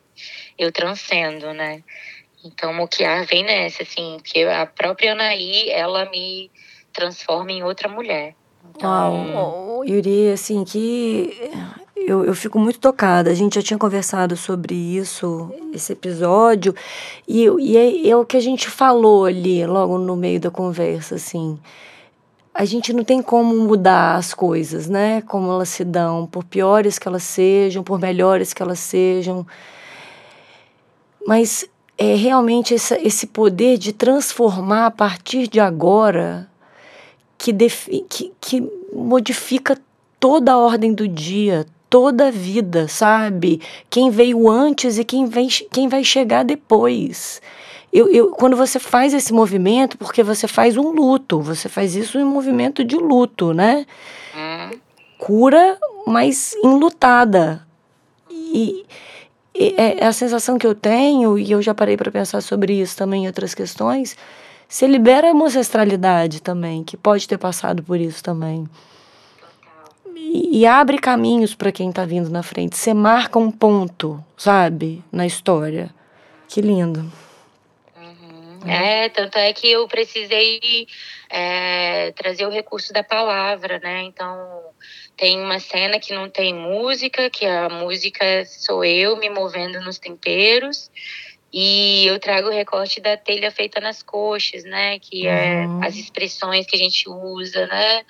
eu 0.58 0.74
transcendo, 0.74 1.54
né? 1.54 1.82
Então, 2.44 2.74
Moquiar 2.74 3.26
vem 3.26 3.44
nessa, 3.44 3.84
assim, 3.84 4.18
que 4.22 4.44
a 4.44 4.66
própria 4.66 5.14
Anaí, 5.14 5.70
ela 5.70 6.10
me 6.10 6.52
transforma 6.92 7.54
em 7.54 7.64
outra 7.64 7.88
mulher. 7.88 8.36
Uau, 8.82 9.84
Yuri, 9.86 10.32
assim, 10.32 10.64
que 10.64 11.52
eu, 11.96 12.24
eu 12.24 12.34
fico 12.34 12.58
muito 12.58 12.80
tocada. 12.80 13.30
A 13.30 13.34
gente 13.34 13.56
já 13.56 13.62
tinha 13.62 13.78
conversado 13.78 14.36
sobre 14.36 14.74
isso, 14.74 15.52
esse 15.74 15.94
episódio, 15.94 16.74
e, 17.28 17.44
e 17.46 17.78
é, 17.78 18.10
é 18.10 18.16
o 18.16 18.26
que 18.26 18.38
a 18.38 18.42
gente 18.42 18.70
falou 18.70 19.26
ali, 19.26 19.66
logo 19.66 19.98
no 19.98 20.16
meio 20.16 20.40
da 20.40 20.50
conversa, 20.50 21.16
assim. 21.16 21.60
A 22.54 22.66
gente 22.66 22.92
não 22.94 23.04
tem 23.04 23.22
como 23.22 23.56
mudar 23.56 24.16
as 24.16 24.34
coisas, 24.34 24.90
né? 24.90 25.22
Como 25.22 25.52
elas 25.52 25.70
se 25.70 25.84
dão, 25.84 26.26
por 26.26 26.44
piores 26.44 26.98
que 26.98 27.08
elas 27.08 27.24
sejam, 27.24 27.84
por 27.84 28.00
melhores 28.00 28.54
que 28.54 28.62
elas 28.62 28.80
sejam. 28.80 29.46
Mas 31.28 31.66
é 31.98 32.16
realmente 32.16 32.74
esse, 32.74 32.96
esse 32.96 33.28
poder 33.28 33.78
de 33.78 33.94
transformar 33.94 34.88
a 34.88 34.92
partir 34.92 35.48
de 35.48 35.60
agora 35.60 36.50
que, 37.40 37.54
que, 38.10 38.32
que 38.40 38.72
modifica 38.94 39.78
toda 40.20 40.52
a 40.52 40.58
ordem 40.58 40.94
do 40.94 41.08
dia, 41.08 41.66
toda 41.90 42.28
a 42.28 42.32
vida, 42.32 42.88
sabe? 42.88 43.62
Quem 43.90 44.12
veio 44.12 44.50
antes 44.50 44.98
e 44.98 45.06
quem, 45.06 45.26
vem, 45.26 45.48
quem 45.72 45.88
vai 45.88 46.04
chegar 46.04 46.44
depois. 46.44 47.42
Eu, 47.92 48.12
eu, 48.12 48.32
quando 48.32 48.56
você 48.56 48.78
faz 48.78 49.14
esse 49.14 49.34
movimento, 49.34 49.98
porque 49.98 50.22
você 50.22 50.48
faz 50.48 50.78
um 50.78 50.92
luto, 50.92 51.42
você 51.42 51.70
faz 51.70 51.96
isso 51.96 52.20
em 52.20 52.24
um 52.24 52.30
movimento 52.30 52.84
de 52.84 52.98
luto, 52.98 53.54
né? 53.54 53.86
Hum. 54.36 54.78
Cura, 55.18 55.78
mas 56.06 56.54
enlutada. 56.64 57.66
E, 58.30 58.86
e 59.56 59.76
é, 59.78 60.04
é 60.04 60.06
a 60.06 60.14
sensação 60.14 60.58
que 60.58 60.68
eu 60.68 60.76
tenho, 60.76 61.40
e 61.40 61.52
eu 61.52 61.62
já 61.62 61.74
parei 61.74 61.98
para 61.98 62.12
pensar 62.12 62.42
sobre 62.42 62.74
isso 62.74 62.96
também 62.96 63.24
em 63.24 63.28
outras 63.28 63.56
questões, 63.56 64.16
você 64.70 64.86
libera 64.86 65.32
uma 65.32 65.48
ancestralidade 65.48 66.40
também, 66.44 66.84
que 66.84 66.96
pode 66.96 67.28
ter 67.28 67.40
passado 67.40 67.82
por 67.82 68.00
isso 68.00 68.24
também. 68.24 68.70
E, 70.16 70.60
e 70.60 70.66
abre 70.68 71.00
caminhos 71.00 71.56
para 71.56 71.72
quem 71.72 71.90
está 71.90 72.06
vindo 72.06 72.30
na 72.30 72.44
frente. 72.44 72.78
Você 72.78 72.94
marca 72.94 73.40
um 73.40 73.50
ponto, 73.50 74.24
sabe, 74.38 75.04
na 75.12 75.26
história. 75.26 75.90
Que 76.48 76.62
lindo. 76.62 77.12
Uhum. 77.98 78.60
É, 78.70 79.10
tanto 79.10 79.40
é 79.40 79.52
que 79.54 79.72
eu 79.72 79.88
precisei 79.88 80.88
é, 81.32 82.12
trazer 82.12 82.46
o 82.46 82.52
recurso 82.52 82.94
da 82.94 83.04
palavra, 83.04 83.80
né? 83.80 84.04
Então, 84.04 84.62
tem 85.18 85.42
uma 85.42 85.60
cena 85.60 86.00
que 86.00 86.14
não 86.14 86.30
tem 86.30 86.54
música, 86.54 87.28
que 87.28 87.46
a 87.48 87.70
música 87.70 88.46
sou 88.46 88.86
eu 88.86 89.18
me 89.18 89.32
movendo 89.32 89.82
nos 89.82 89.98
temperos. 89.98 90.92
E 91.52 92.06
eu 92.06 92.20
trago 92.20 92.48
o 92.48 92.52
recorte 92.52 93.02
da 93.02 93.18
telha 93.18 93.50
feita 93.50 93.82
nas 93.82 94.04
coxas, 94.04 94.64
né? 94.64 95.00
Que 95.00 95.28
é 95.28 95.66
uhum. 95.66 95.84
as 95.84 95.96
expressões 95.96 96.68
que 96.68 96.76
a 96.76 96.80
gente 96.80 97.10
usa, 97.10 97.66
né? 97.66 98.04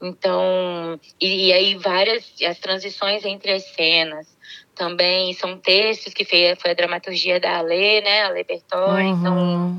Então, 0.00 1.00
e, 1.18 1.46
e, 1.46 1.52
aí 1.52 1.74
várias 1.76 2.30
as 2.46 2.58
transições 2.58 3.24
entre 3.24 3.52
as 3.52 3.64
cenas. 3.74 4.26
Também 4.74 5.32
são 5.32 5.58
textos 5.58 6.12
que 6.12 6.24
foi, 6.24 6.54
foi 6.56 6.72
a 6.72 6.74
dramaturgia 6.74 7.40
da 7.40 7.58
Ale, 7.58 8.02
né? 8.02 8.22
Ale 8.22 8.44
Bertoni. 8.44 9.12
Uhum. 9.12 9.18
Então, 9.18 9.78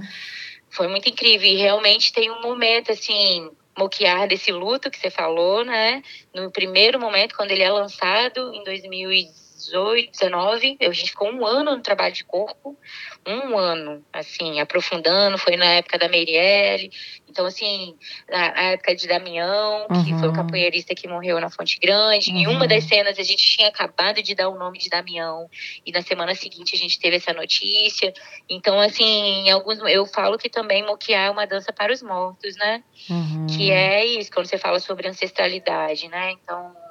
foi 0.72 0.88
muito 0.88 1.07
incrível. 1.07 1.47
E 1.47 1.55
realmente 1.55 2.11
tem 2.11 2.32
um 2.32 2.41
momento, 2.41 2.91
assim, 2.91 3.47
moquear 3.78 4.28
desse 4.28 4.51
luto 4.51 4.89
que 4.89 4.99
você 4.99 5.11
falou, 5.11 5.64
né? 5.64 6.01
No 6.34 6.51
primeiro 6.51 6.99
momento, 6.99 7.36
quando 7.36 7.51
ele 7.51 7.64
é 7.64 7.72
lançado, 7.72 8.53
em 8.55 8.64
2018, 8.64 9.42
18, 9.66 10.11
19, 10.11 10.78
a 10.82 10.91
gente 10.91 11.11
ficou 11.11 11.30
um 11.30 11.45
ano 11.45 11.76
no 11.76 11.82
trabalho 11.82 12.14
de 12.14 12.24
corpo, 12.24 12.78
um 13.26 13.57
ano, 13.57 14.03
assim, 14.11 14.59
aprofundando, 14.59 15.38
foi 15.38 15.55
na 15.55 15.66
época 15.66 15.97
da 15.97 16.09
Meirelle, 16.09 16.91
então, 17.30 17.45
assim, 17.45 17.95
na, 18.30 18.53
na 18.53 18.61
época 18.72 18.95
de 18.95 19.07
Damião, 19.07 19.88
que 19.88 20.11
uhum. 20.11 20.20
foi 20.20 20.28
o 20.28 20.32
uhum. 20.32 20.38
capoeirista 20.38 20.93
que 20.93 21.07
morreu 21.07 21.39
na 21.39 21.49
Fonte 21.49 21.80
Grande, 21.80 22.30
uhum. 22.30 22.38
em 22.38 22.47
uma 22.47 22.68
das 22.68 22.84
cenas 22.84 23.18
a 23.18 23.24
gente 23.24 23.43
tinha 23.43 23.70
acabado 23.70 24.22
de 24.22 24.36
dar 24.36 24.49
o 24.49 24.57
nome 24.57 24.78
de 24.78 24.89
Damião, 24.89 25.49
e 25.86 25.91
na 25.91 26.01
semana 26.01 26.36
seguinte 26.36 26.76
a 26.76 26.78
gente 26.78 26.99
teve 26.99 27.16
essa 27.16 27.34
notícia, 27.34 28.14
então, 28.49 28.80
assim, 28.80 29.49
alguns, 29.49 29.80
eu 29.80 30.05
falo 30.05 30.38
que 30.38 30.49
também 30.49 30.86
moquear 30.86 31.28
é 31.28 31.32
uma 31.32 31.47
dança 31.47 31.72
para 31.74 31.91
os 31.91 32.01
mortos, 32.03 32.55
né, 32.57 32.84
uhum. 33.09 33.47
que 33.47 33.72
é 33.72 34.05
isso, 34.05 34.32
quando 34.32 34.45
você 34.45 34.57
fala 34.57 34.80
sobre 34.80 35.07
ancestralidade, 35.07 36.07
né, 36.09 36.32
então 36.32 36.82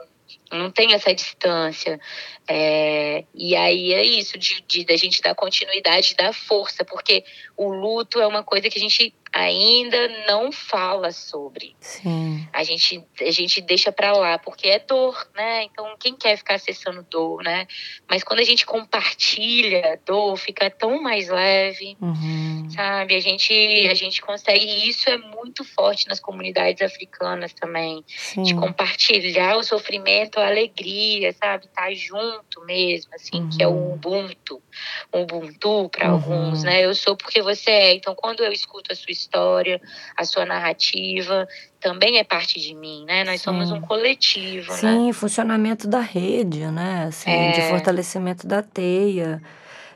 não 0.50 0.70
tem 0.70 0.92
essa 0.92 1.14
distância. 1.14 2.00
É, 2.48 3.24
e 3.34 3.54
aí 3.56 3.92
é 3.92 4.02
isso, 4.02 4.38
de, 4.38 4.62
de, 4.66 4.84
de 4.84 4.92
a 4.92 4.96
gente 4.96 5.20
dar 5.22 5.34
continuidade, 5.34 6.14
dar 6.16 6.32
força, 6.32 6.84
porque 6.84 7.24
o 7.56 7.72
luto 7.72 8.20
é 8.20 8.26
uma 8.26 8.42
coisa 8.42 8.68
que 8.68 8.78
a 8.78 8.82
gente 8.82 9.14
ainda 9.32 10.08
não 10.26 10.52
fala 10.52 11.10
sobre. 11.10 11.74
Sim. 11.80 12.46
A 12.52 12.62
gente 12.62 13.02
a 13.20 13.30
gente 13.30 13.60
deixa 13.62 13.90
para 13.90 14.12
lá 14.12 14.38
porque 14.38 14.68
é 14.68 14.78
dor, 14.78 15.26
né? 15.34 15.64
Então 15.64 15.96
quem 15.98 16.14
quer 16.14 16.36
ficar 16.36 16.56
acessando 16.56 17.04
dor, 17.08 17.42
né? 17.42 17.66
Mas 18.08 18.22
quando 18.22 18.40
a 18.40 18.44
gente 18.44 18.66
compartilha 18.66 19.98
dor, 20.04 20.36
fica 20.36 20.68
tão 20.68 21.00
mais 21.00 21.28
leve, 21.28 21.96
uhum. 22.00 22.68
sabe? 22.70 23.14
A 23.14 23.20
gente 23.20 23.52
a 23.90 23.94
gente 23.94 24.20
consegue 24.20 24.64
e 24.64 24.88
isso 24.88 25.08
é 25.08 25.16
muito 25.16 25.64
forte 25.64 26.06
nas 26.08 26.20
comunidades 26.20 26.82
africanas 26.82 27.54
também, 27.54 28.04
Sim. 28.06 28.42
de 28.42 28.54
compartilhar 28.54 29.56
o 29.56 29.62
sofrimento, 29.62 30.38
a 30.38 30.46
alegria, 30.46 31.32
sabe? 31.32 31.64
Estar 31.64 31.82
tá 31.84 31.94
junto 31.94 32.64
mesmo, 32.66 33.14
assim, 33.14 33.40
uhum. 33.40 33.48
que 33.48 33.62
é 33.62 33.66
o 33.66 33.70
uhum. 33.70 33.94
ubuntu, 33.94 34.62
ubuntu 35.10 35.88
para 35.88 36.08
uhum. 36.08 36.14
alguns, 36.14 36.62
né? 36.62 36.84
Eu 36.84 36.94
sou 36.94 37.16
porque 37.16 37.40
você 37.40 37.70
é. 37.70 37.94
Então 37.94 38.14
quando 38.14 38.44
eu 38.44 38.52
escuto 38.52 38.92
a 38.92 38.94
sua 38.94 39.21
história, 39.22 39.80
a 40.16 40.24
sua 40.24 40.44
narrativa, 40.44 41.46
também 41.80 42.18
é 42.18 42.24
parte 42.24 42.60
de 42.60 42.74
mim, 42.74 43.04
né? 43.06 43.24
Nós 43.24 43.40
Sim. 43.40 43.44
somos 43.44 43.70
um 43.70 43.80
coletivo, 43.80 44.72
Sim, 44.72 45.06
né? 45.06 45.12
funcionamento 45.12 45.88
da 45.88 46.00
rede, 46.00 46.66
né? 46.66 47.06
Assim, 47.08 47.30
é... 47.30 47.52
De 47.52 47.62
fortalecimento 47.62 48.46
da 48.46 48.62
teia. 48.62 49.40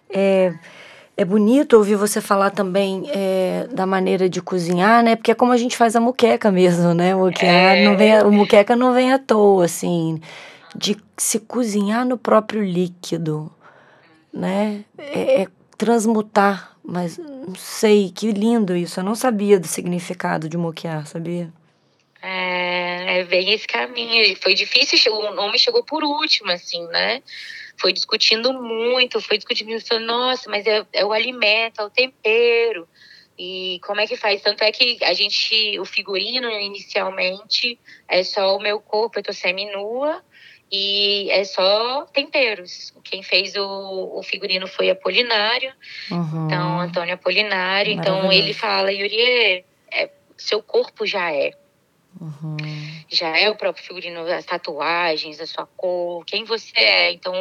É, 0.08 0.52
é 1.16 1.24
bonito 1.24 1.76
ouvir 1.76 1.96
você 1.96 2.20
falar 2.20 2.50
também 2.50 3.04
é, 3.08 3.68
da 3.72 3.86
maneira 3.86 4.28
de 4.28 4.40
cozinhar, 4.42 5.02
né? 5.02 5.16
Porque 5.16 5.30
é 5.30 5.34
como 5.34 5.52
a 5.52 5.56
gente 5.56 5.76
faz 5.76 5.96
a 5.96 6.00
muqueca 6.00 6.50
mesmo, 6.50 6.94
né? 6.94 7.14
O, 7.16 7.28
é... 7.40 7.84
não 7.84 7.96
vem, 7.96 8.22
muqueca 8.24 8.76
não 8.76 8.92
vem 8.92 9.12
à 9.12 9.18
toa, 9.18 9.64
assim. 9.64 10.20
De 10.74 10.96
se 11.16 11.40
cozinhar 11.40 12.04
no 12.04 12.18
próprio 12.18 12.62
líquido, 12.62 13.50
né? 14.32 14.84
É, 14.98 15.42
é 15.42 15.46
transmutar 15.76 16.76
mas 16.86 17.18
não 17.18 17.54
sei, 17.56 18.12
que 18.14 18.30
lindo 18.30 18.76
isso. 18.76 19.00
Eu 19.00 19.04
não 19.04 19.16
sabia 19.16 19.58
do 19.58 19.66
significado 19.66 20.48
de 20.48 20.56
moquear, 20.56 21.04
sabia? 21.04 21.52
É, 22.22 23.18
é 23.18 23.24
bem 23.24 23.52
esse 23.52 23.66
caminho. 23.66 24.36
Foi 24.36 24.54
difícil, 24.54 24.96
chegou, 24.96 25.28
o 25.28 25.34
nome 25.34 25.58
chegou 25.58 25.82
por 25.82 26.04
último, 26.04 26.52
assim, 26.52 26.86
né? 26.86 27.22
Foi 27.76 27.92
discutindo 27.92 28.52
muito, 28.52 29.20
foi 29.20 29.36
discutindo, 29.36 29.84
falando, 29.84 30.06
nossa, 30.06 30.48
mas 30.48 30.64
é, 30.64 30.86
é 30.92 31.04
o 31.04 31.12
alimento, 31.12 31.80
é 31.80 31.84
o 31.84 31.90
tempero. 31.90 32.88
E 33.36 33.80
como 33.84 34.00
é 34.00 34.06
que 34.06 34.16
faz? 34.16 34.40
Tanto 34.40 34.62
é 34.62 34.70
que 34.70 34.98
a 35.02 35.12
gente, 35.12 35.78
o 35.80 35.84
figurino 35.84 36.48
inicialmente 36.48 37.78
é 38.08 38.22
só 38.22 38.56
o 38.56 38.60
meu 38.60 38.78
corpo, 38.78 39.18
eu 39.18 39.24
tô 39.24 39.32
semi-nua 39.32 40.22
e 40.70 41.30
é 41.30 41.44
só 41.44 42.06
temperos. 42.06 42.92
Quem 43.04 43.22
fez 43.22 43.54
o, 43.54 44.18
o 44.18 44.22
figurino 44.22 44.66
foi 44.66 44.90
Apolinário, 44.90 45.72
uhum. 46.10 46.46
então 46.46 46.80
Antônio 46.80 47.14
Apolinário. 47.14 47.92
Então 47.92 48.32
ele 48.32 48.52
fala, 48.52 48.92
Yuri, 48.92 49.64
é, 49.92 50.10
seu 50.36 50.62
corpo 50.62 51.06
já 51.06 51.32
é. 51.32 51.52
Uhum. 52.20 52.56
Já 53.08 53.38
é 53.38 53.48
o 53.48 53.56
próprio 53.56 53.84
figurino, 53.84 54.20
as 54.22 54.44
tatuagens, 54.44 55.40
a 55.40 55.46
sua 55.46 55.66
cor, 55.66 56.24
quem 56.24 56.44
você 56.44 56.72
é. 56.76 57.12
Então 57.12 57.34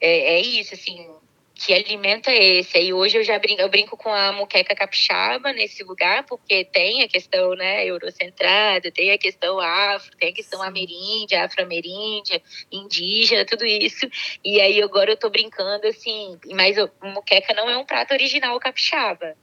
é, 0.00 0.36
é 0.36 0.40
isso, 0.40 0.74
assim, 0.74 1.08
que 1.54 1.72
alimento 1.72 2.28
é 2.28 2.36
esse? 2.36 2.76
Aí 2.76 2.92
hoje 2.92 3.16
eu 3.16 3.24
já 3.24 3.38
brinco, 3.38 3.62
eu 3.62 3.68
brinco 3.68 3.96
com 3.96 4.12
a 4.12 4.32
muqueca 4.32 4.74
capixaba 4.74 5.52
nesse 5.52 5.84
lugar, 5.84 6.24
porque 6.24 6.64
tem 6.64 7.02
a 7.02 7.08
questão, 7.08 7.54
né, 7.54 7.86
eurocentrada, 7.86 8.90
tem 8.90 9.12
a 9.12 9.18
questão 9.18 9.60
afro, 9.60 10.16
tem 10.16 10.30
a 10.30 10.34
questão 10.34 10.62
ameríndia, 10.62 11.44
afro-ameríndia, 11.44 12.42
indígena, 12.72 13.44
tudo 13.44 13.64
isso. 13.64 14.06
E 14.44 14.60
aí 14.60 14.82
agora 14.82 15.12
eu 15.12 15.16
tô 15.16 15.30
brincando 15.30 15.86
assim, 15.86 16.38
mas 16.52 16.76
a 16.76 16.90
muqueca 17.02 17.54
não 17.54 17.70
é 17.70 17.76
um 17.76 17.84
prato 17.84 18.12
original 18.12 18.58
capixaba 18.58 19.36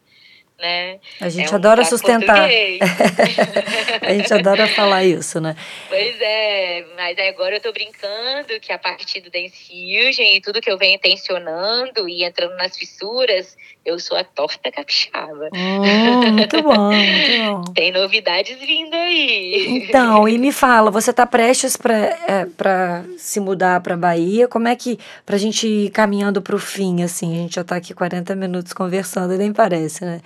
né? 0.61 0.99
A 1.19 1.27
gente 1.27 1.51
é 1.51 1.55
adora 1.55 1.83
sustentar. 1.83 2.47
a 4.01 4.13
gente 4.13 4.33
adora 4.33 4.67
falar 4.67 5.03
isso, 5.03 5.41
né? 5.41 5.55
Pois 5.89 6.21
é, 6.21 6.85
mas 6.95 7.17
agora 7.17 7.55
eu 7.55 7.61
tô 7.61 7.71
brincando 7.71 8.59
que 8.61 8.71
a 8.71 8.77
partir 8.77 9.21
do 9.21 9.31
Dance 9.31 9.57
Fusion 9.67 10.25
e 10.35 10.41
tudo 10.41 10.61
que 10.61 10.69
eu 10.69 10.77
venho 10.77 10.99
tensionando 10.99 12.07
e 12.07 12.23
entrando 12.23 12.55
nas 12.55 12.77
fissuras, 12.77 13.57
eu 13.83 13.99
sou 13.99 14.15
a 14.15 14.23
torta 14.23 14.71
capixaba. 14.71 15.49
Hum, 15.53 16.31
muito 16.33 16.61
bom, 16.61 16.91
muito 16.91 17.43
bom. 17.43 17.63
Tem 17.73 17.91
novidades 17.91 18.57
vindo 18.59 18.93
aí. 18.93 19.83
Então, 19.83 20.27
e 20.27 20.37
me 20.37 20.51
fala, 20.51 20.91
você 20.91 21.11
tá 21.11 21.25
prestes 21.25 21.75
para 21.75 21.95
é, 21.95 22.45
pra 22.55 23.03
se 23.17 23.39
mudar 23.39 23.81
para 23.81 23.97
Bahia? 23.97 24.47
Como 24.47 24.67
é 24.67 24.75
que, 24.75 24.99
pra 25.25 25.37
gente 25.37 25.67
ir 25.67 25.89
caminhando 25.89 26.41
pro 26.41 26.59
fim, 26.59 27.01
assim, 27.01 27.33
a 27.33 27.41
gente 27.41 27.55
já 27.55 27.63
tá 27.63 27.75
aqui 27.75 27.93
40 27.93 28.35
minutos 28.35 28.73
conversando, 28.73 29.35
nem 29.37 29.51
parece, 29.51 30.05
né? 30.05 30.21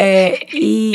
É, 0.00 0.46
e 0.52 0.94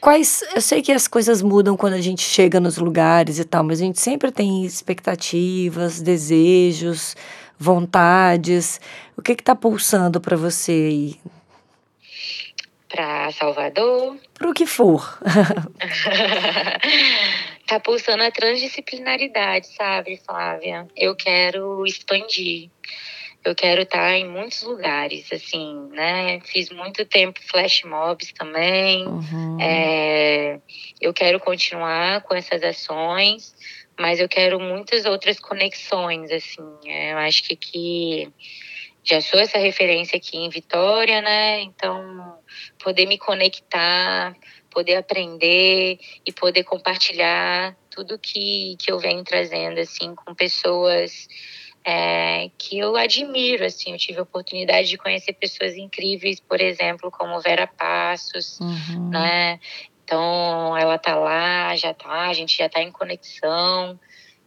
quais. 0.00 0.42
Eu 0.54 0.60
sei 0.60 0.82
que 0.82 0.92
as 0.92 1.08
coisas 1.08 1.42
mudam 1.42 1.76
quando 1.76 1.94
a 1.94 2.00
gente 2.00 2.22
chega 2.22 2.60
nos 2.60 2.78
lugares 2.78 3.38
e 3.38 3.44
tal, 3.44 3.64
mas 3.64 3.80
a 3.80 3.84
gente 3.84 4.00
sempre 4.00 4.30
tem 4.30 4.64
expectativas, 4.64 6.00
desejos, 6.00 7.16
vontades. 7.58 8.80
O 9.16 9.22
que 9.22 9.32
está 9.32 9.54
pulsando 9.54 10.20
para 10.20 10.36
você 10.36 10.72
aí? 10.72 11.20
Para 12.88 13.32
Salvador? 13.32 14.16
Para 14.32 14.48
o 14.48 14.54
que 14.54 14.64
for. 14.64 15.18
tá 17.66 17.80
pulsando 17.80 18.22
a 18.22 18.30
transdisciplinaridade, 18.30 19.66
sabe, 19.74 20.20
Flávia? 20.24 20.86
Eu 20.96 21.16
quero 21.16 21.84
expandir 21.84 22.70
eu 23.46 23.54
quero 23.54 23.82
estar 23.82 24.18
em 24.18 24.28
muitos 24.28 24.62
lugares, 24.62 25.32
assim, 25.32 25.88
né? 25.92 26.40
Fiz 26.40 26.68
muito 26.70 27.04
tempo 27.04 27.40
flash 27.40 27.82
mobs 27.84 28.32
também. 28.32 29.06
Uhum. 29.06 29.60
É, 29.60 30.60
eu 31.00 31.14
quero 31.14 31.38
continuar 31.38 32.22
com 32.22 32.34
essas 32.34 32.62
ações, 32.64 33.54
mas 33.98 34.18
eu 34.18 34.28
quero 34.28 34.58
muitas 34.58 35.04
outras 35.04 35.38
conexões, 35.38 36.30
assim. 36.32 36.76
É, 36.86 37.12
eu 37.12 37.18
acho 37.18 37.44
que 37.44 37.54
aqui 37.54 38.32
já 39.04 39.20
sou 39.20 39.38
essa 39.38 39.58
referência 39.58 40.16
aqui 40.16 40.36
em 40.36 40.48
Vitória, 40.48 41.22
né? 41.22 41.60
Então, 41.60 42.36
poder 42.82 43.06
me 43.06 43.16
conectar, 43.16 44.36
poder 44.68 44.96
aprender 44.96 46.00
e 46.26 46.32
poder 46.32 46.64
compartilhar 46.64 47.76
tudo 47.88 48.18
que, 48.18 48.76
que 48.80 48.90
eu 48.90 48.98
venho 48.98 49.22
trazendo, 49.22 49.78
assim, 49.78 50.12
com 50.16 50.34
pessoas 50.34 51.28
é, 51.88 52.50
que 52.58 52.76
eu 52.80 52.96
admiro, 52.96 53.64
assim, 53.64 53.92
eu 53.92 53.98
tive 53.98 54.18
a 54.18 54.22
oportunidade 54.24 54.88
de 54.88 54.98
conhecer 54.98 55.32
pessoas 55.34 55.76
incríveis, 55.76 56.40
por 56.40 56.60
exemplo, 56.60 57.12
como 57.12 57.40
Vera 57.40 57.68
Passos, 57.68 58.58
uhum. 58.58 59.10
né? 59.10 59.60
Então, 60.04 60.76
ela 60.76 60.98
tá 60.98 61.14
lá, 61.14 61.76
já 61.76 61.94
tá, 61.94 62.28
a 62.28 62.32
gente 62.32 62.58
já 62.58 62.68
tá 62.68 62.82
em 62.82 62.90
conexão. 62.90 63.98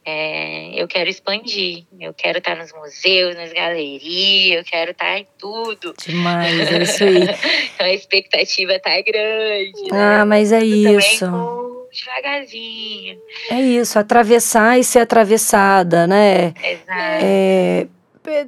É, 0.05 0.81
eu 0.81 0.85
quero 0.85 1.09
expandir, 1.09 1.85
eu 1.97 2.13
quero 2.13 2.39
estar 2.39 2.55
tá 2.55 2.61
nos 2.61 2.73
museus, 2.73 3.35
nas 3.35 3.53
galerias, 3.53 4.57
eu 4.57 4.63
quero 4.65 4.91
estar 4.91 5.05
tá 5.05 5.19
em 5.19 5.27
tudo. 5.37 5.93
Demais, 6.05 6.59
é 6.59 6.83
isso 6.83 7.03
aí. 7.05 7.23
então 7.23 7.85
a 7.85 7.93
expectativa 7.93 8.77
tá 8.79 9.01
grande. 9.01 9.87
Ah, 9.93 10.19
né? 10.19 10.23
mas 10.25 10.51
é 10.51 10.61
isso. 10.61 11.25
Com 11.25 11.78
devagarzinho. 11.91 13.17
É 13.49 13.61
isso, 13.61 13.97
atravessar 13.97 14.79
e 14.79 14.83
ser 14.83 14.99
atravessada, 14.99 16.07
né? 16.07 16.53
Exato. 16.63 17.23
É, 17.23 17.87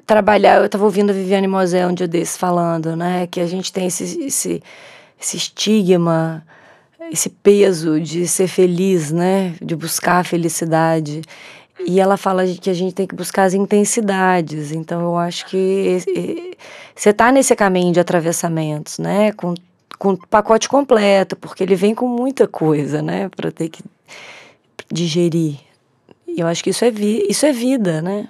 trabalhar, 0.06 0.58
eu 0.60 0.66
estava 0.66 0.84
ouvindo 0.84 1.10
a 1.10 1.14
Viviane 1.14 1.48
Mosé 1.48 1.86
um 1.86 1.94
dia 1.94 2.08
desses 2.08 2.38
falando, 2.38 2.96
né? 2.96 3.28
Que 3.28 3.40
a 3.40 3.48
gente 3.48 3.72
tem 3.72 3.88
esse, 3.88 4.26
esse, 4.26 4.64
esse 5.20 5.38
estigma, 5.38 6.46
esse 7.12 7.30
peso 7.30 8.00
de 8.00 8.28
ser 8.28 8.48
feliz, 8.48 9.12
né? 9.12 9.56
De 9.62 9.76
buscar 9.76 10.20
a 10.20 10.24
felicidade. 10.24 11.22
E 11.86 12.00
ela 12.00 12.16
fala 12.16 12.46
que 12.46 12.70
a 12.70 12.74
gente 12.74 12.94
tem 12.94 13.08
que 13.08 13.16
buscar 13.16 13.44
as 13.44 13.54
intensidades. 13.54 14.72
Então, 14.72 15.02
eu 15.02 15.18
acho 15.18 15.48
que 15.48 15.98
você 16.96 17.10
está 17.10 17.32
nesse 17.32 17.56
caminho 17.56 17.92
de 17.92 18.00
atravessamentos, 18.00 19.00
né? 19.00 19.32
Com 19.32 19.56
com 20.02 20.16
pacote 20.16 20.68
completo, 20.68 21.36
porque 21.36 21.62
ele 21.62 21.76
vem 21.76 21.94
com 21.94 22.08
muita 22.08 22.48
coisa, 22.48 23.04
né, 23.04 23.30
para 23.30 23.52
ter 23.52 23.70
que 23.70 23.84
digerir. 24.92 25.60
E 26.28 26.40
eu 26.40 26.48
acho 26.48 26.64
que 26.64 26.72
isso 26.72 26.84
é, 26.84 26.90
vi 26.90 27.24
isso 27.30 27.46
é 27.46 27.52
vida, 27.52 28.02
né? 28.02 28.28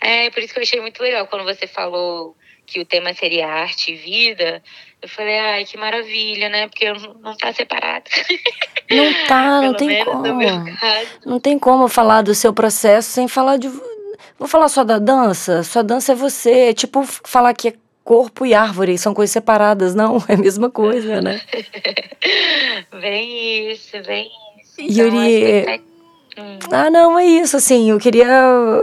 É, 0.00 0.30
por 0.30 0.44
isso 0.44 0.52
que 0.52 0.60
eu 0.60 0.62
achei 0.62 0.80
muito 0.80 1.02
legal 1.02 1.26
quando 1.26 1.42
você 1.42 1.66
falou 1.66 2.36
que 2.64 2.78
o 2.78 2.84
tema 2.84 3.12
seria 3.14 3.48
arte 3.48 3.90
e 3.90 3.96
vida. 3.96 4.62
Eu 5.02 5.08
falei, 5.08 5.36
ai, 5.40 5.64
que 5.64 5.76
maravilha, 5.76 6.48
né? 6.48 6.68
Porque 6.68 6.86
não 7.20 7.36
tá 7.36 7.52
separado. 7.52 8.08
Não 8.92 9.26
tá, 9.28 9.62
não 9.62 9.74
tem 9.74 10.04
como. 10.04 10.24
Não 11.24 11.38
tem 11.38 11.56
como 11.56 11.86
falar 11.86 12.22
do 12.22 12.34
seu 12.34 12.52
processo 12.52 13.08
sem 13.08 13.28
falar 13.28 13.56
de. 13.56 13.68
Vou 14.36 14.48
falar 14.48 14.68
só 14.68 14.82
da 14.82 14.98
dança? 14.98 15.62
Sua 15.62 15.84
dança 15.84 16.10
é 16.10 16.14
você. 16.16 16.70
É 16.70 16.74
tipo 16.74 17.04
falar 17.04 17.54
que 17.54 17.68
é 17.68 17.74
corpo 18.04 18.44
e 18.44 18.54
árvore 18.54 18.98
são 18.98 19.14
coisas 19.14 19.32
separadas, 19.32 19.94
não, 19.94 20.22
é 20.28 20.34
a 20.34 20.36
mesma 20.36 20.70
coisa, 20.70 21.20
né? 21.20 21.40
vem 23.00 23.70
isso, 23.70 24.02
vem 24.04 24.30
isso. 24.60 24.72
Então, 24.78 25.06
Yuri, 25.06 25.82
hum. 26.38 26.58
ah, 26.70 26.90
não, 26.90 27.18
é 27.18 27.24
isso, 27.24 27.56
assim, 27.56 27.90
eu 27.90 27.98
queria 27.98 28.26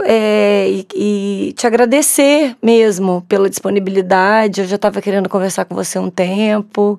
é, 0.04 0.68
e, 0.68 0.86
e 0.94 1.52
te 1.54 1.66
agradecer 1.66 2.56
mesmo 2.62 3.24
pela 3.28 3.50
disponibilidade, 3.50 4.60
eu 4.60 4.66
já 4.66 4.76
estava 4.76 5.00
querendo 5.00 5.28
conversar 5.28 5.64
com 5.64 5.74
você 5.74 5.98
um 5.98 6.10
tempo, 6.10 6.98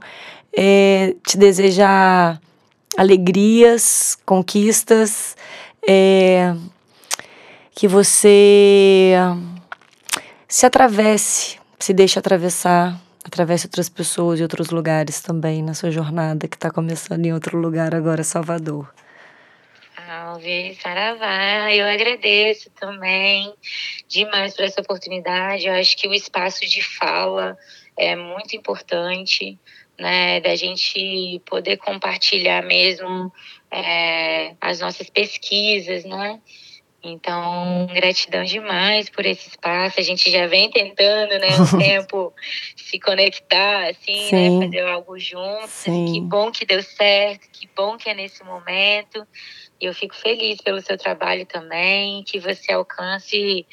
é, 0.54 1.16
te 1.26 1.38
desejar 1.38 2.42
alegrias, 2.98 4.18
conquistas, 4.26 5.38
é, 5.88 6.54
que 7.74 7.88
você 7.88 9.14
se 10.48 10.66
atravesse 10.66 11.59
se 11.80 11.94
deixe 11.94 12.20
atravessar, 12.20 13.00
atravesse 13.24 13.68
outras 13.68 13.90
pessoas 13.90 14.40
e 14.40 14.44
outros 14.44 14.70
lugares 14.70 15.22
também 15.22 15.64
na 15.64 15.74
sua 15.74 15.90
jornada, 15.90 16.48
que 16.48 16.58
está 16.58 16.70
começando 16.70 17.26
em 17.26 17.34
outro 17.34 17.58
lugar 17.58 17.96
agora, 17.96 18.24
Salvador. 18.24 18.94
Salve, 19.96 20.76
Saravá, 20.82 21.74
eu 21.74 21.86
agradeço 21.86 22.70
também 22.72 23.54
demais 24.08 24.56
por 24.56 24.66
essa 24.66 24.82
oportunidade. 24.82 25.68
Eu 25.68 25.74
acho 25.74 25.96
que 25.96 26.08
o 26.08 26.14
espaço 26.14 26.62
de 26.66 26.82
fala 26.82 27.58
é 27.98 28.16
muito 28.16 28.56
importante, 28.56 29.60
né, 30.00 30.40
da 30.42 30.56
gente 30.56 31.42
poder 31.46 31.78
compartilhar 31.78 32.64
mesmo 32.64 33.32
é, 33.70 34.56
as 34.60 34.80
nossas 34.80 35.10
pesquisas, 35.10 36.04
né? 36.06 36.40
Então, 37.02 37.88
gratidão 37.94 38.44
demais 38.44 39.10
por 39.10 39.26
esse 39.26 39.50
espaço. 39.50 40.00
A 40.00 40.04
gente 40.04 40.30
já 40.30 40.48
vem 40.48 40.70
tentando, 40.70 41.40
né, 41.40 41.48
um 41.58 41.78
tempo 41.80 42.34
se 42.76 43.00
conectar, 43.00 43.90
assim, 43.90 44.24
né, 44.24 44.30
Sim. 44.30 44.60
né, 44.60 44.66
fazer 44.66 44.82
algo 44.82 45.18
juntos. 45.18 45.70
Sim. 45.70 46.14
Que 46.14 46.22
bom 46.22 46.52
que 46.52 46.66
deu 46.66 46.84
certo, 46.84 47.48
que 47.52 47.70
bom 47.76 47.98
que 47.98 48.10
é 48.10 48.14
nesse 48.14 48.44
momento. 48.44 49.26
E 49.80 49.86
eu 49.86 49.94
fico 49.94 50.14
feliz 50.14 50.60
pelo 50.62 50.82
seu 50.82 50.98
trabalho 50.98 51.46
também, 51.46 52.22
que 52.24 52.38
você 52.38 52.74
alcance 52.74 53.66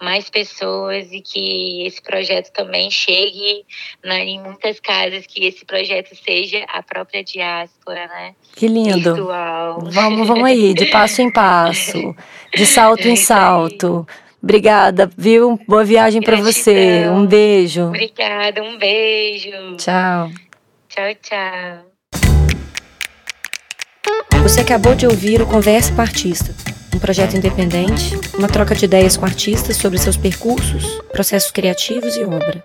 mais 0.00 0.28
pessoas 0.28 1.12
e 1.12 1.20
que 1.20 1.86
esse 1.86 2.02
projeto 2.02 2.52
também 2.52 2.90
chegue 2.90 3.64
né, 4.04 4.24
em 4.24 4.40
muitas 4.40 4.78
casas, 4.80 5.26
que 5.26 5.46
esse 5.46 5.64
projeto 5.64 6.14
seja 6.14 6.64
a 6.68 6.82
própria 6.82 7.22
diáspora, 7.22 8.06
né? 8.06 8.34
Que 8.54 8.68
lindo. 8.68 9.14
Virtual. 9.14 9.80
Vamos, 9.90 10.28
vamos 10.28 10.44
aí, 10.44 10.74
de 10.74 10.86
passo 10.86 11.22
em 11.22 11.30
passo, 11.30 12.14
de 12.54 12.66
salto 12.66 13.08
em 13.08 13.16
salto. 13.16 14.06
Obrigada, 14.42 15.10
viu? 15.16 15.58
Boa 15.66 15.84
viagem 15.84 16.20
para 16.20 16.36
você. 16.36 17.08
Um 17.08 17.24
beijo. 17.24 17.84
Obrigada, 17.84 18.62
um 18.62 18.76
beijo. 18.76 19.76
Tchau. 19.78 20.30
Tchau, 20.88 21.14
tchau. 21.22 21.94
Você 24.42 24.60
acabou 24.60 24.94
de 24.94 25.06
ouvir 25.06 25.40
o 25.40 25.46
Conversa 25.46 25.94
com 25.94 26.02
Artista, 26.02 26.54
um 26.94 26.98
projeto 26.98 27.36
independente, 27.36 28.18
uma 28.38 28.48
troca 28.48 28.74
de 28.74 28.84
ideias 28.84 29.16
com 29.16 29.24
artistas 29.24 29.76
sobre 29.76 29.98
seus 29.98 30.16
percursos, 30.16 31.00
processos 31.12 31.50
criativos 31.50 32.16
e 32.16 32.22
obra. 32.22 32.62